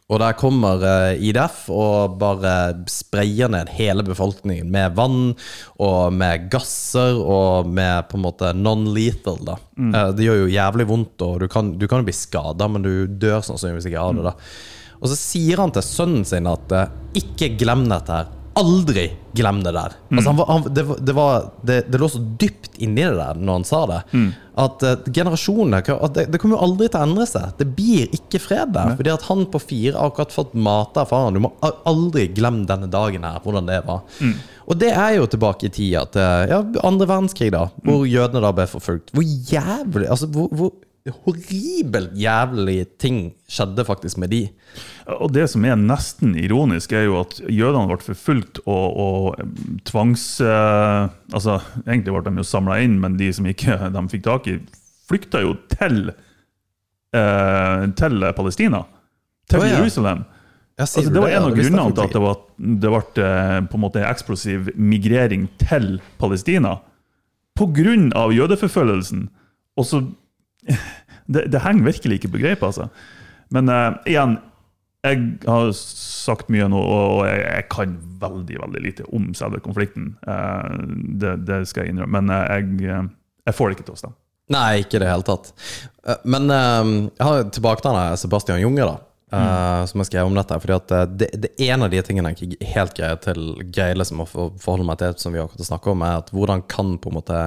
Og 0.07 0.21
der 0.23 0.37
kommer 0.39 0.85
eh, 0.87 1.23
IDF 1.27 1.65
og 1.75 2.15
bare 2.21 2.53
sprayer 2.87 3.51
ned 3.51 3.73
hele 3.75 4.05
befolkningen 4.07 4.69
med 4.71 4.95
vann 4.95 5.33
og 5.83 6.15
med 6.15 6.47
gasser 6.53 7.19
og 7.19 7.67
med 7.67 8.07
på 8.07 8.21
en 8.21 8.27
måte 8.29 8.53
non-lethal. 8.55 9.41
da. 9.49 9.57
Mm. 9.75 9.97
det 10.15 10.29
gjør 10.29 10.41
jo 10.45 10.55
jævlig 10.55 10.87
vondt, 10.93 11.27
og 11.27 11.43
du 11.43 11.49
kan, 11.51 11.75
du 11.75 11.89
kan 11.91 12.05
jo 12.05 12.07
bli 12.07 12.15
skada, 12.15 12.71
men 12.71 12.87
du 12.87 12.93
dør 13.19 13.43
sannsynligvis 13.43 13.91
ikke 13.91 14.05
av 14.05 14.15
det. 14.15 14.31
da. 14.31 14.37
Og 15.01 15.11
så 15.11 15.19
sier 15.19 15.61
han 15.61 15.75
til 15.75 15.85
sønnen 15.85 16.25
sin 16.29 16.49
at 16.51 16.73
eh, 16.75 16.93
ikke 17.21 17.55
glem 17.61 17.89
dette 17.91 18.21
her. 18.21 18.31
Aldri 18.57 19.11
glem 19.37 19.61
det 19.65 19.75
der. 19.77 19.95
Altså 20.11 20.31
han 20.31 20.39
var, 20.39 20.47
han, 20.49 20.67
det, 20.75 20.85
det, 21.05 21.15
var, 21.17 21.49
det, 21.67 21.77
det 21.93 22.01
lå 22.01 22.09
så 22.09 22.21
dypt 22.41 22.79
inni 22.81 23.05
det 23.05 23.19
der 23.19 23.37
når 23.37 23.59
han 23.59 23.67
sa 23.69 23.81
det, 23.91 23.99
at 24.57 24.85
uh, 24.87 25.09
generasjonene 25.13 25.83
at 25.93 26.17
det, 26.17 26.41
kommer 26.41 26.57
jo 26.57 26.63
aldri 26.65 26.89
til 26.89 27.03
å 27.03 27.07
endre 27.09 27.27
seg. 27.29 27.53
Det 27.59 27.67
blir 27.77 28.13
ikke 28.17 28.41
fred 28.41 28.73
der. 28.73 28.95
Fordi 28.97 29.13
at 29.13 29.27
han 29.29 29.45
på 29.53 29.61
fire 29.61 29.97
har 29.99 30.09
akkurat 30.09 30.33
fått 30.33 30.57
mata 30.57 31.05
av 31.05 31.13
faren. 31.13 31.37
Du 31.37 31.45
må 31.45 31.53
aldri 31.85 32.31
glemme 32.33 32.65
denne 32.69 32.89
dagen 32.93 33.27
her, 33.29 33.43
hvordan 33.45 33.69
det 33.69 33.83
var. 33.85 34.07
Og 34.67 34.81
det 34.81 34.91
er 34.97 35.19
jo 35.19 35.29
tilbake 35.31 35.69
i 35.69 35.75
tida 35.77 36.07
til 36.11 36.51
ja, 36.51 36.63
andre 36.87 37.07
verdenskrig, 37.07 37.53
da, 37.55 37.67
hvor 37.85 38.07
jødene 38.09 38.43
da 38.43 38.55
ble 38.57 38.67
forfulgt. 38.71 39.13
Hvor 39.15 39.27
jævlig 39.53 40.09
Altså, 40.11 40.29
hvor, 40.33 40.49
hvor 40.55 40.73
horribelt 41.25 42.15
jævlig 42.19 42.81
ting 43.01 43.21
skjedde 43.51 43.85
faktisk 43.87 44.19
med 44.23 44.33
de. 44.35 44.43
Og 45.19 45.31
det 45.35 45.47
som 45.53 45.65
er 45.67 45.79
nesten 45.79 46.35
ironisk, 46.39 46.93
er 46.93 47.07
jo 47.07 47.21
at 47.21 47.39
jødene 47.47 47.87
ble 47.91 47.99
forfulgt 48.03 48.61
og, 48.65 48.99
og 49.07 49.85
tvangs... 49.87 50.27
eh, 50.41 51.07
altså, 51.33 51.61
egentlig 51.87 52.15
ble 52.15 52.25
de 52.27 52.43
jo 52.43 52.47
samla 52.47 52.81
inn, 52.85 52.99
men 53.03 53.19
de 53.21 53.31
som 53.35 53.47
ikke 53.47 53.79
de 53.95 54.05
fikk 54.13 54.27
tak 54.27 54.51
i, 54.51 54.59
flykta 55.07 55.45
jo 55.45 55.55
til, 55.73 56.11
eh, 57.15 57.87
til 58.03 58.27
Palestina. 58.37 58.83
Til 59.47 59.63
oh, 59.63 59.69
ja. 59.69 59.79
Jerusalem. 59.79 60.27
Altså, 60.77 61.07
det 61.09 61.23
var 61.23 61.33
en 61.33 61.47
av 61.47 61.55
grunnene 61.57 61.89
til 61.95 62.05
at 62.05 62.13
det, 62.13 62.21
var, 62.21 62.41
det 62.59 62.91
ble 62.93 63.25
eh, 63.25 63.59
på 63.71 63.79
en 63.79 63.85
måte 63.87 64.03
eksplosiv 64.05 64.75
migrering 64.77 65.47
til 65.63 65.97
Palestina. 66.21 66.77
På 67.57 67.71
grunn 67.73 68.11
av 68.13 68.35
jødeforfølgelsen. 68.37 69.29
Og 69.77 69.87
så 69.89 70.03
det, 71.33 71.47
det 71.53 71.63
henger 71.65 71.89
virkelig 71.93 72.21
ikke 72.21 72.35
på 72.35 72.43
greip, 72.43 72.63
altså. 72.67 72.89
Men 73.55 73.71
uh, 73.71 73.97
igjen, 74.09 74.39
jeg 75.07 75.23
har 75.47 75.69
sagt 75.79 76.49
mye 76.51 76.67
nå, 76.71 76.81
og 76.81 77.25
jeg, 77.29 77.43
jeg 77.45 77.67
kan 77.71 77.97
veldig 78.23 78.61
veldig 78.65 78.83
lite 78.83 79.07
om 79.15 79.29
selve 79.39 79.61
konflikten. 79.63 80.15
Uh, 80.27 80.83
det, 81.23 81.37
det 81.47 81.63
skal 81.71 81.85
jeg 81.85 81.95
innrømme. 81.95 82.23
Men 82.23 82.33
uh, 82.35 82.47
jeg, 82.57 83.11
jeg 83.47 83.59
får 83.59 83.71
det 83.71 83.79
ikke 83.79 83.91
til 83.91 83.99
å 83.99 84.01
stemme. 84.03 84.19
Nei, 84.55 84.83
ikke 84.83 84.99
i 84.99 85.03
det 85.03 85.11
hele 85.11 85.27
tatt. 85.27 85.49
Men 86.23 86.47
jeg 86.47 87.25
har 87.27 87.49
tilbake 87.51 87.83
til 87.83 87.97
han 87.97 88.19
Sebastian 88.21 88.61
Junge, 88.63 88.85
da. 88.87 88.93
eh, 89.35 89.81
Som 89.91 89.99
jeg 89.99 90.07
skrev 90.07 90.29
om 90.29 90.37
dette. 90.39 90.59
Fordi 90.63 90.75
at 90.77 90.93
det, 91.19 91.29
det 91.43 91.51
er 91.57 91.73
en 91.75 91.83
av 91.83 91.91
de 91.91 92.03
tingene 92.07 92.31
jeg 92.31 92.47
ikke 92.47 92.69
helt 92.77 92.95
greier 92.95 93.19
til 93.25 93.41
greier 93.75 93.99
liksom 93.99 94.23
å 94.23 94.29
forholde 94.31 94.87
meg 94.87 95.01
til, 95.03 95.17
som 95.19 95.35
vi 95.35 95.43
akkurat 95.43 95.67
snakket 95.67 95.91
om, 95.97 96.05
er 96.07 96.21
at 96.21 96.31
hvordan 96.31 96.63
kan 96.71 96.95
på 97.03 97.11
en 97.11 97.19
måte 97.19 97.41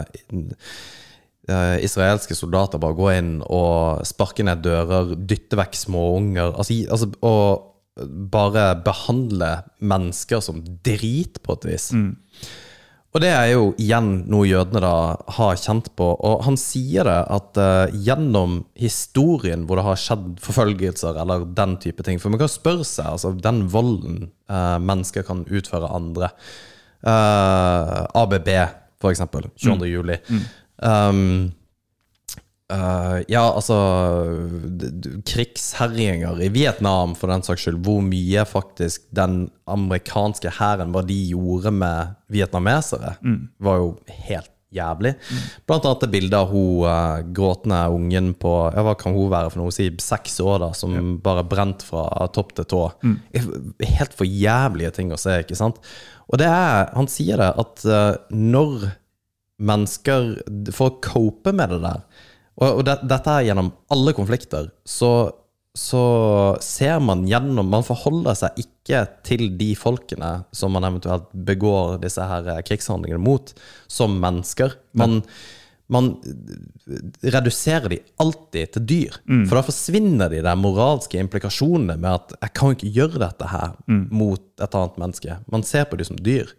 eh, 1.50 1.80
israelske 1.86 2.38
soldater 2.38 2.82
bare 2.82 2.98
gå 2.98 3.10
inn 3.18 3.34
og 3.46 4.06
sparke 4.08 4.46
ned 4.46 4.64
dører, 4.66 5.16
dytte 5.18 5.60
vekk 5.60 5.76
småunger 5.78 6.54
altså, 6.54 6.80
altså, 6.94 7.12
Og 7.26 7.66
bare 8.32 8.72
behandle 8.86 9.52
mennesker 9.84 10.40
som 10.44 10.62
drit, 10.86 11.42
på 11.44 11.58
et 11.58 11.66
vis. 11.68 11.90
Og 13.10 13.24
det 13.24 13.32
er 13.34 13.48
jo 13.50 13.74
igjen 13.82 14.22
noe 14.30 14.46
jødene 14.48 14.80
da 14.86 14.94
har 15.36 15.60
kjent 15.60 15.90
på. 16.00 16.08
Og 16.14 16.46
han 16.46 16.56
sier 16.62 17.10
det 17.10 17.18
at 17.36 17.60
uh, 17.60 17.98
gjennom 18.06 18.62
historien 18.80 19.66
hvor 19.68 19.82
det 19.82 19.88
har 19.90 20.00
skjedd 20.00 20.38
forfølgelser 20.46 21.18
eller 21.20 21.44
den 21.58 21.76
type 21.82 22.06
ting 22.06 22.22
For 22.22 22.32
man 22.32 22.40
kan 22.40 22.52
spørre 22.54 22.86
seg, 22.88 23.18
altså 23.18 23.34
den 23.36 23.66
volden 23.74 24.30
uh, 24.48 24.78
mennesker 24.80 25.28
kan 25.28 25.44
utføre 25.50 25.92
andre 25.92 26.32
Uh, 27.00 28.04
ABB, 28.14 28.50
for 29.00 29.14
eksempel. 29.14 29.48
22. 29.56 29.88
juli. 29.88 30.18
Um, 30.82 31.52
Uh, 32.70 33.24
ja, 33.26 33.42
altså 33.50 33.76
Krigsherjinger 35.26 36.38
i 36.46 36.52
Vietnam, 36.54 37.15
for 37.18 37.32
den 37.34 37.42
saks 37.42 37.63
skyld. 37.65 37.80
Hvor 37.82 38.04
mye 38.06 38.44
faktisk 38.46 39.08
den 39.18 39.48
amerikanske 39.65 40.52
hæren, 40.60 40.94
hva 40.94 41.02
de 41.02 41.18
gjorde 41.32 41.74
med 41.74 42.13
vietnamesere, 42.30 43.15
var 43.58 43.82
jo 43.82 43.89
helt 44.28 44.54
jævlig. 44.70 45.15
Blant 45.65 45.88
annet 45.89 46.06
det 46.06 46.12
bildet 46.13 46.38
av 46.38 46.54
hun 46.54 46.86
uh, 46.86 47.26
gråtende 47.34 47.82
ungen 47.89 48.36
på 48.38 48.54
ja, 48.70 48.86
Hva 48.86 48.94
kan 49.02 49.18
hun 49.18 49.32
være 49.34 49.50
for 49.50 49.63
noe? 49.63 49.74
Si 49.74 49.89
seks 50.06 50.38
år, 50.46 50.62
da, 50.62 50.70
som 50.78 51.18
bare 51.26 51.48
brent 51.50 51.82
fra 51.89 52.06
topp 52.38 52.54
til 52.60 52.70
tå. 52.70 52.86
Helt 53.82 54.13
for 54.13 54.30
jævlige 54.30 54.94
ting 54.94 55.10
å 55.10 55.18
se, 55.18 55.42
ikke 55.42 55.58
sant? 55.58 55.82
Og 56.30 56.38
det 56.38 56.46
er 56.46 56.94
Han 56.94 57.10
sier 57.10 57.42
det 57.42 57.50
at 57.65 57.86
uh, 57.89 58.13
når 58.30 58.92
mennesker 59.60 60.34
For 60.76 60.89
å 60.89 60.98
cope 61.04 61.54
med 61.56 61.74
det 61.74 61.84
der. 61.84 62.02
Og, 62.60 62.80
og 62.80 62.82
det, 62.88 63.00
dette 63.10 63.36
er 63.36 63.50
gjennom 63.50 63.72
alle 63.93 64.15
konflikter 64.17 64.72
Så, 64.88 65.12
så 65.78 66.04
ser 66.63 67.00
man 67.04 67.26
gjennom 67.30 67.69
Man 67.72 67.88
forholder 67.88 68.38
seg 68.38 68.60
ikke 68.65 69.06
til 69.28 69.48
de 69.60 69.72
folkene 69.80 70.34
Som 70.56 70.76
man 70.78 70.88
eventuelt 70.89 71.30
begår 71.34 72.00
disse 72.04 72.26
her 72.26 72.52
eh, 72.56 72.65
krigshandlingene 72.67 73.22
mot 73.24 73.54
Som 73.88 74.19
mennesker. 74.24 74.76
Man, 75.00 75.22
man 75.89 76.12
reduserer 77.24 77.89
de 77.93 78.02
alltid 78.22 78.76
til 78.76 78.88
dyr 78.91 79.19
For 79.48 79.58
da 79.60 79.65
forsvinner 79.65 80.32
de 80.34 80.43
der 80.45 80.60
moralske 80.60 81.22
implikasjonene 81.22 81.95
Med 81.98 82.12
at 82.12 82.36
jeg 82.41 82.56
kan 82.60 82.76
ikke 82.76 82.93
gjøre 83.00 83.24
dette 83.24 83.52
her 83.54 83.76
Mot 83.88 84.43
et 84.60 84.76
annet 84.76 84.98
menneske. 85.00 85.39
Man 85.48 85.63
ser 85.63 85.88
på 85.88 85.95
de 85.95 86.08
som 86.10 86.19
dyr 86.19 86.52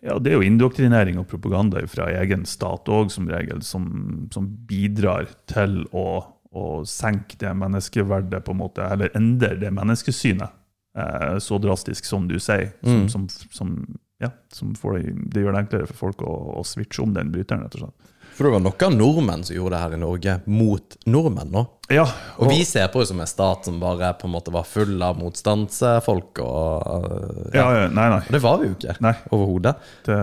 Ja, 0.00 0.18
Det 0.18 0.30
er 0.30 0.38
jo 0.38 0.46
indoktrinering 0.46 1.18
og 1.18 1.26
propaganda 1.30 1.82
fra 1.90 2.06
egen 2.20 2.44
stat 2.46 2.88
òg, 2.92 3.10
som 3.10 3.28
regel, 3.30 3.62
som, 3.66 3.88
som 4.34 4.46
bidrar 4.68 5.26
til 5.50 5.80
å, 5.90 6.22
å 6.54 6.66
senke 6.86 7.38
det 7.40 7.50
menneskeverdet, 7.58 8.44
på 8.46 8.54
en 8.54 8.60
måte, 8.60 8.86
eller 8.86 9.14
endre 9.18 9.56
det 9.58 9.72
menneskesynet 9.74 10.54
eh, 10.98 11.38
så 11.42 11.58
drastisk 11.62 12.06
som 12.06 12.28
du 12.30 12.38
sier. 12.38 12.70
Som, 12.86 13.08
som, 13.10 13.26
som, 13.50 13.74
ja, 14.22 14.30
som 14.54 14.76
får 14.78 15.00
det, 15.00 15.16
det 15.34 15.42
gjør 15.42 15.56
det 15.56 15.64
enklere 15.64 15.90
for 15.90 16.04
folk 16.06 16.22
å, 16.22 16.36
å 16.60 16.64
switche 16.66 17.02
om 17.02 17.16
den 17.16 17.34
bryteren, 17.34 17.66
rett 17.66 17.80
og 17.80 17.88
slett. 17.88 18.14
For 18.38 18.46
det 18.46 18.52
var 18.54 18.62
noen 18.62 18.94
nordmenn 18.94 19.40
som 19.42 19.56
gjorde 19.56 19.74
det 19.74 19.82
her 19.82 19.94
i 19.96 19.98
Norge 19.98 20.34
mot 20.46 20.94
nordmenn 21.10 21.48
nå. 21.50 21.64
Ja, 21.90 22.04
Og 22.38 22.52
vi 22.52 22.60
ser 22.68 22.86
på 22.92 23.00
det 23.02 23.08
som 23.10 23.18
en 23.18 23.26
stat 23.26 23.66
som 23.66 23.80
bare 23.82 24.12
på 24.14 24.28
en 24.28 24.34
måte 24.36 24.52
var 24.54 24.66
full 24.68 24.94
av 25.02 25.18
motstandsfolk. 25.18 26.38
Og, 26.44 27.48
ja, 27.56 27.64
ja, 27.64 27.88
nei, 27.90 28.04
nei. 28.12 28.20
og 28.22 28.30
det 28.36 28.40
var 28.44 28.60
vi 28.60 28.68
jo 28.68 28.76
ikke 28.76 28.94
Nei. 29.02 29.14
overhodet. 29.32 29.72
Det, 30.06 30.18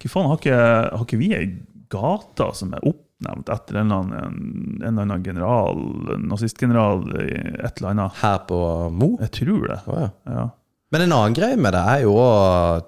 hva 0.00 0.12
faen, 0.14 0.28
har 0.30 0.40
ikke, 0.40 0.60
har 0.94 1.04
ikke 1.04 1.20
vi 1.20 1.28
ei 1.36 1.48
gata 1.92 2.46
som 2.56 2.72
er 2.78 2.86
oppnevnt 2.88 3.52
etter 3.52 3.80
en 3.82 3.92
eller 3.92 4.06
annen, 4.06 4.78
en 4.80 4.88
eller 4.94 5.04
annen 5.04 5.26
general, 5.26 5.82
nazistgeneral, 6.24 7.04
et 7.18 7.74
eller 7.76 7.90
annet. 7.92 8.22
Her 8.22 8.38
på 8.48 8.60
Mo? 8.94 9.10
Jeg 9.20 9.34
tror 9.42 9.66
det. 9.68 9.80
Oh, 9.84 10.00
ja. 10.06 10.12
Ja. 10.32 10.46
Men 10.94 11.04
en 11.08 11.16
annen 11.18 11.34
greie 11.36 11.58
med 11.58 11.74
det 11.74 11.82
er 11.90 12.06
jo 12.06 12.16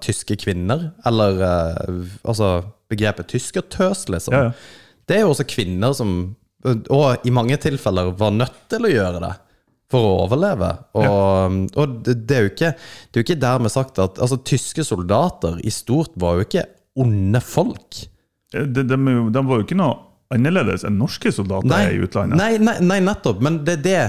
tyske 0.01 0.37
kvinner, 0.39 0.89
eller 1.05 1.41
eh, 1.43 2.17
altså 2.23 2.49
begrepet 2.91 3.31
tyskertøs, 3.33 4.07
liksom. 4.11 4.35
Ja, 4.35 4.49
ja. 4.49 4.85
Det 5.07 5.17
er 5.17 5.23
jo 5.23 5.31
også 5.31 5.47
kvinner 5.47 5.93
som, 5.95 6.13
og 6.65 7.27
i 7.27 7.31
mange 7.31 7.55
tilfeller, 7.63 8.11
var 8.19 8.33
nødt 8.35 8.57
til 8.71 8.87
å 8.87 8.91
gjøre 8.91 9.21
det 9.23 9.33
for 9.91 10.03
å 10.03 10.15
overleve. 10.25 10.73
Og, 10.99 11.59
og 11.79 11.99
det, 12.03 12.17
det, 12.27 12.35
er 12.35 12.43
jo 12.43 12.51
ikke, 12.51 12.73
det 12.75 13.15
er 13.15 13.23
jo 13.23 13.27
ikke 13.27 13.39
dermed 13.43 13.71
sagt 13.71 14.01
at 14.03 14.19
altså, 14.19 14.39
tyske 14.43 14.83
soldater 14.87 15.61
i 15.63 15.71
stort 15.71 16.11
var 16.19 16.39
jo 16.39 16.47
ikke 16.47 16.65
onde 16.99 17.41
folk. 17.43 18.01
De, 18.51 18.65
de, 18.65 18.83
de, 18.83 18.97
de 19.31 19.43
var 19.47 19.61
jo 19.61 19.67
ikke 19.67 19.79
noe 19.79 20.06
annerledes 20.33 20.83
enn 20.87 20.97
norske 20.99 21.31
soldater 21.31 21.71
er 21.77 21.93
i 21.95 22.01
utlandet. 22.03 22.39
Nei, 22.39 22.57
nei, 22.59 22.75
nei, 22.83 22.97
nettopp. 23.03 23.39
Men 23.43 23.61
det 23.67 23.77
er 23.77 23.83
det 23.85 24.01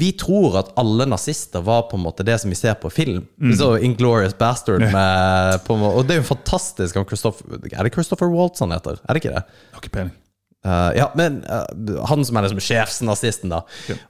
Vi 0.00 0.12
tror 0.18 0.58
at 0.62 0.72
alle 0.80 1.06
nazister 1.10 1.62
var 1.66 1.84
på 1.90 1.98
en 1.98 2.04
måte 2.04 2.26
det 2.26 2.38
som 2.42 2.50
vi 2.50 2.58
ser 2.58 2.74
på 2.80 2.90
film. 2.92 3.24
Mm. 3.42 3.54
Så 3.58 3.72
Inglorious 3.86 4.34
Bastard 4.38 4.82
med 4.82 5.60
på, 5.66 5.74
Og 5.74 6.02
det 6.06 6.16
er 6.16 6.22
jo 6.22 6.28
fantastisk 6.30 6.96
om 6.96 7.06
Christopher, 7.06 7.60
Er 7.72 7.84
det 7.86 7.94
Christopher 7.94 8.30
Waltz 8.32 8.60
han 8.60 8.74
heter? 8.74 8.98
Er 9.06 9.14
det 9.14 9.22
ikke 9.24 9.34
det? 9.36 9.44
Jeg 9.44 9.78
har 9.78 9.84
ikke 9.84 9.96
peiling. 9.98 10.16
Eh, 10.64 10.98
ja, 10.98 11.06
men 11.16 11.40
uh, 11.48 12.04
han 12.04 12.24
som 12.24 12.36
er 12.36 12.44
liksom 12.44 12.60
sjefsnazisten, 12.60 13.52
da. 13.52 13.62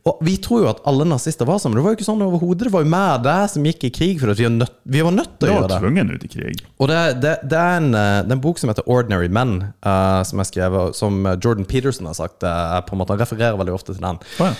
Og 0.08 0.18
vi 0.26 0.34
tror 0.42 0.64
jo 0.64 0.70
at 0.72 0.80
alle 0.88 1.06
nazister 1.06 1.46
var 1.46 1.60
sånn, 1.62 1.70
men 1.70 1.78
det 1.78 1.84
var 1.84 1.94
jo 1.94 1.98
ikke 2.00 2.08
sånn 2.08 2.24
overhodet. 2.26 2.66
Det 2.66 2.72
var 2.74 2.82
jo 2.82 2.90
mer 2.90 3.20
det 3.22 3.36
som 3.52 3.68
gikk 3.70 3.86
i 3.86 3.92
krig, 3.94 4.16
for 4.22 4.34
vi, 4.34 4.48
var 4.48 4.56
nødt, 4.56 4.74
vi 4.82 5.04
var 5.06 5.14
nødt 5.14 5.36
til 5.38 5.46
å 5.46 5.54
gjøre 5.54 5.68
det. 5.70 5.78
tvungen 5.84 6.10
ut 6.10 6.26
i 6.26 6.32
krig. 6.32 6.64
Og 6.82 6.90
det, 6.90 6.98
det, 7.22 7.36
det, 7.46 7.60
er 7.60 7.78
en, 7.78 7.92
eh, 7.94 8.16
en 8.26 8.42
bok 8.42 8.58
som 8.58 8.72
heter 8.72 8.90
Ordinary 8.90 9.30
Men, 9.30 9.54
uh, 9.86 10.20
som 10.26 10.42
jeg 10.42 10.50
skrev, 10.50 10.80
som 10.98 11.22
Jordan 11.36 11.68
Peterson 11.70 12.10
har 12.10 12.18
sagt. 12.18 12.42
Er 12.42 12.82
på 12.86 12.96
en 12.96 13.04
måte, 13.04 13.14
Han 13.14 13.22
refererer 13.22 13.58
veldig 13.60 13.76
ofte 13.76 13.94
til 13.94 14.02
den. 14.02 14.18
Oh, 14.40 14.50
ja. 14.50 14.54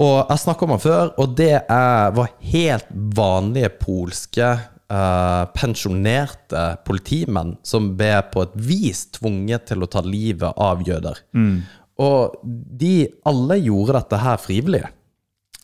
Og 0.00 0.16
jeg 0.18 0.44
snakka 0.44 0.64
om 0.64 0.74
han 0.76 0.80
før, 0.80 1.14
og 1.20 1.32
det 1.36 1.54
er, 1.60 2.12
var 2.16 2.30
helt 2.52 2.92
vanlige 3.16 3.72
polske 3.80 4.52
eh, 4.90 5.42
pensjonerte 5.56 6.64
politimenn 6.86 7.56
som 7.66 7.92
ble 7.98 8.14
på 8.32 8.44
et 8.46 8.56
vis 8.68 9.06
tvunget 9.16 9.68
til 9.70 9.84
å 9.84 9.90
ta 9.90 10.02
livet 10.06 10.58
av 10.60 10.82
jøder. 10.86 11.22
Og 12.00 12.40
de 12.80 12.94
alle 13.28 13.60
gjorde 13.60 13.98
dette 13.98 14.20
her 14.22 14.40
frivillig. 14.40 14.84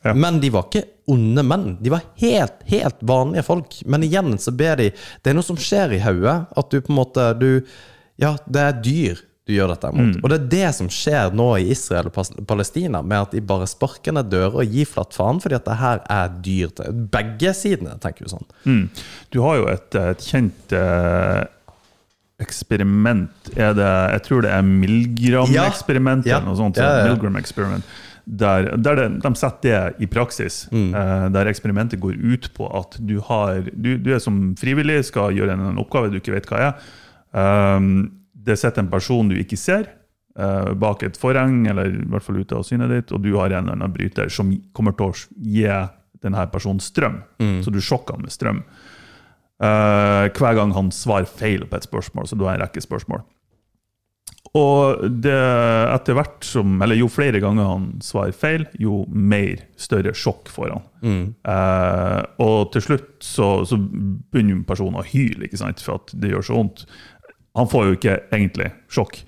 Ja. 0.05 0.13
Men 0.15 0.39
de 0.43 0.51
var 0.55 0.69
ikke 0.69 0.85
onde 1.11 1.43
menn. 1.47 1.69
De 1.83 1.91
var 1.91 2.05
helt, 2.21 2.61
helt 2.69 3.01
vanlige 3.07 3.47
folk. 3.47 3.79
Men 3.89 4.05
igjen 4.07 4.37
så 4.39 4.53
ber 4.55 4.77
de 4.79 4.91
Det 5.23 5.31
er 5.31 5.39
noe 5.39 5.47
som 5.47 5.59
skjer 5.59 5.97
i 5.97 6.03
hodet. 6.03 6.37
At 6.57 6.71
du 6.71 6.81
på 6.81 6.93
en 6.93 7.01
måte 7.01 7.31
du, 7.41 7.51
Ja, 8.21 8.37
det 8.47 8.63
er 8.63 8.79
dyr 8.85 9.25
du 9.47 9.55
gjør 9.55 9.71
dette 9.71 9.91
mot. 9.95 10.17
Og 10.25 10.31
det 10.33 10.37
er 10.41 10.47
det 10.51 10.71
som 10.75 10.89
skjer 10.91 11.35
nå 11.39 11.49
i 11.61 11.69
Israel 11.71 12.09
og 12.11 12.47
Palestina, 12.51 13.03
med 13.03 13.29
at 13.29 13.37
de 13.37 13.43
bare 13.47 13.69
sparker 13.71 14.17
ned 14.17 14.31
dører 14.33 14.57
og 14.63 14.73
gir 14.75 14.89
flatt 14.91 15.15
faen, 15.15 15.39
fordi 15.43 15.55
at 15.61 15.69
det 15.69 15.77
her 15.79 16.01
er 16.11 16.33
dyrt. 16.43 16.83
begge 17.15 17.53
sidene, 17.55 17.95
tenker 18.03 18.27
jo 18.27 18.33
sånn. 18.35 18.49
Mm. 18.67 18.83
Du 19.31 19.43
har 19.45 19.61
jo 19.61 19.69
et, 19.71 20.01
et 20.03 20.27
kjent 20.27 20.75
eh, 20.75 21.45
eksperiment 22.43 23.53
er 23.55 23.73
det, 23.79 23.93
Jeg 24.17 24.25
tror 24.27 24.43
det 24.45 24.51
er 24.53 24.67
Milgram-eksperimentet 24.67 26.29
Ja. 26.29 26.41
eller 26.41 26.51
noe 26.51 26.59
sånt. 26.59 26.77
Ja, 26.77 26.91
ja, 26.91 27.07
ja. 27.07 27.15
Milgram 27.15 27.39
experiment 27.41 27.87
der, 28.27 28.73
der 28.77 28.97
det, 28.99 29.07
de 29.23 29.31
setter 29.39 29.71
det 29.71 30.03
i 30.03 30.07
praksis. 30.11 30.65
Mm. 30.73 30.91
eh, 30.95 31.27
der 31.31 31.47
eksperimentet 31.47 32.01
går 32.03 32.19
ut 32.19 32.49
på 32.57 32.67
at 32.75 32.99
du, 32.99 33.21
har, 33.23 33.63
du, 33.73 33.97
du 34.03 34.13
er 34.15 34.19
som 34.19 34.57
frivillig, 34.59 35.05
skal 35.07 35.31
gjøre 35.37 35.55
en, 35.55 35.69
en 35.71 35.79
oppgave 35.79 36.11
du 36.11 36.19
ikke 36.19 36.35
vet 36.35 36.49
hva 36.51 36.63
er. 36.69 36.89
Um, 37.37 37.93
det 38.47 38.59
sitter 38.61 38.85
en 38.85 38.91
person 38.93 39.29
du 39.29 39.37
ikke 39.39 39.59
ser, 39.59 39.89
eh, 40.39 40.73
bak 40.79 41.03
et 41.03 41.19
forheng, 41.21 41.65
eller 41.71 41.91
i 41.91 42.09
hvert 42.11 42.25
fall 42.25 42.41
ute 42.41 42.57
av 42.57 42.67
synet 42.69 42.93
ditt, 42.93 43.13
og 43.13 43.23
du 43.25 43.33
har 43.37 43.51
en 43.51 43.65
eller 43.65 43.79
annen 43.79 43.95
bryter 43.95 44.31
som 44.33 44.53
kommer 44.77 44.97
til 44.97 45.11
å 45.11 45.17
gi 45.37 45.71
denne 46.25 46.47
personen 46.53 46.81
strøm. 46.81 47.23
Så 47.63 47.73
du 47.73 47.81
sjokker 47.83 48.17
han 48.17 48.23
med 48.27 48.35
strøm. 48.35 48.63
Eh, 49.63 50.27
hver 50.37 50.59
gang 50.59 50.75
han 50.77 50.93
svarer 50.93 51.29
feil 51.29 51.65
på 51.67 51.79
et 51.79 51.87
spørsmål, 51.87 52.29
så 52.29 52.37
du 52.37 52.45
har 52.45 52.57
en 52.57 52.65
rekke 52.67 52.83
spørsmål. 52.85 53.25
Og 54.57 55.03
det, 55.25 55.37
etter 55.93 56.17
hvert 56.17 56.45
som, 56.47 56.77
eller 56.83 56.97
jo 56.97 57.09
flere 57.13 57.41
ganger 57.43 57.67
han 57.69 57.89
svarer 58.05 58.37
feil, 58.37 58.65
jo 58.81 59.03
mer 59.11 59.67
større 59.81 60.15
sjokk 60.17 60.49
får 60.53 60.71
han. 60.73 60.87
Eh, 61.53 62.23
og 62.45 62.71
til 62.73 62.85
slutt 62.87 63.11
så, 63.25 63.51
så 63.69 63.77
begynner 63.77 64.63
personen 64.69 65.01
å 65.03 65.05
hyle, 65.07 65.45
ikke 65.49 65.61
sant, 65.61 65.83
for 65.85 66.01
at 66.01 66.15
det 66.17 66.33
gjør 66.33 66.47
så 66.47 66.57
vondt. 66.61 66.87
Han 67.57 67.69
får 67.73 67.87
jo 67.89 67.97
ikke 67.97 68.17
egentlig 68.35 68.71
sjokk. 68.93 69.21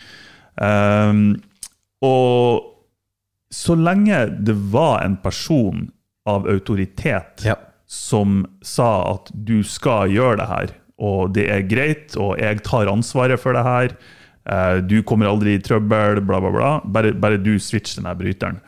Um, 0.61 1.39
og 2.05 2.75
så 3.55 3.77
lenge 3.79 4.19
det 4.45 4.55
var 4.73 5.01
en 5.07 5.17
person 5.23 5.87
av 6.29 6.47
autoritet 6.51 7.45
Ja. 7.47 7.55
som 7.87 8.43
sa 8.61 9.15
at 9.15 9.31
du 9.33 9.63
skal 9.65 10.11
gjøre 10.13 10.37
det 10.43 10.49
her, 10.51 10.73
og 11.01 11.33
det 11.33 11.47
er 11.49 11.63
greit, 11.71 12.17
og 12.21 12.37
jeg 12.39 12.61
tar 12.67 12.91
ansvaret 12.91 13.41
for 13.41 13.57
det 13.57 13.63
her, 13.65 13.95
eh, 14.51 14.81
du 14.85 15.03
kommer 15.03 15.31
aldri 15.31 15.55
i 15.57 15.63
trøbbel, 15.63 16.21
bla, 16.21 16.41
bla, 16.43 16.51
bla, 16.53 16.73
bare, 16.85 17.15
bare 17.15 17.39
du 17.41 17.55
switcher 17.59 18.03
denne 18.03 18.13
bryteren. 18.19 18.61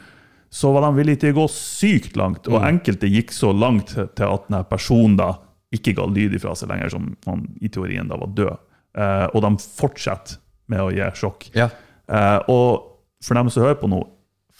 Så 0.50 0.72
var 0.72 0.86
de 0.86 0.96
villige 0.96 1.20
til 1.20 1.34
å 1.34 1.42
gå 1.42 1.46
sykt 1.52 2.16
langt, 2.16 2.48
og 2.48 2.64
enkelte 2.64 3.10
gikk 3.10 3.30
så 3.36 3.52
langt 3.52 3.92
til 3.94 4.26
at 4.26 4.48
denne 4.48 4.64
personen 4.64 5.18
da 5.20 5.34
ikke 5.70 5.94
ga 5.94 6.06
lyd 6.10 6.34
ifra 6.34 6.56
seg 6.56 6.70
lenger, 6.72 6.90
som 6.90 7.12
han 7.26 7.44
i 7.60 7.68
teorien 7.68 8.08
da 8.08 8.16
var 8.16 8.32
død. 8.34 8.56
Eh, 8.98 9.26
og 9.34 9.42
de 9.44 9.52
fortsetter 9.78 10.40
med 10.70 10.82
å 10.82 10.88
gi 10.94 11.06
sjokk. 11.18 11.50
Ja. 11.56 11.68
Uh, 12.10 12.38
og 12.50 13.22
for 13.22 13.38
dem 13.38 13.50
som 13.52 13.62
hører 13.62 13.78
på 13.78 13.88
nå, 13.90 14.00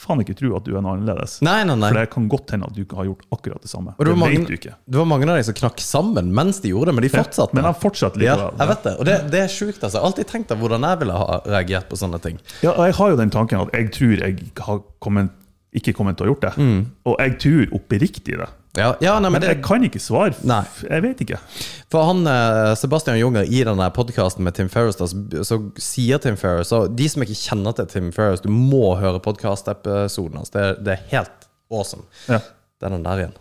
faen 0.00 0.22
ikke 0.22 0.36
tro 0.38 0.52
at 0.56 0.64
du 0.64 0.72
er 0.76 0.82
noe 0.84 0.94
annerledes. 0.96 1.38
Nei, 1.44 1.58
nei, 1.68 1.74
nei. 1.76 1.90
For 1.90 1.98
det 2.00 2.10
kan 2.14 2.28
godt 2.32 2.54
hende 2.54 2.68
at 2.70 2.76
du 2.76 2.82
ikke 2.84 2.96
har 2.98 3.08
gjort 3.10 3.24
akkurat 3.36 3.64
det 3.66 3.70
samme. 3.70 3.92
Og 3.96 4.00
det 4.00 4.06
Det, 4.06 4.12
var 4.14 4.20
mange- 4.22 4.38
vet 4.38 4.48
du 4.48 4.54
ikke. 4.56 4.74
Det 4.86 5.00
var 5.00 5.08
mange 5.10 5.28
av 5.28 5.36
de 5.36 5.44
som 5.48 5.56
knakk 5.60 5.82
sammen 5.84 6.30
mens 6.36 6.60
de 6.64 6.72
gjorde 6.72 6.90
det, 6.90 6.94
men 6.96 7.04
de 7.04 7.10
fortsatte. 7.12 7.54
Men 7.58 7.68
de 7.68 7.74
fortsatte 7.82 8.22
ja, 8.24 8.36
jeg 8.38 8.70
vet 8.72 8.86
det. 8.86 8.94
Og 8.96 9.04
det, 9.10 9.16
det 9.34 9.42
er 9.44 9.52
sjukt. 9.52 9.82
Altså. 9.82 10.00
Alltid 10.00 10.30
tenkt 10.30 10.54
av 10.54 10.62
hvordan 10.62 10.86
jeg 10.88 11.02
ville 11.02 11.18
ha 11.20 11.40
reagert 11.44 11.90
på 11.90 11.98
sånne 12.00 12.22
ting. 12.22 12.40
Ja, 12.64 12.72
og 12.72 12.86
jeg 12.88 12.96
har 13.00 13.12
jo 13.12 13.20
den 13.20 13.34
tanken 13.34 13.60
at 13.66 13.74
jeg 13.76 13.92
tror 13.98 14.16
jeg 14.24 14.50
har 14.70 14.80
kommet, 15.04 15.30
ikke 15.76 15.94
kommet 15.94 16.16
til 16.16 16.24
å 16.24 16.28
ha 16.28 16.32
gjort 16.34 16.46
det. 16.48 16.54
Mm. 16.56 16.80
Og 17.04 17.20
jeg 17.20 17.36
tror 17.44 17.76
oppriktig 17.80 18.38
det. 18.40 18.48
Ja, 18.78 18.92
ja 19.02 19.16
nei, 19.18 19.30
men 19.32 19.40
Men 19.40 19.48
jeg 19.48 19.58
det, 19.58 19.64
kan 19.66 19.82
ikke 19.82 20.00
svare. 20.02 20.36
Nei. 20.46 20.62
Jeg 20.86 21.02
vet 21.02 21.22
ikke. 21.24 21.40
For 21.90 22.06
han, 22.06 22.22
eh, 22.30 22.70
Sebastian 22.78 23.18
Junger 23.18 23.48
i 23.48 23.64
denne 23.66 23.88
podkasten 23.94 24.46
med 24.46 24.54
Tim 24.54 24.70
Ferris, 24.70 24.98
da, 25.00 25.08
så, 25.46 25.58
sier 25.80 26.22
Tim 26.22 26.38
Ferris 26.38 26.70
Og 26.76 26.94
de 26.94 27.08
som 27.10 27.24
ikke 27.24 27.38
kjenner 27.38 27.74
til 27.74 27.90
Tim 27.90 28.12
Ferris, 28.14 28.44
du 28.44 28.50
må 28.52 28.94
høre 29.00 29.22
podkastepisoden 29.24 30.38
hans. 30.38 30.54
Det, 30.54 30.66
det 30.86 30.94
er 30.96 31.06
helt 31.16 31.48
awesome. 31.70 32.06
Ja. 32.28 32.38
Det 32.78 32.88
er 32.88 32.94
den 32.94 33.06
der 33.06 33.24
igjen. 33.24 33.38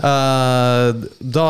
Uh, 0.00 1.04
da 1.20 1.48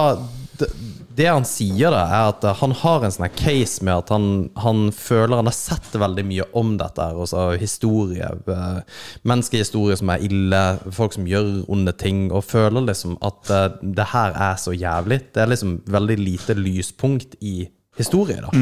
det, 0.59 0.69
det 1.17 1.27
han 1.29 1.45
sier, 1.49 1.91
da, 1.93 2.03
er 2.09 2.31
at 2.33 2.45
eh, 2.49 2.57
han 2.61 2.73
har 2.83 3.05
en 3.05 3.13
sånn 3.15 3.29
case 3.37 3.85
med 3.85 3.95
at 4.03 4.13
han, 4.15 4.27
han 4.63 4.87
føler 4.97 5.39
han 5.41 5.49
har 5.51 5.57
sett 5.57 5.93
veldig 6.01 6.25
mye 6.29 6.47
om 6.59 6.75
dette. 6.81 7.03
her, 7.09 7.19
Også 7.25 7.45
historie. 7.61 8.29
eh, 8.49 8.81
Menneskehistorie 9.29 9.97
som 10.01 10.11
er 10.15 10.25
ille, 10.29 10.63
folk 10.93 11.13
som 11.17 11.29
gjør 11.29 11.65
onde 11.73 11.93
ting. 12.01 12.25
Og 12.33 12.45
føler 12.49 12.89
liksom 12.89 13.19
at 13.23 13.51
eh, 13.53 13.69
det 13.83 14.09
her 14.15 14.33
er 14.51 14.57
så 14.61 14.73
jævlig. 14.77 15.21
Det 15.35 15.43
er 15.45 15.53
liksom 15.53 15.79
veldig 15.87 16.19
lite 16.19 16.55
lyspunkt 16.59 17.37
i 17.41 17.69
historie, 17.99 18.41
da. 18.41 18.53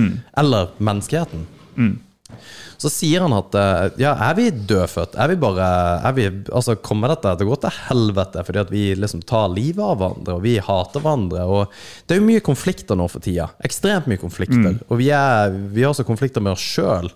Eller 0.42 0.72
menneskeheten. 0.82 1.46
Så 2.80 2.88
sier 2.92 3.24
han 3.24 3.34
at 3.36 3.56
eh, 3.58 3.98
ja, 4.02 4.14
er 4.28 4.36
vi 4.38 4.46
dødfødt? 4.50 5.18
Er 5.20 5.32
vi 5.32 5.36
bare 5.42 5.66
er 6.08 6.16
vi, 6.16 6.28
altså 6.48 6.78
Kommer 6.80 7.12
dette 7.12 7.34
til 7.36 7.48
å 7.48 7.52
gå 7.52 7.58
til 7.64 7.76
helvete 7.90 8.44
fordi 8.46 8.62
at 8.62 8.72
vi 8.72 8.84
liksom 8.96 9.24
tar 9.28 9.50
livet 9.52 9.82
av 9.84 9.98
hverandre 10.00 10.38
og 10.38 10.46
vi 10.46 10.56
hater 10.64 11.04
hverandre? 11.04 11.44
og 11.44 11.76
Det 12.06 12.16
er 12.16 12.22
jo 12.22 12.30
mye 12.30 12.44
konflikter 12.44 12.98
nå 12.98 13.10
for 13.12 13.24
tida. 13.24 13.50
Ekstremt 13.66 14.08
mye 14.10 14.20
konflikter. 14.20 14.80
Og 14.88 15.02
vi, 15.02 15.12
er, 15.14 15.54
vi 15.74 15.84
har 15.84 15.92
også 15.92 16.08
konflikter 16.08 16.44
med 16.44 16.56
oss 16.56 16.64
sjøl. 16.64 17.10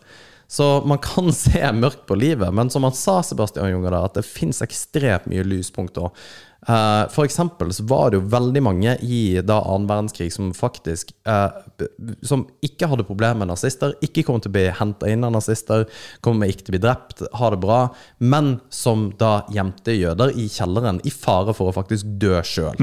Så 0.54 0.84
man 0.86 1.00
kan 1.02 1.32
se 1.44 1.62
mørkt 1.72 2.06
på 2.08 2.18
livet. 2.18 2.52
Men 2.54 2.70
som 2.70 2.84
han 2.86 2.96
sa, 2.96 3.20
Sebastian 3.24 3.72
Junger, 3.72 3.94
da, 3.94 4.04
at 4.08 4.18
det 4.18 4.26
fins 4.28 4.62
ekstremt 4.64 5.28
mye 5.30 5.46
lyspunkter. 5.46 6.12
Uh, 6.64 7.04
for 7.12 7.26
eksempel 7.28 7.72
så 7.76 7.84
var 7.84 8.10
det 8.10 8.18
jo 8.18 8.28
veldig 8.32 8.60
mange 8.64 8.94
i 9.04 9.40
da 9.44 9.58
annen 9.68 9.88
verdenskrig 9.88 10.30
som 10.32 10.46
faktisk 10.56 11.10
eh, 11.28 11.58
Som 12.24 12.46
ikke 12.64 12.88
hadde 12.88 13.04
problemer 13.04 13.42
med 13.42 13.50
nazister, 13.52 13.92
ikke 14.04 14.24
kom 14.24 14.40
til 14.40 14.48
å 14.48 14.54
bli 14.54 14.62
henta 14.78 15.10
inn 15.12 15.26
av 15.26 15.34
nazister, 15.34 15.84
kommer 16.24 16.48
ikke 16.48 16.64
til 16.64 16.72
å 16.72 16.76
bli 16.76 16.82
drept, 16.86 17.20
ha 17.36 17.50
det 17.52 17.60
bra, 17.60 17.80
men 18.24 18.54
som 18.72 19.10
da 19.20 19.42
gjemte 19.52 19.92
jøder 19.92 20.32
i 20.40 20.46
kjelleren 20.48 21.02
i 21.04 21.12
fare 21.12 21.52
for 21.56 21.68
å 21.68 21.76
faktisk 21.76 22.16
dø 22.22 22.40
sjøl. 22.40 22.80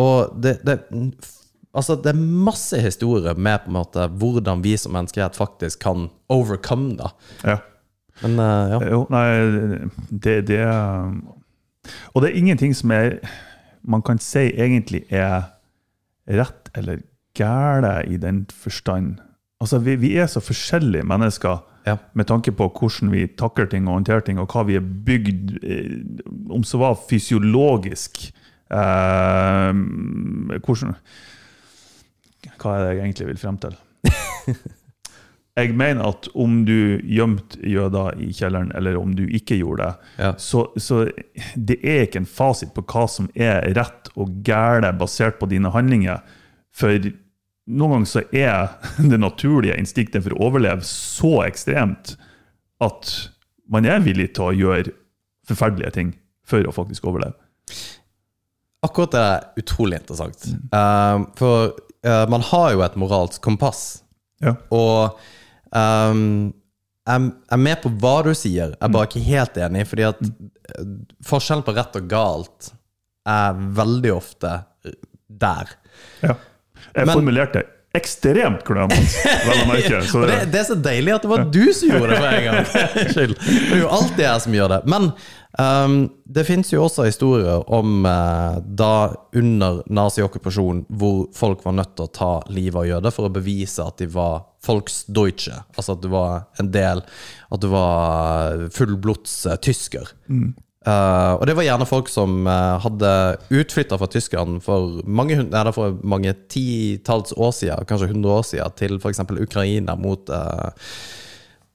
Og 0.00 0.40
det, 0.40 0.60
det 0.64 0.80
Altså, 1.70 1.94
det 1.94 2.10
er 2.10 2.18
masse 2.18 2.80
historier 2.82 3.36
med 3.38 3.60
på 3.62 3.70
en 3.70 3.76
måte 3.76 4.06
hvordan 4.18 4.62
vi 4.64 4.72
som 4.80 4.90
menneskehet 4.96 5.36
faktisk 5.38 5.84
kan 5.84 6.08
overcome, 6.32 6.96
da. 6.98 7.12
Ja. 7.46 7.60
Men 8.24 8.40
uh, 8.42 8.72
ja. 8.72 8.80
Jo, 8.90 9.04
nei, 9.12 9.26
det, 10.10 10.40
det 10.48 10.64
Og 12.14 12.22
det 12.22 12.30
er 12.30 12.38
ingenting 12.40 12.76
som 12.76 12.90
er 12.90 13.18
man 13.82 14.02
kan 14.02 14.18
si 14.20 14.50
egentlig 14.52 15.04
er 15.10 15.42
rett 16.28 16.68
eller 16.76 17.00
gæle 17.34 18.04
i 18.12 18.16
den 18.20 18.46
forstand 18.52 19.18
Altså, 19.60 19.78
vi, 19.78 19.94
vi 20.00 20.14
er 20.16 20.26
så 20.26 20.40
forskjellige 20.40 21.04
mennesker 21.04 21.66
Ja. 21.86 21.96
med 22.14 22.24
tanke 22.28 22.52
på 22.52 22.66
hvordan 22.68 23.08
vi 23.12 23.26
takler 23.38 23.64
ting 23.66 23.88
og 23.88 23.94
håndterer 23.94 24.20
ting, 24.20 24.38
og 24.38 24.52
hva 24.52 24.62
vi 24.68 24.74
er 24.76 24.84
bygd 24.84 25.64
eh, 25.64 25.94
Om 26.52 26.62
så 26.64 26.76
var 26.78 26.98
fysiologisk 27.08 28.20
eh, 28.70 29.72
Hvordan 30.60 30.94
Hva 32.60 32.74
er 32.74 32.84
det 32.84 32.90
jeg 32.90 33.00
egentlig 33.04 33.26
vil 33.30 33.38
frem 33.40 33.56
til? 33.58 33.76
Jeg 35.60 35.74
mener 35.78 36.08
at 36.10 36.28
om 36.34 36.60
du 36.66 37.00
gjemte 37.04 37.60
jøder 37.66 38.16
i 38.22 38.30
kjelleren, 38.34 38.72
eller 38.76 38.96
om 38.98 39.12
du 39.16 39.24
ikke 39.28 39.58
gjorde 39.60 39.86
det, 39.86 40.12
Ja. 40.24 40.30
så, 40.40 40.66
så 40.80 41.04
det 41.54 41.78
er 41.84 42.06
ikke 42.06 42.22
en 42.24 42.28
fasit 42.28 42.72
på 42.76 42.84
hva 42.88 43.06
som 43.08 43.28
er 43.34 43.68
rett 43.76 44.10
og 44.16 44.40
gære 44.46 44.92
basert 45.00 45.38
på 45.40 45.48
dine 45.50 45.70
handlinger. 45.74 46.22
For 46.72 47.10
noen 47.70 48.00
ganger 48.00 48.10
så 48.10 48.22
er 48.32 48.72
det 49.10 49.20
naturlige 49.20 49.76
instinktet 49.78 50.24
for 50.26 50.34
å 50.36 50.48
overleve 50.48 50.86
så 50.86 51.42
ekstremt 51.46 52.16
at 52.80 53.12
man 53.70 53.86
er 53.86 54.00
villig 54.02 54.32
til 54.34 54.48
å 54.48 54.56
gjøre 54.56 54.94
forferdelige 55.46 55.94
ting 55.94 56.14
for 56.46 56.64
å 56.66 56.72
faktisk 56.74 57.04
overleve. 57.06 57.36
Akkurat 58.86 59.12
det 59.12 59.20
er 59.20 59.60
utrolig 59.60 59.98
interessant. 60.00 60.46
Eh, 60.72 61.18
for 61.36 61.74
uh, 62.06 62.24
man 62.32 62.42
har 62.48 62.70
jo 62.72 62.80
et 62.86 62.96
moralsk 62.98 63.42
kompass. 63.44 63.82
Ja. 64.40 64.54
Og 64.72 65.18
ehm, 65.76 66.52
jeg 67.10 67.24
jeg 67.26 67.56
er 67.56 67.62
med 67.64 67.80
på 67.82 67.90
hva 68.02 68.14
du 68.22 68.30
sier, 68.36 68.74
jeg 68.74 68.78
er 68.86 68.92
bare 68.94 69.08
ikke 69.08 69.24
helt 69.24 69.56
enig. 69.58 69.86
Fordi 69.90 70.06
at 70.10 70.20
eh, 70.22 70.86
forskjellen 71.26 71.66
på 71.66 71.74
rett 71.74 71.98
og 71.98 72.06
galt 72.10 72.70
er 73.28 73.58
veldig 73.80 74.14
ofte 74.14 74.54
eh, 74.86 74.96
der. 75.26 75.76
ja. 76.22 76.36
Jeg 76.94 77.06
Men- 77.06 77.14
formulerte 77.20 77.64
ekstremt 77.94 78.62
klønete, 78.66 79.02
vel 79.46 79.62
å 79.64 79.66
merke. 79.66 80.00
Så 80.10 80.22
det, 80.22 80.36
det 80.52 80.60
er 80.60 80.66
så 80.68 80.76
deilig 80.78 81.14
at 81.16 81.24
det 81.24 81.30
var 81.32 81.42
du 81.50 81.64
som 81.74 81.90
gjorde 81.90 82.12
det 82.12 82.20
for 82.20 82.36
en 82.36 82.46
gang. 82.46 82.68
skyld. 83.16 83.34
Det 83.40 83.74
er 83.74 83.82
jo 83.82 83.88
alltid 83.96 84.22
jeg 84.24 84.44
som 84.44 84.54
gjør 84.54 84.70
det. 84.74 84.78
Men 84.94 85.08
um, 85.58 85.96
det 86.38 86.44
fins 86.46 86.70
jo 86.70 86.84
også 86.84 87.08
historier 87.08 87.64
om 87.66 88.06
uh, 88.06 88.60
da 88.62 88.92
under 89.34 89.82
naziokkupasjon 89.90 90.84
hvor 91.02 91.24
folk 91.34 91.66
var 91.66 91.74
nødt 91.80 91.96
til 91.98 92.06
å 92.06 92.14
ta 92.14 92.30
livet 92.54 92.78
av 92.84 92.88
jøder 92.92 93.16
for 93.16 93.26
å 93.26 93.34
bevise 93.34 93.82
at 93.82 93.98
de 93.98 94.06
var 94.14 94.44
Volksdeutsche. 94.66 95.62
Altså 95.76 95.96
at 95.96 96.02
du 96.02 96.10
var 96.12 96.50
en 96.60 96.68
del 96.72 97.00
At 97.50 97.62
du 97.62 97.70
var 97.72 98.66
fullblods 98.76 99.46
tysker. 99.64 100.10
tysker. 100.26 100.52
Uh, 100.80 101.36
og 101.36 101.42
det 101.44 101.52
var 101.58 101.66
gjerne 101.66 101.84
folk 101.84 102.08
som 102.08 102.46
uh, 102.48 102.78
hadde 102.80 103.08
utflytta 103.52 103.98
fra 104.00 104.06
Tyskland 104.08 104.62
for 104.64 105.02
mange, 105.04 105.36
nei, 105.44 105.64
for 105.76 105.98
mange 106.00 106.32
titalls 106.48 107.34
år 107.36 107.52
siden, 107.52 107.84
kanskje 107.88 108.08
100 108.08 108.32
år 108.32 108.46
siden, 108.48 108.76
til 108.80 108.96
f.eks. 108.96 109.20
Ukraina 109.44 109.92
mot 110.00 110.32
uh, 110.32 110.72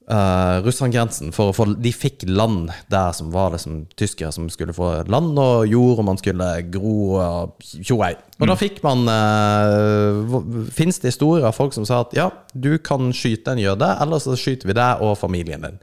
Russland-grensen. 0.06 1.32
For 1.34 1.50
for, 1.56 1.72
de 1.82 1.90
fikk 1.90 2.22
land 2.28 2.70
der 2.92 3.14
som 3.16 3.32
var 3.34 3.50
liksom 3.54 3.80
tyskere 3.98 4.30
som 4.34 4.46
skulle 4.52 4.74
få 4.76 4.90
land 5.10 5.38
og 5.42 5.66
jord, 5.66 5.98
og 5.98 6.06
man 6.06 6.20
skulle 6.20 6.46
gro 6.70 7.16
og 7.18 7.66
tjoei. 7.80 8.12
Og 8.38 8.50
da 8.50 8.56
fikk 8.60 8.82
man 8.84 9.08
uh, 9.08 10.36
Fins 10.76 11.00
det 11.02 11.14
historier 11.14 11.48
av 11.48 11.56
folk 11.56 11.74
som 11.74 11.86
sa 11.88 12.02
at 12.04 12.14
ja, 12.16 12.28
du 12.54 12.76
kan 12.78 13.10
skyte 13.16 13.56
en 13.56 13.62
jøde, 13.62 13.88
eller 14.02 14.22
så 14.22 14.36
skyter 14.38 14.70
vi 14.70 14.78
deg 14.78 15.02
og 15.02 15.16
familien 15.18 15.66
din. 15.66 15.82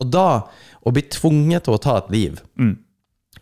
Og 0.00 0.12
da 0.12 0.28
å 0.80 0.92
bli 0.92 1.04
tvunget 1.12 1.66
til 1.66 1.76
å 1.76 1.82
ta 1.82 1.98
et 2.00 2.12
liv 2.12 2.40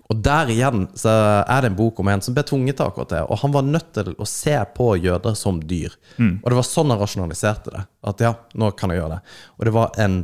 Og 0.09 0.21
der 0.25 0.49
igjen 0.49 0.87
så 0.97 1.13
er 1.43 1.61
det 1.63 1.69
en 1.69 1.77
bok 1.77 1.99
om 2.01 2.09
en 2.09 2.23
som 2.25 2.33
ble 2.37 2.41
tvunget 2.49 2.79
til 2.79 2.89
akkurat 2.89 3.11
det. 3.13 3.21
Og 3.29 3.43
han 3.43 3.53
var 3.53 3.67
nødt 3.67 3.91
til 3.93 4.15
å 4.17 4.27
se 4.29 4.55
på 4.77 4.95
jøder 4.97 5.37
som 5.37 5.59
dyr. 5.61 5.93
Og 6.41 6.49
det 6.49 6.57
var 6.57 6.65
sånn 6.65 6.95
han 6.95 7.01
rasjonaliserte 7.03 7.75
det. 7.75 7.83
At 8.09 8.25
ja, 8.25 8.33
nå 8.57 8.71
kan 8.79 8.95
jeg 8.95 9.03
gjøre 9.03 9.19
det. 9.19 9.37
Og 9.59 9.69
det 9.69 9.75
var 9.77 10.01
en, 10.01 10.17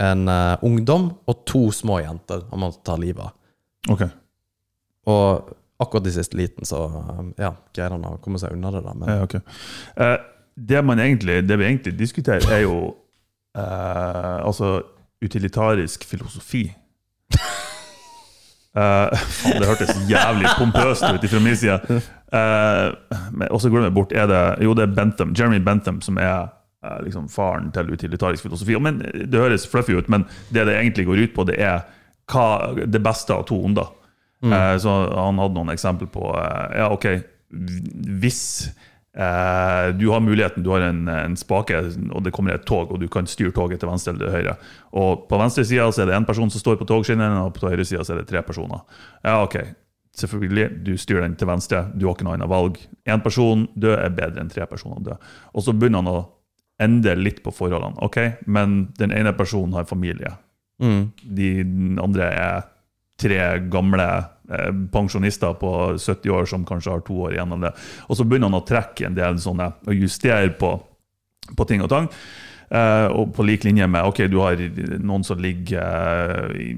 en 0.00 0.24
uh, 0.32 0.64
ungdom 0.64 1.10
og 1.28 1.44
to 1.48 1.66
små 1.76 2.00
jenter 2.00 2.46
han 2.48 2.64
måtte 2.64 2.80
ta 2.88 2.96
livet 2.96 3.26
av. 3.26 3.36
ok. 3.92 4.06
Og 5.08 5.52
akkurat 5.78 6.08
i 6.08 6.12
siste 6.12 6.36
liten 6.36 6.66
så 6.66 6.80
eh, 6.88 7.20
ja, 7.44 7.52
greide 7.76 7.94
han 7.94 8.08
å 8.08 8.16
komme 8.22 8.40
seg 8.40 8.56
unna 8.56 8.72
det. 8.74 8.82
da 8.84 8.96
Men 8.96 9.12
Ja, 9.12 9.20
ok. 9.28 9.36
uh, 10.00 10.16
det, 10.56 10.82
man 10.82 10.98
egentlig, 11.04 11.42
det 11.46 11.56
vi 11.60 11.68
egentlig 11.68 11.94
diskuterer, 12.00 12.48
er 12.50 12.64
jo 12.64 12.78
uh, 13.56 14.40
altså 14.42 14.78
utilitarisk 15.22 16.04
filosofi. 16.08 16.64
Faen, 18.78 19.58
det 19.62 19.66
hørtes 19.68 19.94
jævlig 20.10 20.50
pompøst 20.58 21.02
ut 21.08 21.24
fra 21.30 21.40
min 21.42 21.56
side. 21.56 21.78
Uh, 22.28 22.92
men- 23.32 23.48
og 23.50 23.60
så 23.60 23.70
glemmer 23.70 23.88
jeg 23.88 23.94
bort 23.96 24.12
er 24.12 24.26
det, 24.28 24.42
Jo, 24.62 24.74
det 24.76 24.84
er 24.84 24.94
Bentham, 24.94 25.34
Jeremy 25.38 25.58
Bentham 25.64 26.00
som 26.04 26.18
er 26.20 26.50
uh, 26.84 26.98
liksom 27.04 27.28
faren 27.32 27.70
til 27.74 27.90
utilitarisk 27.90 28.42
filosofi. 28.46 28.76
Men 28.78 29.00
Det 29.00 29.40
høres 29.40 29.66
fluffy 29.66 29.96
ut, 29.98 30.08
men 30.08 30.26
det 30.52 30.66
det 30.68 30.76
egentlig 30.76 31.06
går 31.06 31.24
ut 31.24 31.34
på, 31.34 31.44
det 31.48 31.56
er 31.58 31.80
hva, 32.28 32.74
det 32.86 33.00
beste 33.02 33.32
av 33.34 33.46
to 33.48 33.56
onder. 33.64 33.88
Eh, 34.44 34.76
så 34.78 34.92
han 35.16 35.38
hadde 35.40 35.54
noen 35.56 35.72
eksempel 35.72 36.06
på 36.06 36.28
Ja, 36.76 36.90
OK, 36.94 37.06
hvis 38.20 38.68
eh, 39.18 39.88
du 39.98 40.06
har 40.12 40.22
muligheten, 40.24 40.62
du 40.62 40.70
har 40.70 40.86
en, 40.86 41.02
en 41.08 41.36
spake, 41.36 41.80
og 42.12 42.22
det 42.24 42.32
kommer 42.36 42.54
et 42.54 42.64
tog, 42.68 42.92
og 42.94 43.00
du 43.02 43.08
kan 43.12 43.26
styre 43.26 43.52
toget 43.56 43.82
til 43.82 43.90
venstre 43.90 44.14
eller 44.14 44.24
til 44.26 44.36
høyre. 44.36 44.54
Og 45.02 45.26
på 45.30 45.40
venstre 45.40 45.64
side 45.66 45.84
er 45.88 46.08
det 46.10 46.16
én 46.16 46.28
person 46.28 46.50
som 46.50 46.62
står 46.62 46.78
på 46.80 46.88
togskinnene, 46.88 47.44
og 47.48 47.52
på 47.58 47.68
høyre 47.68 47.84
side 47.88 48.06
er 48.06 48.22
det 48.22 48.28
tre 48.30 48.42
personer. 48.46 48.84
Ja, 49.24 49.42
OK. 49.42 49.58
Selvfølgelig, 50.18 50.70
du 50.86 50.96
styrer 50.98 51.22
den 51.28 51.36
til 51.38 51.46
venstre, 51.46 51.84
du 51.94 52.08
har 52.08 52.16
ikke 52.16 52.26
noe 52.26 52.34
annet 52.38 52.50
valg. 52.50 52.80
Én 53.06 53.22
person 53.22 53.68
død 53.78 53.94
er 54.00 54.14
bedre 54.16 54.42
enn 54.42 54.50
tre 54.50 54.66
personer 54.66 55.04
død. 55.06 55.28
Og 55.54 55.62
så 55.62 55.74
begynner 55.76 56.02
han 56.02 56.10
å 56.10 56.18
endre 56.82 57.14
litt 57.18 57.42
på 57.44 57.52
forholdene. 57.54 57.98
OK, 58.06 58.18
men 58.46 58.88
den 58.98 59.14
ene 59.14 59.34
personen 59.38 59.74
har 59.78 59.86
familie. 59.86 60.32
mm, 60.82 61.04
De 61.38 61.50
andre 62.02 62.32
er 62.34 62.66
tre 63.18 63.40
gamle 63.70 64.08
eh, 64.50 64.72
pensjonister 64.92 65.56
på 65.60 65.72
70 65.98 66.34
år 66.34 66.50
som 66.50 66.66
kanskje 66.66 66.92
har 66.94 67.06
to 67.06 67.22
år 67.26 67.36
igjen 67.36 67.56
av 67.56 67.64
det. 67.66 67.72
Og 68.08 68.18
så 68.18 68.26
begynner 68.26 68.52
han 68.52 68.60
å 68.60 68.66
trekke 68.68 69.08
en 69.08 69.18
del 69.18 69.40
sånne, 69.42 69.72
og 69.86 70.04
justere 70.04 70.52
på, 70.58 70.74
på 71.56 71.68
ting 71.68 71.82
og 71.84 71.90
tang. 71.92 72.12
Eh, 72.68 73.06
og 73.16 73.32
på 73.32 73.46
lik 73.48 73.64
linje 73.64 73.86
med 73.88 74.04
ok, 74.10 74.26
du 74.28 74.38
har 74.42 74.60
noen 75.00 75.24
som 75.24 75.40
ligger 75.40 76.52
eh, 76.52 76.76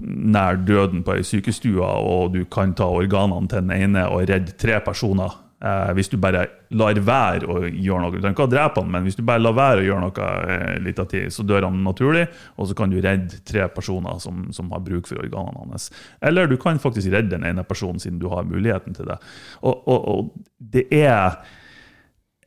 nær 0.00 0.56
døden 0.64 1.04
på 1.04 1.18
ei 1.18 1.26
sykestue, 1.26 1.84
og 1.84 2.32
du 2.36 2.44
kan 2.48 2.72
ta 2.76 2.88
organene 2.88 3.50
til 3.50 3.66
den 3.66 3.74
ene 3.76 4.06
og 4.08 4.24
redde 4.30 4.56
tre 4.60 4.80
personer. 4.84 5.36
Eh, 5.60 5.90
hvis 5.92 6.08
du 6.08 6.16
bare 6.16 6.46
lar 6.72 6.96
være 7.04 7.44
å 7.44 7.58
gjøre 7.68 8.00
noe. 8.00 8.14
Du 8.14 8.22
trenger 8.22 8.32
ikke 8.32 8.46
å 8.46 8.52
drepe 8.52 8.80
han, 8.80 8.88
men 8.94 9.04
hvis 9.04 9.18
du 9.18 9.22
bare 9.28 9.42
lar 9.42 9.56
være 9.58 9.82
å 9.82 9.84
gjøre 9.84 10.04
noe 10.06 10.28
eh, 10.54 10.76
litt 10.80 11.02
av 11.02 11.10
tid, 11.10 11.28
så 11.34 11.44
dør 11.44 11.66
han 11.68 11.82
naturlig, 11.84 12.24
og 12.56 12.70
så 12.70 12.76
kan 12.78 12.92
du 12.92 12.96
redde 12.96 13.42
tre 13.44 13.66
personer 13.74 14.22
som, 14.24 14.46
som 14.56 14.70
har 14.72 14.80
bruk 14.86 15.10
for 15.10 15.20
organene 15.20 15.66
hans. 15.66 15.90
Eller 16.24 16.48
du 16.48 16.56
kan 16.60 16.80
faktisk 16.80 17.12
redde 17.12 17.34
den 17.34 17.44
ene 17.44 17.64
personen 17.68 18.00
siden 18.00 18.20
du 18.22 18.30
har 18.32 18.48
muligheten 18.48 18.96
til 18.96 19.10
det. 19.10 19.18
Og, 19.60 19.84
og, 19.84 20.08
og 20.14 20.70
det 20.72 20.86
er 20.96 21.42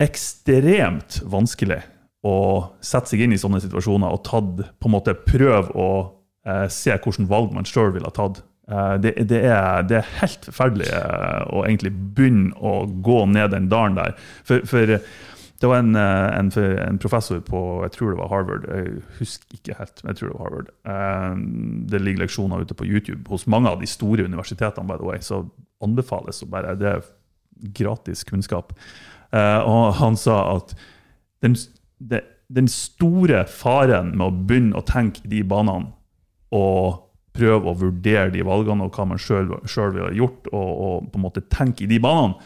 ekstremt 0.01 1.21
vanskelig 1.29 1.83
å 2.25 2.35
sette 2.81 3.11
seg 3.11 3.25
inn 3.25 3.35
i 3.35 3.39
sånne 3.39 3.61
situasjoner 3.61 4.09
og 4.09 4.25
tatt, 4.25 4.65
på 4.81 4.89
en 4.89 4.95
måte 4.95 5.13
prøve 5.21 5.69
å 5.77 5.89
eh, 6.47 6.65
se 6.71 6.97
hvilke 6.97 7.29
valg 7.29 7.53
man 7.53 7.69
sjøl 7.69 7.93
ville 7.93 8.09
ha 8.09 8.15
tatt. 8.15 8.41
Eh, 8.71 8.93
det, 9.01 9.11
det, 9.27 9.41
er, 9.43 9.83
det 9.87 9.99
er 9.99 10.11
helt 10.21 10.47
forferdelig 10.47 10.87
eh, 10.95 11.41
å 11.51 11.65
egentlig 11.65 11.91
begynne 12.15 12.53
å 12.55 12.85
gå 13.03 13.23
ned 13.31 13.51
den 13.51 13.69
dalen 13.71 13.97
der. 13.99 14.15
For, 14.47 14.63
for 14.69 14.87
det 14.87 15.69
var 15.69 15.81
en, 15.81 15.95
eh, 15.99 16.29
en, 16.37 16.51
en 16.85 17.01
professor 17.01 17.41
på 17.43 17.63
jeg 17.83 17.95
tror 17.97 18.13
det 18.13 18.21
var 18.21 18.31
Harvard, 18.31 18.67
jeg 18.71 19.03
husker 19.19 19.59
ikke 19.59 19.77
helt, 19.79 20.03
men 20.03 20.13
jeg 20.13 20.21
tror 20.21 20.31
det 20.31 20.37
var 20.37 20.47
Harvard. 20.47 20.71
Det 21.91 22.01
ligger 22.03 22.23
leksjoner 22.23 22.63
ute 22.63 22.77
på 22.79 22.87
YouTube 22.87 23.27
hos 23.31 23.47
mange 23.51 23.71
av 23.71 23.83
de 23.83 23.89
store 23.89 24.27
universitetene, 24.29 24.87
by 24.87 24.99
the 24.99 25.09
way, 25.11 25.19
så 25.23 25.43
anbefales 25.83 26.43
å 26.43 26.51
bare 26.51 26.77
Det 26.79 26.91
er 26.93 27.07
gratis 27.75 28.23
kunnskap. 28.27 28.71
Og 29.33 29.85
han 29.97 30.15
sa 30.19 30.35
at 30.55 30.71
den, 31.43 31.55
den 31.99 32.67
store 32.71 33.43
faren 33.49 34.13
med 34.15 34.25
å 34.25 34.35
begynne 34.47 34.79
å 34.79 34.85
tenke 34.87 35.25
de 35.27 35.41
banene 35.47 35.91
og 36.53 37.02
prøve 37.33 37.71
å 37.71 37.77
vurdere 37.77 38.29
de 38.33 38.43
valgene 38.45 38.85
og 38.85 38.93
hva 38.93 39.07
man 39.09 39.21
sjøl 39.21 39.49
ville 39.95 40.13
gjort, 40.17 40.47
og, 40.53 40.69
og 40.85 41.09
på 41.11 41.19
en 41.19 41.25
måte 41.25 41.45
tenke 41.51 41.85
i 41.85 41.89
de 41.89 41.99
banene, 42.03 42.37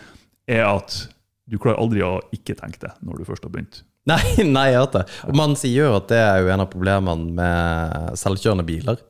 er 0.48 0.64
at 0.70 1.02
du 1.48 1.58
klarer 1.60 1.80
aldri 1.80 2.04
å 2.04 2.18
ikke 2.36 2.56
tenke 2.60 2.80
det 2.84 2.94
når 3.04 3.20
du 3.22 3.28
først 3.28 3.48
har 3.48 3.54
begynt. 3.54 3.84
Nei, 4.08 4.24
nei, 4.48 4.70
jeg 4.72 4.80
vet 4.86 4.94
det. 4.96 5.04
Og 5.28 5.36
man 5.36 5.58
sier 5.60 5.90
jo 5.90 5.96
at 5.98 6.06
det 6.08 6.20
er 6.24 6.38
jo 6.40 6.52
en 6.54 6.62
av 6.64 6.70
problemene 6.72 7.34
med 7.36 8.14
selvkjørende 8.16 8.64
biler. 8.64 9.02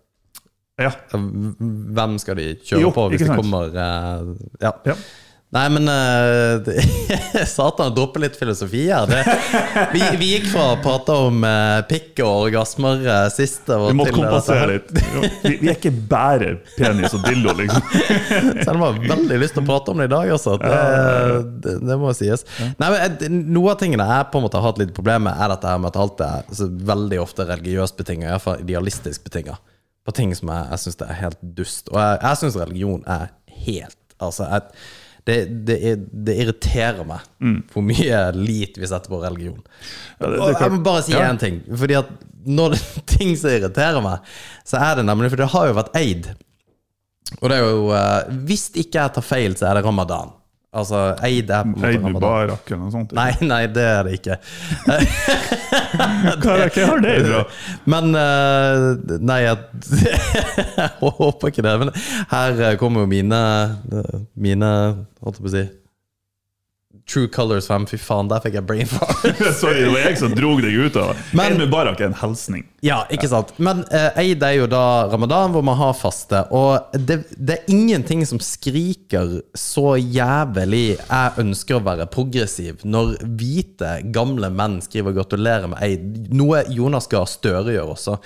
Ja, 0.81 0.89
Hvem 1.13 2.17
skal 2.21 2.37
de 2.37 2.47
kjøre 2.65 2.81
Jo, 2.81 2.89
på 2.93 3.05
hvis 3.09 3.23
det 3.25 3.37
kommer 3.37 3.73
eh, 3.73 4.27
ja. 4.61 4.71
Ja. 4.85 4.95
Nei, 5.57 5.69
men 5.73 5.89
uh, 5.89 7.45
Satan, 7.55 7.93
dropper 7.95 8.21
litt 8.21 8.35
filosofi 8.37 8.83
her. 8.91 9.07
Det, 9.09 9.23
vi, 9.93 10.01
vi 10.19 10.27
gikk 10.35 10.49
fra 10.51 10.65
å 10.75 10.79
prate 10.83 11.15
om 11.27 11.41
uh, 11.41 11.79
pikk 11.89 12.21
og 12.21 12.47
orgasmer 12.47 13.01
uh, 13.07 13.23
sist. 13.33 13.65
Vi 13.65 13.95
måtte 13.97 14.11
her. 14.11 14.17
kompensere 14.19 14.67
litt. 14.75 14.91
Vi, 15.41 15.55
vi 15.63 15.71
er 15.71 15.79
ikke 15.79 15.93
bare 16.11 16.51
penis 16.75 17.15
og 17.17 17.25
dildo, 17.25 17.55
liksom. 17.57 17.87
Selv 18.65 18.75
om 18.75 18.83
jeg 18.83 18.91
har 18.91 18.99
veldig 19.15 19.39
lyst 19.41 19.57
til 19.57 19.63
å 19.63 19.67
prate 19.71 19.93
om 19.93 20.03
det 20.03 20.09
i 20.09 20.13
dag, 20.13 20.33
også. 20.35 20.57
Det, 20.61 20.75
det, 21.65 21.75
det 21.89 21.97
må 22.03 22.13
sies. 22.17 22.45
Nei, 22.77 22.91
men 22.93 23.41
Noe 23.57 23.73
av 23.73 23.81
tingene 23.81 24.05
jeg 24.11 24.29
på 24.33 24.41
en 24.41 24.45
måte 24.45 24.61
har 24.61 24.69
hatt 24.69 24.83
litt 24.83 24.93
problem 24.97 25.25
med, 25.29 25.41
er 25.41 25.55
dette 25.55 25.71
her 25.71 25.81
med 25.81 25.89
at 25.93 26.01
alt 26.03 26.21
er 26.27 26.45
altså, 26.45 26.69
veldig 26.91 27.23
ofte 27.23 27.47
religiøst 27.49 27.97
betinga, 27.97 28.29
iallfall 28.29 28.61
idealistisk 28.61 29.25
betinga. 29.25 29.57
På 30.05 30.13
ting 30.15 30.35
som 30.37 30.53
jeg, 30.53 30.69
jeg 30.75 30.85
syns 30.85 31.01
er 31.03 31.17
helt 31.23 31.41
dust. 31.57 31.89
Og 31.89 31.97
jeg, 31.97 32.21
jeg 32.21 32.41
syns 32.43 32.61
religion 32.61 33.07
er 33.17 33.31
helt 33.65 33.97
Altså, 34.17 34.47
jeg, 34.49 34.61
det, 35.27 35.35
det, 35.67 35.77
det 36.25 36.35
irriterer 36.39 37.03
meg 37.07 37.25
hvor 37.73 37.83
mye 37.85 38.21
lit 38.37 38.77
vi 38.79 38.87
setter 38.89 39.11
på 39.11 39.19
religion. 39.21 39.59
Ja, 40.21 40.29
det- 40.31 40.39
Og 40.41 40.53
jeg 40.61 40.71
må 40.73 40.79
bare 40.85 41.03
si 41.05 41.13
Ja. 41.13 41.27
ting. 41.37 41.61
Fordi 41.67 41.97
at 41.99 42.09
når 42.47 42.73
det 42.77 42.79
er 42.81 43.01
ting 43.17 43.35
som 43.35 43.51
irriterer 43.51 44.01
meg, 44.05 44.19
så 44.65 44.79
er 44.79 44.95
det 45.01 45.05
nemlig 45.09 45.29
For 45.33 45.41
det 45.43 45.49
har 45.51 45.67
jo 45.67 45.77
vært 45.81 45.95
eid. 45.99 46.29
Og 47.41 47.49
det 47.51 47.57
er 47.57 47.65
jo 47.67 47.89
eh, 47.91 48.29
Hvis 48.47 48.69
ikke 48.79 49.01
jeg 49.01 49.13
tar 49.17 49.25
feil, 49.25 49.55
så 49.59 49.67
er 49.69 49.75
det 49.81 49.85
ramadan. 49.85 50.31
Altså, 50.77 51.01
eide 51.25 51.55
er 51.57 51.65
på 51.65 51.71
en 51.71 51.75
måte 51.77 51.89
Eide. 51.89 52.11
Mubarak 52.13 52.71
eller 52.71 52.83
noe 52.83 52.93
sånt. 52.93 53.15
Nei, 53.17 53.31
nei, 53.41 53.63
det 53.73 53.85
er 53.87 54.07
det 54.07 54.17
ikke. 54.19 54.37
Hva, 56.43 56.57
har 56.91 57.01
det 57.03 57.15
fra? 57.25 57.41
Men 57.89 58.13
eh, 58.21 59.17
Nei, 59.27 59.39
jeg, 59.45 59.57
jeg 60.77 60.91
håper 61.01 61.53
ikke 61.53 61.65
det. 61.65 61.75
Men 61.83 61.93
her 62.33 62.79
kommer 62.81 63.05
jo 63.05 63.11
mine 63.11 63.41
Mine 64.37 64.71
Holdt 65.23 65.39
jeg 65.39 65.45
på 65.45 65.49
å 65.49 65.55
si 65.57 65.65
True 67.07 67.27
Colors 67.31 67.67
5. 67.71 67.85
Fy 67.87 67.97
faen, 68.03 68.27
der 68.27 68.41
fikk 68.43 68.57
jeg 68.59 68.65
brain 68.67 68.89
fart. 68.91 69.21
Sorry, 69.61 69.79
det 69.85 69.91
var 69.93 70.01
jeg 70.09 70.17
som 70.19 70.33
drog 70.35 70.59
deg 70.65 70.73
ut 70.75 70.97
av. 70.99 71.13
Men- 71.31 71.53
Eid 71.53 71.61
Mubarak 71.61 72.01
er 72.03 72.09
en 72.09 72.17
hilsning. 72.19 72.65
Ja, 72.83 72.99
ikke 73.09 73.29
sant. 73.31 73.53
Men 73.63 73.85
eh, 73.95 74.19
Eid 74.21 74.43
er 74.43 74.57
jo 74.57 74.67
da 74.69 74.81
ramadan, 75.11 75.53
hvor 75.55 75.63
man 75.65 75.79
har 75.79 75.95
faste. 75.97 76.43
Og 76.53 76.91
det, 76.99 77.21
det 77.39 77.55
er 77.61 77.71
ingenting 77.73 78.25
som 78.27 78.41
skriker 78.43 79.37
så 79.57 79.95
jævlig 79.97 80.97
'jeg 80.99 81.31
ønsker 81.45 81.79
å 81.79 81.83
være 81.87 82.09
progressiv', 82.11 82.83
når 82.85 83.15
hvite, 83.39 83.95
gamle 84.13 84.51
menn 84.53 84.81
skriver 84.83 85.15
'gratulerer 85.15 85.71
med 85.71 85.79
Eid'. 85.79 86.27
Noe 86.35 86.63
Jonas 86.69 87.07
Gahr 87.07 87.25
Støre 87.25 87.71
gjør 87.73 87.95
også. 87.95 88.17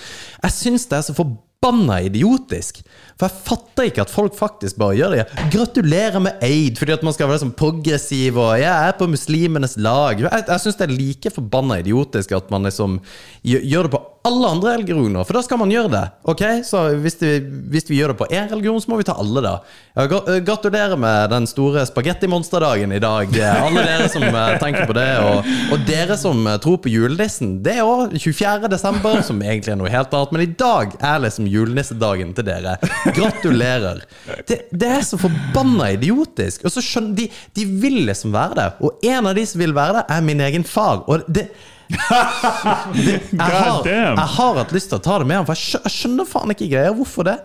Jeg 0.43 0.51
syns 0.57 0.89
det 0.89 0.97
er 0.97 1.05
så 1.07 1.15
forbanna 1.21 2.01
idiotisk. 2.09 2.81
For 3.21 3.29
jeg 3.29 3.45
fatter 3.45 3.89
ikke 3.91 4.01
at 4.01 4.11
folk 4.11 4.33
faktisk 4.33 4.79
bare 4.81 4.97
gjør 4.97 5.13
det. 5.13 5.25
Gratulerer 5.53 6.23
med 6.25 6.41
Eid, 6.41 6.79
fordi 6.81 6.95
at 6.95 7.03
man 7.05 7.13
skal 7.13 7.29
være 7.29 7.43
sånn 7.43 7.53
progressiv 7.53 8.39
og 8.41 8.55
'jeg 8.57 8.73
er 8.73 8.97
på 8.97 9.05
muslimenes 9.05 9.77
lag'. 9.77 10.25
Jeg, 10.25 10.45
jeg 10.47 10.61
syns 10.63 10.79
det 10.79 10.89
er 10.89 10.97
like 10.97 11.29
forbanna 11.29 11.77
idiotisk 11.83 12.31
at 12.31 12.49
man 12.49 12.65
liksom 12.65 12.97
gjør, 13.45 13.83
det 13.83 13.91
på 13.93 14.01
alle 14.21 14.49
andre 14.53 14.75
religioner, 14.77 15.25
for 15.25 15.33
da 15.33 15.41
skal 15.41 15.57
man 15.57 15.71
gjøre 15.73 15.89
det. 15.89 16.03
Ok, 16.29 16.41
Så 16.65 16.81
hvis, 17.01 17.15
det, 17.17 17.41
hvis 17.73 17.87
vi 17.89 17.97
gjør 17.97 18.13
det 18.13 18.17
på 18.19 18.27
én 18.29 18.49
religion, 18.51 18.77
så 18.81 18.91
må 18.91 18.99
vi 18.99 19.05
ta 19.07 19.15
alle, 19.17 19.41
da. 19.41 19.53
Eh, 19.97 20.41
gratulerer 20.45 20.97
med 20.99 21.31
den 21.33 21.47
store 21.49 21.85
spagettimonsterdagen 21.89 22.93
i 22.93 22.99
dag, 23.01 23.33
eh, 23.33 23.63
alle 23.65 23.81
dere 23.87 24.09
som 24.13 24.23
eh, 24.23 24.59
tenker 24.61 24.85
på 24.85 24.93
det. 24.93 25.07
Og, 25.25 25.49
og 25.73 25.87
dere 25.89 26.17
som 26.21 26.45
tror 26.61 26.77
på 26.83 26.93
julenissen. 26.93 27.57
Det 27.65 27.79
er 27.79 27.87
òg 27.87 28.13
24. 28.13 28.69
desember, 28.69 29.23
som 29.25 29.41
egentlig 29.41 29.73
er 29.73 29.81
noe 29.81 29.89
helt 29.89 30.13
annet. 30.13 30.35
Men 30.35 30.45
i 30.45 30.51
dag 30.53 30.93
er 31.01 31.25
liksom 31.25 31.49
julenissedagen 31.49 32.35
til 32.37 32.45
dere. 32.45 32.77
Gratulerer. 33.15 34.01
Det, 34.47 34.57
det 34.71 34.89
er 34.97 35.03
så 35.07 35.19
forbanna 35.21 35.91
idiotisk. 35.97 36.65
Og 36.67 36.73
så 36.75 36.83
skjønner 36.85 37.15
de, 37.21 37.27
de 37.57 37.65
vil 37.83 38.01
liksom 38.07 38.33
være 38.35 38.57
det. 38.59 38.67
Og 38.87 39.03
en 39.11 39.29
av 39.31 39.35
de 39.37 39.45
som 39.49 39.61
vil 39.63 39.75
være 39.77 39.99
det, 40.01 40.05
er 40.17 40.25
min 40.31 40.43
egen 40.47 40.63
far. 40.67 41.03
Og 41.11 41.27
det 41.29 41.49
jeg 41.91 43.19
har, 43.35 43.81
jeg 43.87 44.29
har 44.37 44.55
hatt 44.61 44.71
lyst 44.75 44.91
til 44.93 44.99
å 44.99 45.03
ta 45.03 45.17
det 45.19 45.27
med 45.27 45.41
ham, 45.41 45.47
for 45.49 45.59
jeg 45.59 45.91
skjønner 45.91 46.27
faen 46.29 46.53
ikke 46.53 46.69
greia. 46.71 46.93
Hvorfor 46.95 47.27
det? 47.27 47.35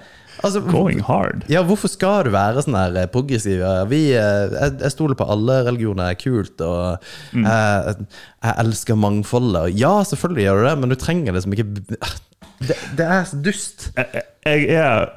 Altså, 0.44 0.60
Going 0.68 1.00
hard. 1.06 1.46
ja, 1.48 1.62
hvorfor 1.64 1.88
skal 1.88 2.26
du 2.26 2.30
være 2.34 2.60
sånn 2.62 2.76
her 2.76 2.96
eh, 3.00 3.06
progressiv? 3.10 3.62
Vi, 3.88 4.00
eh, 4.12 4.52
jeg, 4.52 4.74
jeg 4.84 4.92
stoler 4.92 5.16
på 5.18 5.24
alle 5.32 5.62
religioner, 5.66 6.12
er 6.12 6.18
kult, 6.20 6.60
og 6.60 7.00
Mm. 7.32 7.46
jeg, 7.48 8.06
jeg 8.44 8.54
elsker 8.62 8.98
mangfoldet. 9.00 9.72
Ja, 9.80 9.94
selvfølgelig 10.06 10.44
gjør 10.46 10.60
du 10.62 10.66
det, 10.68 10.74
men 10.82 10.92
du 10.92 10.96
trenger 11.00 11.34
liksom 11.36 11.56
ikke 11.56 11.66
Det, 12.60 12.76
det 13.00 13.06
er 13.16 13.24
så 13.28 13.40
dust. 13.44 13.88
Jeg, 13.96 14.22
jeg 14.46 14.68
er 14.76 15.08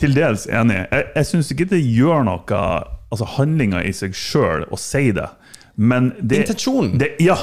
til 0.00 0.14
dels 0.16 0.46
enig. 0.48 0.82
Jeg, 0.90 1.08
jeg 1.16 1.28
syns 1.28 1.52
ikke 1.52 1.68
det 1.74 1.82
gjør 1.84 2.26
noe 2.28 2.64
Altså 3.12 3.26
handlinga 3.34 3.82
i 3.84 3.90
seg 3.92 4.14
sjøl 4.16 4.62
å 4.72 4.76
si 4.80 5.10
det, 5.12 5.26
men 5.76 6.14
det 6.16 6.46
Intensjonen. 6.46 7.02
Ja, 7.20 7.36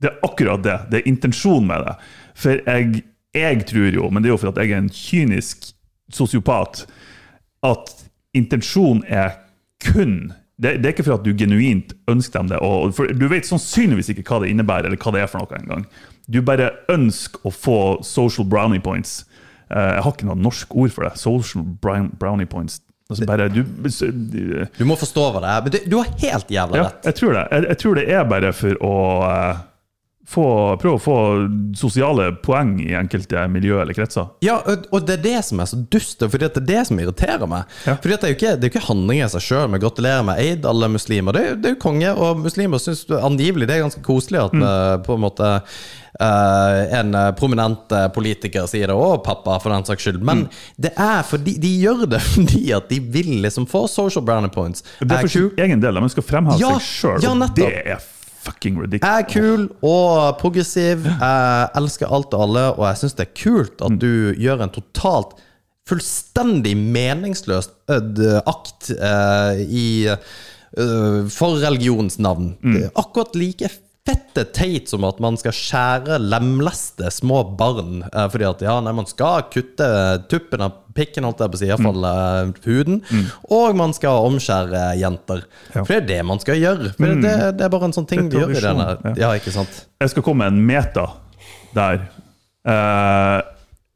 det 0.00 0.08
er 0.08 0.22
akkurat 0.24 0.62
det. 0.64 0.76
Det 0.88 1.02
er 1.02 1.10
intensjonen 1.10 1.68
med 1.68 1.84
det. 1.84 1.92
For 2.32 2.62
jeg, 2.64 3.02
jeg 3.36 3.66
tror 3.68 3.98
jo, 3.98 4.08
men 4.08 4.24
det 4.24 4.30
er 4.30 4.32
jo 4.32 4.38
for 4.40 4.54
at 4.54 4.60
jeg 4.62 4.72
er 4.72 4.80
en 4.80 4.88
kynisk 4.88 5.68
sosiopat, 6.16 6.86
at 7.68 7.92
intensjonen 8.32 9.04
er 9.04 9.36
kun 9.84 10.32
det, 10.62 10.76
det 10.78 10.88
er 10.88 10.94
ikke 10.94 11.06
for 11.06 11.16
at 11.16 11.24
du 11.26 11.32
genuint 11.34 11.92
ønsker 12.10 12.38
dem 12.38 12.50
det. 12.52 12.58
Og, 12.62 12.92
du 13.18 13.24
vet 13.30 13.48
sannsynligvis 13.48 14.12
ikke 14.12 14.24
hva 14.28 14.42
det 14.42 14.52
innebærer, 14.52 14.88
eller 14.88 15.00
hva 15.00 15.14
det 15.14 15.24
er 15.24 15.30
for 15.30 15.42
noe 15.42 15.58
engang. 15.58 15.86
Du 16.30 16.38
bare 16.44 16.70
ønsker 16.92 17.48
å 17.48 17.50
få 17.50 17.78
social 18.06 18.46
brownie 18.46 18.82
points. 18.82 19.22
Eh, 19.72 19.90
jeg 19.96 20.04
har 20.04 20.14
ikke 20.14 20.28
noe 20.28 20.38
norsk 20.38 20.74
ord 20.76 20.94
for 20.94 21.08
det. 21.08 21.12
Social 21.20 21.64
brown, 21.64 22.10
brownie 22.20 22.48
points. 22.48 22.80
Altså 23.12 23.26
bare, 23.28 23.48
du, 23.52 23.60
du, 24.78 24.84
må 24.88 24.96
forstå 24.96 25.24
hva 25.34 25.42
det 25.42 25.50
er. 25.52 25.64
Men 25.64 25.74
du, 25.74 25.78
du 25.92 25.98
har 26.00 26.08
helt 26.22 26.52
jævla 26.52 26.78
ja, 26.78 26.86
rett. 26.88 27.10
jeg 27.10 27.18
tror 27.18 27.36
det. 27.36 27.42
Jeg, 27.50 27.66
jeg 27.68 27.80
tror 27.82 27.98
det 27.98 28.04
er 28.08 28.24
bare 28.30 28.52
for 28.56 28.84
å 28.88 28.94
eh, 29.28 29.62
få, 30.28 30.46
prøve 30.80 30.98
å 30.98 31.02
få 31.02 31.16
sosiale 31.78 32.28
poeng 32.44 32.76
i 32.82 32.92
enkelte 32.96 33.42
miljø 33.52 33.80
eller 33.82 33.96
kretser. 33.96 34.28
Ja, 34.44 34.60
og 34.62 35.06
det 35.06 35.18
er 35.18 35.24
det 35.24 35.38
som 35.48 35.62
er 35.62 35.70
så 35.70 35.80
dust, 35.92 36.22
fordi 36.22 36.46
det 36.46 36.62
er 36.62 36.68
det 36.68 36.84
som 36.88 37.00
irriterer 37.02 37.48
meg. 37.50 37.72
Ja. 37.88 37.96
Fordi 37.96 38.14
det 38.14 38.28
er 38.28 38.34
jo 38.34 38.38
ikke, 38.38 38.54
det 38.56 38.68
er 38.68 38.74
ikke 38.74 38.86
handlinger 38.88 39.26
i 39.26 39.32
seg 39.34 39.46
sjøl 39.48 39.72
med 39.72 39.82
'gratulerer 39.82 40.28
med 40.28 40.42
eid', 40.42 40.68
alle 40.68 40.92
muslimer. 40.92 41.36
Det 41.36 41.42
er, 41.42 41.58
det 41.58 41.72
er 41.72 41.74
jo 41.76 41.82
konge, 41.82 42.12
og 42.14 42.44
muslimer 42.44 42.82
syns 42.82 43.04
angivelig 43.10 43.68
det 43.68 43.76
er 43.76 43.84
ganske 43.86 44.04
koselig 44.06 44.44
at 44.44 44.56
mm. 44.56 45.02
på 45.08 45.18
en 45.18 45.26
måte 45.26 45.58
Uh, 46.20 46.98
en 46.98 47.14
eh, 47.16 47.30
prominent 47.34 47.92
eh, 47.96 48.04
politiker 48.12 48.66
sier 48.68 48.90
det, 48.90 48.94
og 48.94 49.22
pappa 49.24 49.56
for 49.62 49.72
den 49.72 49.86
saks 49.88 50.04
skyld. 50.04 50.20
Men 50.20 50.44
det 50.76 50.92
er 51.00 51.24
fordi 51.24 51.56
de 51.58 51.70
gjør 51.80 52.04
det 52.12 52.20
fordi 52.34 52.60
at 52.76 52.92
de 52.92 53.00
vil 53.00 53.38
liksom 53.42 53.64
få 53.66 53.86
social 53.88 54.22
brownie 54.22 54.52
points. 54.52 54.84
Det 55.00 55.08
er 55.08 55.24
for 55.24 55.32
sin 55.32 55.64
egen 55.64 55.80
del. 55.82 56.02
De 56.04 56.12
skal 56.12 56.26
fremheve 56.28 56.60
Ja, 56.60 56.74
seg 56.76 56.90
sjøl, 56.90 57.24
ja, 57.24 57.32
og 57.32 57.56
det 57.56 57.70
er 57.96 58.04
fucking 58.42 58.80
ridiculous. 58.80 59.06
er 59.22 59.28
kul 59.30 59.68
og 59.86 60.36
progressiv. 60.40 61.06
Jeg 61.06 61.70
elsker 61.78 62.10
alt 62.12 62.34
og 62.34 62.44
alle, 62.48 62.66
og 62.76 62.84
jeg 62.88 63.00
syns 63.02 63.16
det 63.18 63.26
er 63.28 63.34
kult 63.38 63.84
at 63.86 63.98
du 64.02 64.12
gjør 64.38 64.66
en 64.66 64.74
totalt 64.74 65.36
fullstendig 65.88 66.76
meningsløs 66.78 67.70
akt 67.90 68.92
uh, 68.94 69.58
i 69.58 69.86
uh, 70.08 71.22
For 71.32 71.58
religionens 71.62 72.18
navn. 72.22 72.54
Er 72.64 72.92
akkurat 72.96 73.34
like 73.36 73.68
fette 74.02 74.44
teit 74.56 74.90
som 74.90 75.04
at 75.06 75.20
man 75.22 75.36
skal 75.38 75.54
skjære 75.54 76.18
lemleste 76.22 77.10
små 77.14 77.42
barn 77.58 78.02
eh, 78.08 78.26
fordi 78.32 78.46
at 78.48 78.64
ja, 78.64 78.76
nei, 78.82 78.94
man 78.98 79.06
skal 79.06 79.44
kutte 79.52 79.88
tuppen 80.30 80.64
av 80.64 80.80
pikken, 80.96 81.24
holdt 81.24 81.42
jeg 81.44 81.52
på 81.52 81.58
å 81.58 81.60
si, 81.60 81.68
iallfall 81.70 82.06
eh, 82.08 82.50
huden, 82.66 83.00
og 83.54 83.78
man 83.78 83.94
skal 83.96 84.26
omskjære 84.26 84.84
jenter. 85.00 85.44
Ja. 85.72 85.84
For 85.84 85.94
det 85.94 86.00
er 86.02 86.08
det 86.10 86.20
man 86.28 86.42
skal 86.42 86.58
gjøre. 86.58 86.92
For 86.98 87.22
det, 87.22 87.34
det 87.58 87.66
er 87.66 87.72
bare 87.72 87.90
en 87.90 87.96
sånn 87.96 88.08
ting 88.10 88.26
er 88.26 88.40
gjør 88.40 88.56
i 88.56 88.64
denne 88.64 88.88
ja. 88.96 89.14
Ja, 89.24 89.34
ikke 89.38 89.54
sant? 89.54 89.84
Jeg 90.02 90.12
skal 90.12 90.26
komme 90.26 90.48
med 90.48 90.56
en 90.56 90.66
meta 90.66 91.06
der. 91.76 92.08
Uh, 92.66 93.38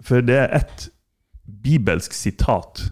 for 0.06 0.24
det 0.24 0.38
er 0.46 0.54
et 0.62 0.86
bibelsk 1.66 2.14
sitat 2.14 2.86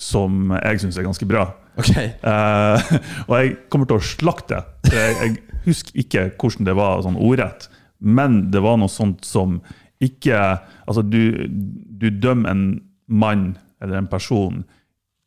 som 0.00 0.54
jeg 0.56 0.82
syns 0.82 0.98
er 0.98 1.06
ganske 1.06 1.26
bra. 1.28 1.48
Ok. 1.78 1.92
Uh, 2.22 2.94
og 3.28 3.34
jeg 3.38 3.56
kommer 3.72 3.90
til 3.90 3.98
å 3.98 4.06
slakte. 4.06 4.62
Jeg, 4.92 5.18
jeg 5.20 5.51
husker 5.66 5.98
ikke 6.02 6.26
hvordan 6.40 6.68
det 6.68 6.74
var 6.78 7.02
sånn 7.04 7.18
ordrett, 7.20 7.68
men 7.98 8.50
det 8.50 8.62
var 8.64 8.80
noe 8.80 8.90
sånt 8.90 9.26
som 9.28 9.60
ikke 10.02 10.38
Altså, 10.82 11.04
du, 11.06 11.46
du 11.46 12.08
dømmer 12.10 12.50
en 12.50 12.64
mann 13.06 13.52
eller 13.78 14.00
en 14.00 14.08
person 14.10 14.64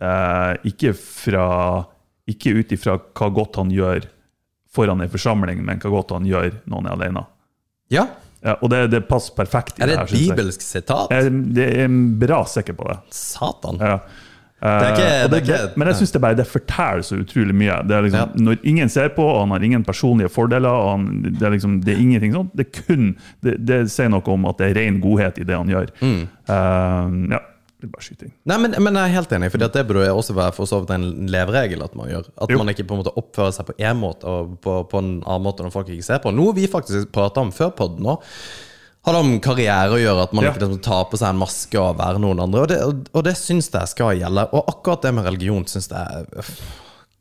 eh, 0.03 0.51
ikke 0.67 0.91
fra 0.99 1.45
Ikke 2.27 2.57
ut 2.57 2.73
ifra 2.75 2.97
hva 2.99 3.29
godt 3.31 3.61
han 3.61 3.71
gjør 3.71 4.09
foran 4.75 4.99
en 4.99 5.11
forsamling, 5.11 5.61
men 5.63 5.79
hva 5.79 5.93
godt 5.93 6.11
han 6.11 6.25
gjør 6.27 6.49
når 6.67 6.81
han 6.81 6.87
er 6.89 6.95
alene. 6.97 7.21
Ja. 7.93 8.03
Ja, 8.43 8.57
og 8.59 8.69
det, 8.73 8.81
det 8.91 9.05
passer 9.07 9.31
perfekt. 9.37 9.77
Er 9.79 9.87
det 9.87 9.95
et 10.01 10.11
jeg. 10.11 10.33
bibelsk 10.33 10.61
sitat? 10.61 11.13
Jeg, 11.15 11.31
det 11.55 11.67
er 11.85 11.93
bra 12.19 12.41
sikker 12.49 12.75
på 12.75 12.89
det. 12.89 12.97
Satan. 13.15 13.79
Ja. 13.79 14.01
Ikke- 14.61 15.03
Eh, 15.05 15.27
det 15.27 15.77
men 15.77 15.87
jeg 15.87 15.95
syns 15.97 16.11
det 16.13 16.21
bare 16.21 16.35
det 16.35 16.47
forteller 16.47 17.03
så 17.03 17.17
utrolig 17.19 17.53
mye. 17.53 17.83
Liksom, 17.85 18.13
Ja. 18.19 18.25
Når 18.35 18.57
ingen 18.63 18.89
ser 18.89 19.09
på, 19.09 19.21
og 19.23 19.39
han 19.41 19.49
har 19.51 19.59
ingen 19.63 19.83
personlige 19.83 20.29
fordeler, 20.29 20.69
han, 20.91 21.21
det, 21.21 21.41
er 21.41 21.51
liksom, 21.51 21.81
det 21.83 21.93
er 21.95 22.01
ingenting 22.01 22.33
sånt, 22.33 22.55
det, 22.55 22.71
kun, 22.71 23.15
det, 23.43 23.65
det 23.65 23.91
sier 23.91 24.09
noe 24.09 24.23
om 24.25 24.45
at 24.45 24.57
det 24.57 24.71
er 24.71 24.79
ren 24.81 25.01
godhet 25.01 25.37
i 25.37 25.43
det 25.43 25.55
han 25.55 25.67
gjør. 25.67 25.91
Mm. 26.01 26.27
Uh, 26.49 27.31
ja. 27.35 27.39
Nei, 28.45 28.57
men, 28.57 28.73
men 28.81 28.95
jeg 28.95 29.03
er 29.11 29.13
helt 29.13 29.29
enig, 29.35 29.51
for 29.51 29.61
det 29.61 29.85
burde 29.85 30.07
også 30.09 30.33
være 30.33 30.53
for 30.55 30.65
så 30.65 30.79
vidt 30.81 30.89
en 30.95 31.27
leveregel 31.29 31.83
at 31.83 31.93
man 31.95 32.07
gjør. 32.09 32.25
At 32.41 32.49
Jo. 32.49 32.57
man 32.57 32.71
ikke 32.71 32.87
på 32.87 32.95
en 32.95 33.03
måte 33.03 33.13
oppfører 33.19 33.53
seg 33.53 33.67
på 33.67 33.75
én 33.77 33.99
måte 33.99 34.25
og 34.25 34.55
på, 34.63 34.77
på 34.89 34.97
en 35.03 35.21
annen 35.21 35.43
måte 35.45 35.61
når 35.61 35.71
folk 35.75 35.89
ikke 35.93 36.03
ser 36.07 36.17
på. 36.23 36.33
Noe 36.33 36.55
vi 36.55 36.65
faktisk 36.71 37.11
prata 37.13 37.41
om 37.43 37.51
før 37.51 37.75
podden 37.77 38.07
òg. 38.15 38.23
Hadde 39.05 39.19
om 39.21 39.35
karriere 39.43 39.93
å 39.93 39.99
gjøre, 40.01 40.23
at 40.25 40.33
man 40.33 40.45
Ja. 40.47 40.51
ikke 40.51 40.63
liksom 40.63 40.81
tar 40.85 41.03
på 41.11 41.17
seg 41.21 41.29
en 41.29 41.41
maske 41.43 41.77
og 41.77 41.99
være 41.99 42.21
noen 42.23 42.39
andre. 42.41 42.61
Og 42.63 42.67
det, 42.71 42.79
og, 42.83 43.03
og 43.13 43.23
det 43.27 43.35
syns 43.37 43.69
jeg 43.69 43.91
skal 43.91 44.15
gjelde. 44.17 44.47
Og 44.57 44.71
akkurat 44.71 45.05
det 45.05 45.13
med 45.13 45.27
religion 45.27 45.65
syns 45.69 45.91
jeg 45.93 46.25
øff, 46.41 46.55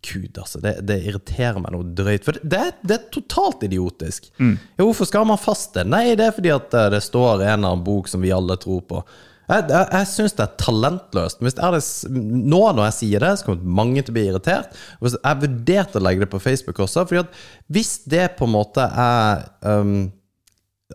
Gud, 0.05 0.37
altså. 0.37 0.61
Det, 0.61 0.74
det 0.85 0.99
irriterer 1.09 1.61
meg 1.64 1.72
noe 1.72 1.85
drøyt. 1.97 2.24
For 2.26 2.37
det, 2.45 2.64
det 2.85 2.97
er 2.99 3.05
totalt 3.14 3.62
idiotisk. 3.64 4.26
Jo, 4.41 4.89
hvorfor 4.91 5.09
skal 5.09 5.24
man 5.28 5.41
faste? 5.41 5.85
Nei, 5.89 6.11
det 6.18 6.26
er 6.26 6.35
fordi 6.37 6.53
at 6.53 6.74
eh, 6.76 6.91
det 6.93 7.01
står 7.07 7.39
en 7.39 7.47
eller 7.47 7.55
annen 7.70 7.85
bok 7.87 8.11
som 8.12 8.20
vi 8.24 8.32
alle 8.37 8.57
tror 8.61 8.82
på. 8.89 9.01
Jeg, 9.49 9.64
jeg, 9.68 9.87
jeg 9.93 10.09
syns 10.09 10.37
det 10.37 10.45
er 10.45 10.53
talentløst. 10.61 11.41
Hvis 11.45 11.57
er 11.61 11.76
det, 11.76 11.80
nå 12.16 12.61
når 12.76 12.87
jeg 12.91 12.97
sier 12.99 13.24
det, 13.24 13.32
så 13.41 13.49
kommer 13.51 13.74
mange 13.80 14.05
til 14.05 14.12
å 14.12 14.16
bli 14.18 14.26
irritert. 14.30 14.76
Jeg 15.05 15.41
vurderte 15.47 16.01
å 16.01 16.05
legge 16.05 16.24
det 16.24 16.30
på 16.32 16.41
Facebook 16.41 16.80
også. 16.85 17.05
Fordi 17.09 17.22
at 17.24 17.41
hvis 17.72 17.95
det 18.09 18.30
på 18.39 18.49
en 18.49 18.55
måte 18.57 18.85
er 18.89 19.45
um, 19.68 19.97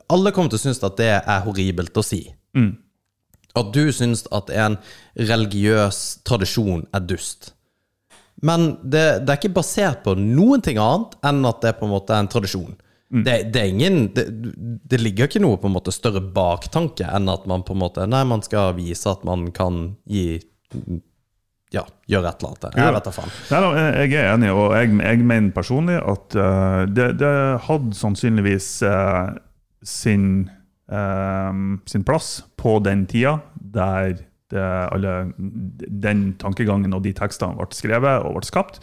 Alle 0.09 0.33
kommer 0.35 0.51
til 0.51 0.59
å 0.59 0.65
synes 0.67 0.83
at 0.85 0.97
det 0.99 1.13
er 1.17 1.45
horribelt 1.45 1.97
å 1.97 2.05
si. 2.05 2.23
At 3.57 3.71
du 3.73 3.89
syns 3.95 4.25
at 4.35 4.51
en 4.53 4.77
religiøs 5.17 6.19
tradisjon 6.27 6.85
er 6.93 7.07
dust. 7.09 7.53
Men 8.45 8.77
det, 8.83 9.25
det 9.25 9.33
er 9.33 9.39
ikke 9.41 9.57
basert 9.57 10.05
på 10.05 10.13
noen 10.15 10.61
ting 10.63 10.77
annet 10.79 11.17
enn 11.27 11.41
at 11.49 11.59
det 11.65 11.75
på 11.79 11.87
en 11.89 11.95
måte 11.97 12.15
er 12.15 12.23
en 12.23 12.31
tradisjon. 12.31 12.77
Det, 13.09 13.39
det 13.49 13.57
er 13.57 13.71
ingen 13.71 13.95
det, 14.13 14.27
det 14.85 14.99
ligger 15.01 15.25
ikke 15.25 15.41
noe 15.41 15.57
på 15.57 15.65
en 15.65 15.73
måte 15.73 15.89
større 15.89 16.21
baktanke 16.21 17.07
enn 17.09 17.25
at 17.33 17.47
man 17.49 17.63
på 17.65 17.73
en 17.73 17.79
måte 17.81 18.03
Nei, 18.05 18.19
man 18.29 18.43
skal 18.45 18.75
vise 18.77 19.09
at 19.09 19.23
man 19.25 19.47
kan 19.49 19.95
gi 20.05 20.43
Ja, 21.73 21.87
gjøre 22.05 22.29
et 22.29 22.43
eller 22.43 22.53
annet. 22.53 22.77
Jeg 22.77 22.93
vet 22.93 23.07
da 23.09 23.13
faen. 23.13 23.33
Nei, 23.49 23.61
da, 23.65 23.87
jeg 24.03 24.13
er 24.13 24.29
enig, 24.35 24.53
og 24.53 24.75
jeg, 24.77 24.93
jeg 25.01 25.25
mener 25.25 25.49
personlig 25.57 25.97
at 26.01 26.37
uh, 26.37 26.85
det, 26.85 27.11
det 27.21 27.33
hadde 27.65 27.97
sannsynligvis 27.97 28.69
eh, 28.85 29.35
sin, 29.85 30.49
um, 30.87 31.79
sin 31.87 32.03
plass 32.07 32.39
på 32.59 32.79
den 32.83 33.05
tida 33.09 33.39
der 33.55 34.17
det, 34.49 34.65
alle, 34.89 35.31
den 35.37 36.33
tankegangen 36.41 36.95
og 36.97 37.03
de 37.05 37.13
tekstene 37.13 37.57
ble 37.59 37.69
skrevet 37.75 38.25
og 38.25 38.39
ble 38.39 38.47
skapt. 38.47 38.81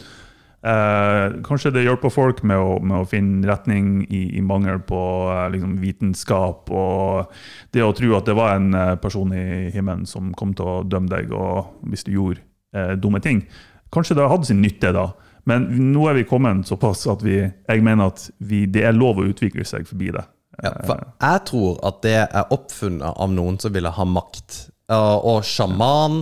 Eh, 0.67 1.35
kanskje 1.45 1.69
det 1.75 1.83
hjelper 1.85 2.11
folk 2.11 2.39
med 2.47 2.57
å, 2.57 2.79
med 2.81 3.03
å 3.03 3.07
finne 3.07 3.45
retning 3.45 4.01
i, 4.09 4.23
i 4.39 4.41
mangel 4.41 4.79
på 4.89 4.99
eh, 5.29 5.43
liksom, 5.53 5.75
vitenskap 5.83 6.71
og 6.73 7.35
det 7.75 7.85
å 7.85 7.93
tro 7.95 8.15
at 8.17 8.25
det 8.25 8.35
var 8.35 8.55
en 8.55 8.73
eh, 8.73 8.95
person 8.99 9.35
i 9.37 9.69
himmelen 9.75 10.07
som 10.09 10.33
kom 10.35 10.55
til 10.57 10.71
å 10.71 10.81
dømme 10.81 11.11
deg 11.13 11.29
hvis 11.91 12.07
du 12.07 12.15
gjorde 12.15 12.41
eh, 12.73 12.95
dumme 12.97 13.21
ting. 13.23 13.43
Kanskje 13.93 14.17
det 14.17 14.27
hadde 14.27 14.49
sin 14.49 14.63
nytte 14.63 14.91
da, 14.97 15.11
men 15.47 15.69
nå 15.93 16.09
er 16.09 16.17
vi 16.17 16.27
kommet 16.27 16.65
såpass 16.67 17.05
at 17.13 17.21
vi, 17.23 17.37
jeg 17.45 17.85
mener 17.85 18.09
at 18.09 18.25
vi, 18.39 18.65
det 18.65 18.83
er 18.89 18.97
lov 18.97 19.21
å 19.21 19.29
utvikle 19.29 19.63
seg 19.67 19.85
forbi 19.87 20.09
det. 20.17 20.25
Ja, 20.63 20.73
for 20.87 21.03
jeg 21.03 21.43
tror 21.51 21.77
at 21.85 22.01
det 22.05 22.17
er 22.25 22.55
oppfunnet 22.55 23.13
av 23.13 23.29
noen 23.33 23.59
som 23.61 23.75
ville 23.75 23.93
ha 23.93 24.07
makt. 24.09 24.63
Og 24.87 25.41
sjaman 25.43 26.21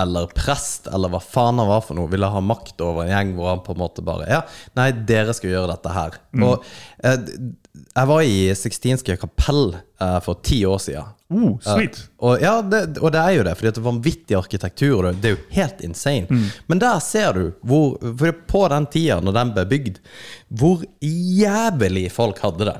eller 0.00 0.30
prest 0.32 0.86
eller 0.88 1.12
hva 1.12 1.18
faen 1.20 1.58
han 1.60 1.68
var 1.68 1.82
for 1.84 1.98
noe, 1.98 2.08
ville 2.08 2.30
ha 2.32 2.40
makt 2.40 2.80
over 2.80 3.04
en 3.04 3.10
gjeng 3.12 3.34
hvor 3.36 3.50
han 3.50 3.60
på 3.66 3.74
en 3.74 3.82
måte 3.82 4.04
bare 4.04 4.24
Ja, 4.30 4.38
nei, 4.78 4.86
dere 5.08 5.34
skal 5.36 5.52
gjøre 5.52 5.74
dette 5.74 5.92
her. 5.92 6.16
Og 6.40 6.64
eh, 7.04 7.18
jeg 7.76 8.08
var 8.08 8.24
i 8.24 8.38
Sixtinske 8.56 9.18
kapell 9.20 9.76
eh, 9.76 10.16
for 10.24 10.40
ti 10.40 10.62
år 10.64 10.80
siden. 10.80 11.12
Oh, 11.28 11.58
sweet! 11.60 11.98
Og, 12.22 12.40
ja, 12.40 12.54
det, 12.64 12.82
og 13.02 13.12
det 13.12 13.20
er 13.20 13.36
jo 13.36 13.44
det, 13.50 13.54
fordi 13.58 13.68
det 13.74 13.80
er 13.82 13.86
vanvittig 13.90 14.36
arkitektur. 14.38 15.10
Det, 15.12 15.28
er 15.28 15.36
jo 15.36 15.44
helt 15.58 15.84
insane. 15.84 16.40
Men 16.70 16.80
der 16.80 17.00
ser 17.04 17.36
du, 17.36 17.44
hvor, 17.66 17.96
for 18.00 18.42
på 18.48 18.66
den 18.72 18.88
tida 18.96 19.20
når 19.20 19.36
den 19.42 19.54
ble 19.56 19.68
bygd, 19.76 20.00
hvor 20.48 20.86
jævlig 21.04 22.08
folk 22.14 22.40
hadde 22.46 22.70
det. 22.72 22.78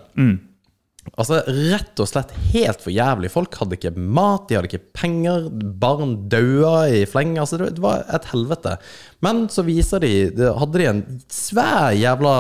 Altså 1.14 1.38
Rett 1.46 2.00
og 2.02 2.09
slett 2.11 2.32
helt 2.52 2.82
for 2.82 2.92
jævlig. 2.92 3.30
Folk 3.32 3.54
hadde 3.61 3.76
ikke 3.78 3.92
mat, 3.96 4.48
de 4.48 4.59
hadde 4.59 4.68
ikke 4.70 4.90
penger. 4.96 5.46
Barn 5.80 6.16
daua 6.32 6.86
i 6.92 7.04
fleng. 7.09 7.36
Altså 7.40 7.61
Det 7.62 7.82
var 7.82 8.04
et 8.12 8.26
helvete. 8.32 8.76
Men 9.24 9.46
så 9.52 9.64
viser 9.66 10.02
de 10.02 10.11
Hadde 10.59 10.80
de 10.80 10.88
en 10.90 11.02
svær 11.32 11.94
jævla 11.96 12.34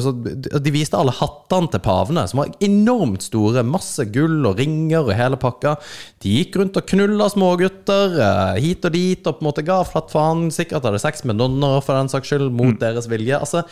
så 0.00 0.12
De 0.16 0.72
viste 0.74 0.96
alle 0.96 1.14
hattene 1.14 1.70
til 1.72 1.82
pavene, 1.84 2.24
som 2.30 2.42
var 2.42 2.54
enormt 2.64 3.26
store. 3.26 3.66
Masse 3.66 4.06
gull 4.14 4.46
og 4.48 4.62
ringer 4.62 5.04
og 5.10 5.16
hele 5.18 5.40
pakka. 5.40 5.76
De 6.24 6.38
gikk 6.38 6.60
rundt 6.60 6.78
og 6.78 6.88
knulla 6.88 7.28
smågutter 7.32 8.16
eh, 8.22 8.62
hit 8.64 8.86
og 8.86 8.94
dit 8.94 9.26
og 9.26 9.38
på 9.38 9.44
en 9.44 9.50
måte 9.50 9.66
ga 9.66 9.82
flatt 9.88 10.12
faen. 10.14 10.48
Sikkert 10.54 10.86
hadde 10.86 11.02
sex 11.02 11.26
med 11.28 11.40
nonner 11.40 11.82
for 11.84 11.98
den 11.98 12.10
saks 12.12 12.32
skyld, 12.32 12.48
mot 12.54 12.78
deres 12.80 13.10
vilje. 13.10 13.38
Altså 13.38 13.66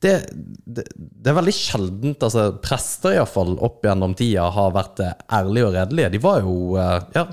det, 0.00 0.14
det, 0.64 0.84
det 0.96 1.30
er 1.32 1.36
veldig 1.36 1.52
sjeldent. 1.56 2.22
altså 2.24 2.46
Prester 2.64 3.18
iallfall 3.18 3.56
opp 3.60 3.82
gjennom 3.84 4.14
tida 4.16 4.46
har 4.54 4.70
vært 4.72 5.02
eh, 5.04 5.12
ærlige 5.40 5.66
og 5.68 5.74
redelige. 5.76 6.12
De 6.14 6.22
var 6.24 6.40
jo 6.46 6.54
eh, 6.80 6.96
Ja, 7.18 7.26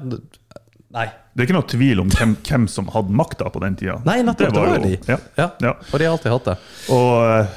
nei. 0.98 1.08
Det 1.38 1.44
er 1.44 1.50
ikke 1.52 1.54
noe 1.60 1.68
tvil 1.70 2.00
om 2.02 2.08
hvem, 2.10 2.32
hvem 2.48 2.64
som 2.72 2.88
hadde 2.90 3.14
makta 3.14 3.46
på 3.54 3.60
den 3.62 3.76
tida. 3.78 4.00
Nei, 4.08 4.16
nettopp. 4.26 4.56
Det 4.56 4.58
var 4.64 4.72
jo 4.74 4.80
de. 4.88 4.96
Ja. 5.06 5.18
Ja. 5.38 5.46
Ja. 5.62 5.74
Og 5.94 6.00
de 6.02 6.08
har 6.08 6.16
alltid 6.16 6.34
hatt 6.34 6.48
det. 6.50 6.56
Og 6.96 7.12
eh, 7.28 7.52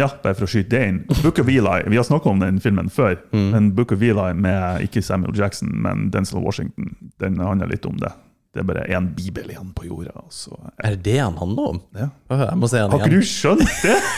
ja, 0.00 0.08
bare 0.24 0.38
for 0.38 0.46
å 0.46 0.50
skyte 0.54 0.72
det 0.72 0.80
inn 0.88 1.00
Book 1.20 1.42
of 1.42 1.50
Eli, 1.52 1.78
Vi 1.92 2.00
har 2.00 2.06
snakka 2.08 2.30
om 2.32 2.40
den 2.40 2.58
filmen 2.64 2.88
før, 2.94 3.18
Mm. 3.32 3.48
men 3.52 3.70
Book 3.76 3.92
of 3.92 4.00
Eli 4.02 4.30
med 4.34 4.86
ikke 4.88 5.02
Samuel 5.04 5.36
Jackson, 5.36 5.70
men 5.84 6.08
Denzil 6.14 6.40
Washington, 6.44 6.94
den 7.20 7.36
handler 7.44 7.68
litt 7.70 7.84
om 7.88 8.00
det. 8.00 8.10
Det 8.52 8.60
er 8.60 8.66
bare 8.68 8.82
én 8.92 9.06
bibel 9.16 9.48
igjen 9.48 9.70
på 9.72 9.86
jorda. 9.88 10.24
Så, 10.28 10.52
Er 10.84 10.96
det 10.96 11.02
det 11.06 11.18
han 11.22 11.38
handler 11.40 11.70
om? 11.70 11.78
ja. 11.96 12.10
Jeg 12.28 12.58
må 12.60 12.68
se 12.68 12.82
han 12.82 12.92
Har 12.92 13.06
ikke 13.06 13.16
du 13.16 13.24
skjønt 13.24 13.64
det?! 13.84 13.96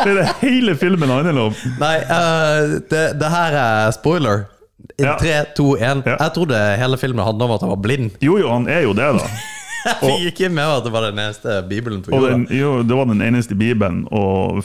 Det 0.00 0.14
er 0.14 0.16
det 0.16 0.28
hele 0.40 0.72
filmen 0.80 1.10
handler 1.12 1.36
om. 1.42 1.56
Nei, 1.76 1.96
uh, 2.08 2.78
det, 2.88 3.02
det 3.20 3.28
her 3.28 3.56
er 3.60 3.90
spoiler. 3.92 4.46
Ja. 4.96 5.18
Tre, 5.20 5.34
to, 5.56 5.74
én. 5.76 6.00
Ja. 6.06 6.14
Jeg 6.16 6.32
trodde 6.38 6.60
hele 6.80 6.96
filmen 6.96 7.20
handla 7.24 7.44
om 7.44 7.52
at 7.58 7.64
han 7.66 7.72
var 7.74 7.82
blind. 7.84 8.14
Jo, 8.24 8.38
jo, 8.40 8.48
han 8.48 8.64
er 8.72 8.86
jo 8.86 8.94
det, 8.96 9.10
da. 9.18 9.26
Jeg 9.84 9.96
fikk 10.00 10.24
ikke 10.32 10.48
med 10.56 10.72
at 10.78 10.84
det 10.84 10.92
var 10.92 11.06
den 11.10 11.20
eneste 11.20 11.58
bibelen 11.68 12.00
på 12.04 12.12
jorda. 12.12 12.32
den, 12.32 12.46
jo, 12.52 12.72
det 12.84 12.96
var 12.96 13.06
den 13.12 13.22
eneste 13.24 13.56
bibelen. 13.56 14.02
Og 14.12 14.64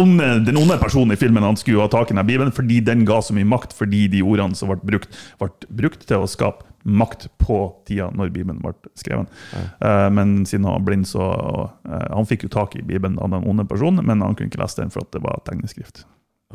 onde, 0.00 0.30
den 0.46 0.58
onde 0.60 0.78
personen 0.80 1.14
i 1.14 1.20
filmen 1.20 1.44
han 1.44 1.58
skulle 1.60 1.84
ha 1.84 1.90
tak 1.92 2.10
i 2.10 2.16
den 2.16 2.26
bibelen 2.26 2.52
fordi 2.54 2.80
den 2.84 3.04
ga 3.08 3.20
så 3.24 3.36
mye 3.36 3.48
makt, 3.48 3.74
fordi 3.76 4.06
de 4.12 4.24
ordene 4.26 4.58
som 4.58 4.72
ble 4.72 4.80
brukt, 4.92 5.14
ble 5.40 5.50
brukt 5.82 6.06
til 6.08 6.24
å 6.24 6.30
skape 6.30 6.66
makt 6.82 7.28
på 7.40 7.58
tida 7.88 8.08
når 8.16 8.32
Bibelen 8.32 8.60
ble 8.62 8.72
skrevet. 8.98 9.28
Uh, 9.52 10.08
men 10.12 10.40
siden 10.48 10.64
han 10.68 10.78
var 10.78 10.86
blind, 10.86 11.08
så 11.08 11.26
uh, 11.28 12.06
Han 12.14 12.28
fikk 12.28 12.46
jo 12.46 12.52
tak 12.52 12.76
i 12.78 12.84
Bibelen 12.84 13.18
av 13.20 13.32
den 13.34 13.44
onde 13.48 13.66
personen, 13.68 14.04
men 14.06 14.24
han 14.24 14.36
kunne 14.36 14.52
ikke 14.52 14.62
lese 14.62 14.80
den 14.80 14.92
for 14.92 15.04
at 15.04 15.12
det 15.12 15.22
var 15.24 15.42
tegneskrift. 15.48 16.06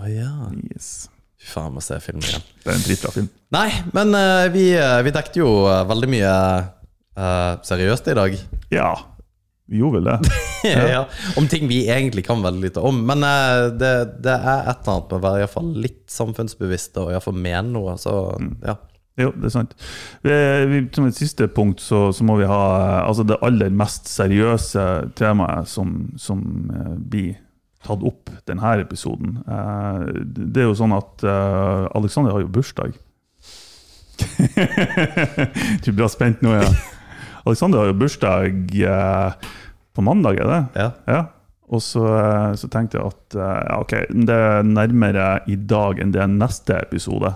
Å 0.02 0.10
ja. 0.10 0.32
Yes. 0.74 1.08
Fy 1.40 1.52
faen, 1.52 1.70
jeg 1.70 1.78
må 1.78 1.84
se 1.86 2.00
filmen 2.04 2.26
igjen. 2.26 2.48
Det 2.64 2.72
er 2.72 2.80
en 2.80 2.88
dritbra 2.88 3.14
film. 3.14 3.30
Nei, 3.56 3.68
men 3.96 4.18
uh, 4.18 4.46
vi, 4.54 4.70
vi 5.06 5.16
dekket 5.20 5.42
jo 5.44 5.52
veldig 5.92 6.14
mye 6.16 6.38
seriøst 7.16 8.10
i 8.12 8.16
dag. 8.18 8.34
Ja, 8.74 8.90
vi 9.68 9.78
gjorde 9.78 10.00
vel 10.00 10.04
det. 10.04 10.20
ja. 10.94 11.08
Om 11.38 11.48
ting 11.48 11.68
vi 11.68 11.90
egentlig 11.90 12.26
kan 12.26 12.42
veldig 12.42 12.62
lite 12.62 12.80
om. 12.80 13.06
Men 13.06 13.24
eh, 13.24 13.68
det, 13.74 13.94
det 14.24 14.36
er 14.36 14.68
et 14.70 14.84
eller 14.84 14.92
annet 14.94 15.08
med 15.10 15.18
å 15.18 15.24
være 15.24 15.40
i 15.40 15.46
hvert 15.46 15.56
fall 15.56 15.72
litt 15.86 16.04
samfunnsbevisst 16.12 17.00
og 17.02 17.10
i 17.10 17.16
hvert 17.16 17.26
fall 17.26 17.40
mene 17.40 17.72
noe. 17.74 17.96
Så 18.02 18.14
ja. 18.66 18.78
Jo, 19.16 19.30
det 19.32 19.48
er 19.48 19.54
sant. 19.54 19.74
Vi, 20.28 20.36
vi, 20.70 20.82
som 20.94 21.08
et 21.08 21.18
siste 21.18 21.48
punkt 21.48 21.80
så, 21.82 22.10
så 22.14 22.26
må 22.28 22.36
vi 22.42 22.50
ha 22.50 22.62
eh, 22.76 23.02
altså 23.08 23.26
det 23.26 23.40
aller 23.46 23.74
mest 23.74 24.12
seriøse 24.12 24.86
temaet 25.18 25.72
som, 25.72 25.98
som 26.20 26.46
eh, 26.70 26.94
blir 27.00 27.34
tatt 27.86 28.02
opp 28.06 28.32
denne 28.50 28.72
episoden. 28.82 29.36
Det 30.26 30.64
er 30.64 30.66
jo 30.66 30.74
sånn 30.74 30.96
at 30.96 31.22
Alexander 31.94 32.34
har 32.34 32.42
jo 32.42 32.50
bursdag. 32.50 32.96
du 35.86 35.92
blir 35.92 36.10
spent 36.10 36.42
nå, 36.42 36.56
ja. 36.58 36.72
Alexander 37.46 37.82
har 37.82 37.92
jo 37.92 37.98
bursdag 38.02 38.76
eh, 38.82 39.50
på 39.96 40.02
mandag, 40.06 40.42
er 40.42 40.52
det? 40.52 40.62
ja. 40.82 40.92
Ja. 41.08 41.24
Og 41.74 41.82
så, 41.82 42.04
eh, 42.06 42.54
så 42.60 42.70
tenkte 42.70 43.00
jeg 43.00 43.10
at 43.10 43.38
eh, 43.38 43.62
ja, 43.66 43.80
ok, 43.82 43.94
det 44.28 44.36
er 44.36 44.68
nærmere 44.68 45.30
i 45.50 45.56
dag 45.58 46.02
enn 46.02 46.14
det 46.14 46.22
er 46.22 46.30
neste 46.30 46.78
episode. 46.78 47.34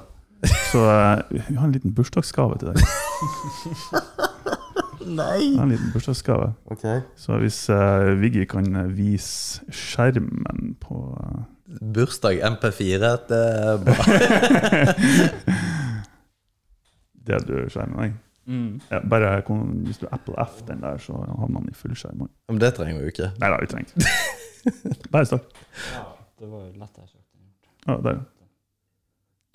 Så 0.70 0.84
eh, 0.86 1.40
vi 1.50 1.58
har 1.58 1.66
en 1.66 1.74
liten 1.74 1.96
bursdagsgave 1.98 2.60
til 2.62 2.72
deg. 2.72 2.84
Nei! 5.10 5.40
Vi 5.42 5.58
har 5.58 5.66
En 5.66 5.74
liten 5.74 5.90
bursdagsgave. 5.96 6.52
Ok. 6.70 6.86
Så 7.18 7.40
hvis 7.42 7.64
uh, 7.74 8.14
Viggy 8.20 8.46
kan 8.46 8.68
vise 8.94 9.66
skjermen 9.74 10.76
på 10.84 11.02
uh... 11.18 11.42
Bursdag 11.96 12.44
MP4, 12.46 13.14
det 13.30 13.44
er 13.58 13.82
bra. 13.82 13.98
det 17.30 17.46
du 17.50 17.56
skjermen 17.72 18.20
nei. 18.50 18.80
Ja, 18.90 19.00
bare 19.10 19.32
kom, 19.48 19.62
hvis 19.86 20.00
du 20.02 20.08
Apple 20.12 20.36
F 20.42 20.62
den 20.68 20.82
der, 20.82 20.98
så 20.98 21.14
havner 21.14 21.60
han 21.62 21.70
i 21.70 21.76
fullskjerm. 21.78 22.26
Men 22.50 22.60
det 22.62 22.74
trenger 22.78 22.98
vi 22.98 23.06
jo 23.08 23.14
ikke. 23.14 23.30
Nei 23.40 23.50
det 23.52 23.56
har 23.56 23.62
vi 23.62 23.70
trengt. 23.76 23.94
Bare 25.14 25.26
start. 25.30 25.54
Det 26.40 26.50
var 26.50 26.66
jo 26.66 26.72
lett 26.82 26.98
jeg. 26.98 27.14
Ja, 27.88 27.96
der. 28.04 28.20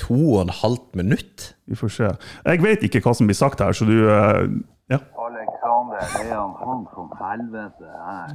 to 0.01 0.15
og 0.37 0.41
en 0.43 0.53
halvt 0.63 0.95
minutt? 0.97 1.51
Vi 1.67 1.77
får 1.77 1.93
se. 1.97 2.09
Jeg 2.47 2.63
vet 2.63 2.83
ikke 2.87 3.03
hva 3.05 3.13
som 3.15 3.29
blir 3.29 3.37
sagt 3.39 3.61
her, 3.61 3.73
så 3.77 3.85
du 3.89 3.97
eh, 4.09 4.47
Ja. 4.93 4.99
Alexander, 5.27 6.01
er 6.01 6.33
han, 6.37 6.55
han 6.61 6.87
som 6.95 7.13
helvete 7.21 7.93
her. 8.07 8.35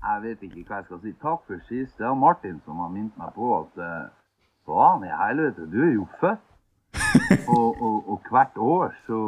Jeg 0.00 0.22
vet 0.24 0.42
ikke 0.46 0.62
hva 0.68 0.78
jeg 0.80 0.86
skal 0.88 1.00
si. 1.02 1.12
Takk 1.20 1.42
for 1.46 1.64
sist. 1.68 1.96
Det 1.98 2.06
er 2.08 2.14
Martin 2.16 2.60
som 2.64 2.78
har 2.80 2.88
minnet 2.92 3.16
meg 3.20 3.34
på 3.36 3.50
at 3.58 3.82
eh, 3.84 4.06
faen 4.68 5.04
i 5.04 5.10
helvete, 5.24 5.66
du 5.72 5.80
er 5.84 5.92
jo 5.96 6.06
født. 6.20 6.46
Og, 7.56 7.82
og, 7.82 7.96
og 8.10 8.20
hvert 8.30 8.56
år 8.56 8.94
så, 9.06 9.20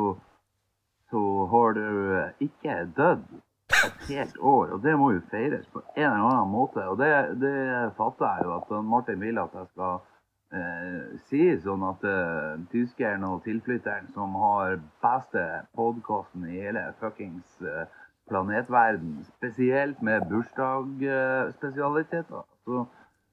så 1.11 1.23
har 1.53 1.75
du 1.79 1.87
eh, 2.19 2.47
ikke 2.47 2.77
dødd 2.97 3.25
et 3.87 3.93
helt 4.09 4.39
år. 4.39 4.67
Og 4.77 4.83
det 4.83 4.99
må 4.99 5.11
jo 5.13 5.21
feires 5.31 5.67
på 5.73 5.83
en 5.97 6.03
eller 6.03 6.31
annen 6.31 6.51
måte. 6.53 6.89
Og 6.89 6.99
det, 6.99 7.41
det 7.43 7.93
fatter 7.99 8.27
jeg 8.27 8.39
jo 8.45 8.51
at 8.57 8.85
Martin 8.85 9.21
vil 9.21 9.39
at 9.43 9.51
jeg 9.59 9.67
skal 9.73 9.95
eh, 10.55 11.03
si, 11.31 11.43
sånn 11.65 11.83
at 11.89 12.01
eh, 12.09 12.53
tyskeren 12.73 13.23
og 13.29 13.45
tilflytteren 13.47 14.07
som 14.15 14.29
har 14.43 14.69
beste 15.05 15.43
podkasten 15.79 16.41
i 16.49 16.51
hele 16.61 16.83
fuckings 17.01 17.49
eh, 17.63 17.87
planetverden, 18.31 19.13
spesielt 19.37 19.99
med 20.03 20.19
bursdagsspesialiteter, 20.31 22.43
så, 22.65 22.77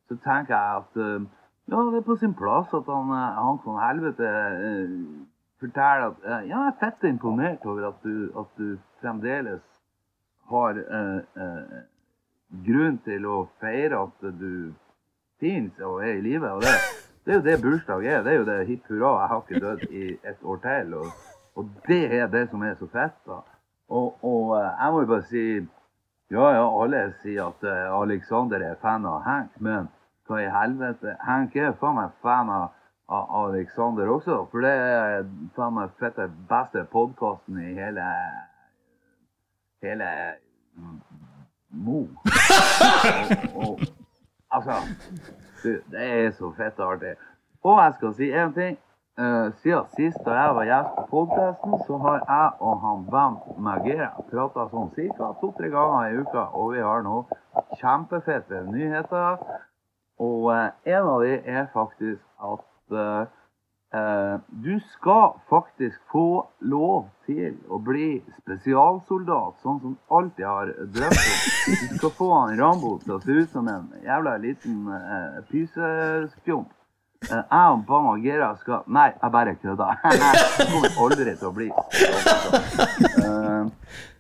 så 0.09 0.13
tenker 0.25 0.53
jeg 0.55 0.67
at 0.81 0.91
eh, 1.05 1.21
ja, 1.69 1.81
det 1.91 1.97
er 1.97 2.05
på 2.05 2.15
sin 2.17 2.33
plass 2.33 2.73
at 2.73 2.87
han, 2.89 3.11
eh, 3.13 3.41
han 3.43 3.59
von 3.63 3.79
helvete 3.81 4.29
eh, 4.69 4.93
forteller 5.61 6.09
at 6.09 6.25
eh, 6.25 6.47
ja, 6.49 6.63
jeg 6.63 6.71
er 6.71 6.77
fett 6.81 7.07
imponert 7.09 7.65
over 7.65 7.89
at 7.91 8.03
du, 8.03 8.29
at 8.39 8.49
du 8.57 8.77
fremdeles 9.01 9.61
har 10.49 10.79
eh, 10.81 11.81
grunn 12.65 12.97
til 13.05 13.27
å 13.29 13.43
feire 13.61 14.01
at 14.07 14.31
du 14.39 14.73
finnes 15.39 15.77
og 15.85 16.01
er 16.03 16.17
i 16.17 16.23
live. 16.25 16.55
Og 16.57 16.65
det, 16.65 16.73
det 17.25 17.35
er 17.35 17.37
jo 17.37 17.45
det 17.45 17.59
bursdag 17.61 18.05
er. 18.05 18.23
Det 18.25 18.33
er 18.33 18.39
jo 18.39 18.47
det 18.47 18.59
hipp 18.71 18.89
hurra, 18.89 19.11
jeg 19.19 19.29
har 19.33 19.43
ikke 19.43 19.61
dødd 19.65 19.85
i 19.93 20.07
et 20.31 20.41
år 20.43 20.63
til. 20.65 20.95
Og, 21.03 21.27
og 21.59 21.69
det 21.85 22.01
er 22.17 22.31
det 22.33 22.47
som 22.49 22.65
er 22.65 22.73
så 22.79 22.89
fett. 22.89 23.19
da. 23.29 23.43
Og, 23.93 24.17
og 24.25 24.55
jeg 24.57 24.89
må 24.93 25.03
jo 25.05 25.11
bare 25.13 25.27
si 25.29 25.45
Ja, 26.29 26.45
ja, 26.53 26.65
alle 26.81 27.07
sier 27.23 27.47
at 27.47 27.63
Alexander 27.89 28.61
er 28.61 28.75
fan 28.77 29.05
av 29.09 29.23
Hank, 29.25 29.55
men 29.65 29.87
hva 30.29 30.41
i 30.43 30.51
helvete? 30.53 31.15
Hank 31.25 31.55
er 31.57 31.73
faen 31.81 31.97
meg 31.97 32.13
fan 32.23 32.51
av, 32.53 32.75
Alexander 33.09 34.11
også, 34.13 34.43
for 34.51 34.61
det 34.61 34.69
er 34.69 35.23
faen 35.55 35.73
meg 35.79 35.95
fette 36.01 36.27
beste 36.49 36.83
podkasten 36.93 37.57
i 37.63 37.73
hele 37.77 38.05
hele 39.81 40.11
Mo. 41.69 41.99
og, 43.55 43.65
og, 43.65 43.79
altså 44.51 44.77
du, 45.63 45.69
Det 45.91 46.05
er 46.05 46.31
så 46.31 46.53
fett 46.57 46.79
artig. 46.79 47.15
Og 47.63 47.81
jeg 47.83 47.93
skal 47.97 48.13
si 48.17 48.29
én 48.31 48.53
ting. 48.53 48.77
Uh, 49.19 49.51
siden 49.61 49.83
sist 49.97 50.19
da 50.25 50.31
jeg 50.31 50.55
var 50.55 50.63
gjest 50.63 50.91
på 50.95 51.03
podkasten, 51.11 51.73
så 51.87 51.97
har 51.97 52.19
jeg 52.21 52.51
og 52.59 52.75
han 52.83 53.01
Bent 53.11 53.57
Magera 53.59 54.13
prata 54.29 54.63
sånn 54.71 54.93
ca. 54.95 55.33
to-tre 55.41 55.67
ganger 55.73 56.05
i 56.07 56.21
uka, 56.21 56.45
og 56.55 56.71
vi 56.71 56.85
har 56.85 57.03
nå 57.03 57.17
kjempefete 57.81 58.61
nyheter. 58.71 59.41
Og 60.19 60.49
eh, 60.53 60.95
en 60.95 61.11
av 61.13 61.21
de 61.23 61.35
er 61.47 61.67
faktisk 61.73 62.23
at 62.43 62.95
eh, 62.95 63.21
eh, 63.95 64.35
du 64.49 64.73
skal 64.93 65.37
faktisk 65.51 65.99
få 66.11 66.47
lov 66.59 67.07
til 67.27 67.55
å 67.71 67.79
bli 67.83 68.19
spesialsoldat, 68.41 69.61
sånn 69.63 69.79
som 69.83 69.95
alltid 70.11 70.45
har 70.45 70.73
drømt 70.95 71.21
om. 71.23 71.37
Du 71.69 71.95
skal 72.01 72.13
få 72.17 72.33
han 72.33 72.59
Rambo 72.59 72.97
til 73.05 73.15
å 73.15 73.21
se 73.23 73.37
ut 73.39 73.55
som 73.55 73.71
en 73.71 73.87
jævla 74.03 74.35
liten 74.43 74.83
eh, 74.97 75.39
pyseskjomp. 75.51 76.75
Eh, 77.29 77.35
jeg 77.35 77.71
og 77.71 77.81
Bama 77.87 78.13
Gera 78.23 78.53
skal 78.59 78.85
Nei, 78.87 79.09
jeg 79.11 79.31
bare 79.31 79.55
kødda. 79.59 79.87
Jeg 80.59 80.67
kommer 80.71 81.01
aldri 81.03 81.33
til 81.35 81.49
å 81.49 81.55
bli 81.55 81.67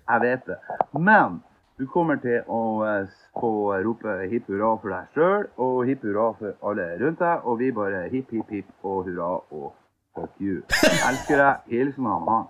Jeg 0.09 0.23
vet 0.23 0.49
det. 0.49 0.57
Men 0.99 1.39
du 1.79 1.85
kommer 1.87 2.19
til 2.19 2.43
å 2.51 2.61
eh, 2.83 3.07
få 3.39 3.51
rope 3.85 4.15
hipp 4.31 4.49
hurra 4.51 4.73
for 4.81 4.91
deg 4.91 5.15
sjøl 5.15 5.45
og 5.63 5.77
hipp 5.87 6.03
hurra 6.03 6.25
for 6.39 6.71
alle 6.71 6.87
rundt 6.99 7.21
deg, 7.23 7.45
og 7.47 7.59
vi 7.61 7.71
bare 7.75 8.01
hipp, 8.11 8.33
hipp, 8.35 8.49
hipp 8.51 8.69
og 8.83 9.07
hurra 9.07 9.31
og 9.55 9.69
fuck 10.17 10.33
you. 10.43 10.59
Elsker 11.07 11.39
deg. 11.39 11.53
Hilsen 11.71 12.09
han. 12.09 12.43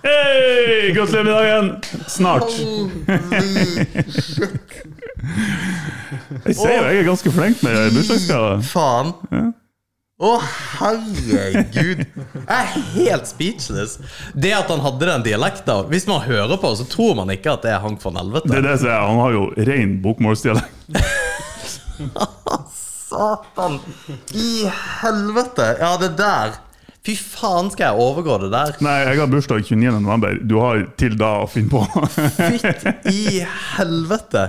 Hei! 0.00 0.90
Gratulerer 0.96 1.24
med 1.24 1.32
dagen! 1.36 1.70
Snart. 2.08 2.50
Jeg 6.46 6.54
ser 6.56 6.74
jo 6.74 6.84
jeg 6.88 6.98
er 6.98 7.06
ganske 7.06 7.30
flink 7.38 7.62
med 7.66 7.94
bursdagsgaver. 7.94 8.62
Faen. 8.66 9.54
Å, 10.20 10.34
herregud. 10.76 12.02
Jeg 12.04 12.44
er 12.52 12.72
helt 12.92 13.28
speechless. 13.30 13.96
Det 14.36 14.52
at 14.52 14.68
han 14.68 14.82
hadde 14.84 15.06
den 15.08 15.22
dialekten 15.24 15.88
Hvis 15.88 16.04
man 16.10 16.20
hører 16.26 16.60
på, 16.60 16.74
så 16.76 16.84
tror 16.84 17.14
man 17.22 17.32
ikke 17.32 17.54
at 17.54 17.64
det 17.64 17.72
er 17.72 17.80
Hank 17.80 18.02
von 18.04 18.18
Det 18.20 18.58
er 18.58 18.66
det 18.66 18.76
som 18.82 18.90
er, 18.92 19.00
Han 19.00 19.20
har 19.22 19.36
jo 19.38 19.46
ren 19.70 19.96
bokmålsdialekt. 20.04 21.00
Satan! 23.10 23.80
I 24.36 24.68
helvete! 25.00 25.72
Ja, 25.80 25.94
det 26.00 26.12
der 26.20 26.60
Fy 27.00 27.14
faen, 27.16 27.70
skal 27.72 27.94
jeg 27.94 28.04
overgå 28.04 28.34
det 28.42 28.50
der? 28.52 28.74
Nei, 28.84 28.96
jeg 29.08 29.20
har 29.22 29.28
bursdag 29.32 29.62
29. 29.64 29.92
november. 30.04 30.34
Du 30.44 30.58
har 30.60 30.82
til 31.00 31.14
da 31.16 31.30
å 31.40 31.46
finne 31.48 31.72
på. 31.72 31.80
Fytt 32.36 33.06
i 33.08 33.40
helvete! 33.78 34.42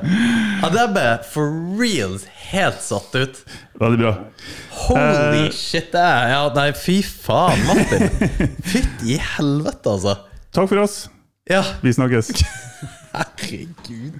Ja, 0.59 0.71
det 0.73 0.83
ble 0.91 1.05
for 1.31 1.53
reals 1.79 2.25
helt 2.51 2.83
satt 2.83 3.15
ut. 3.15 3.39
Veldig 3.79 4.01
bra. 4.03 4.11
Holy 4.81 5.45
uh, 5.45 5.55
shit. 5.55 5.93
Det 5.95 6.03
er, 6.03 6.33
ja, 6.33 6.41
nei, 6.57 6.67
fy 6.75 6.99
faen, 7.07 7.63
Martin. 7.69 8.03
Fytt 8.73 9.07
i 9.07 9.15
helvete, 9.37 9.95
altså. 9.95 10.17
Takk 10.51 10.67
for 10.73 10.83
oss. 10.83 11.05
Ja, 11.47 11.63
Vi 11.85 11.95
snakkes. 11.95 12.33
herregud. 13.15 14.19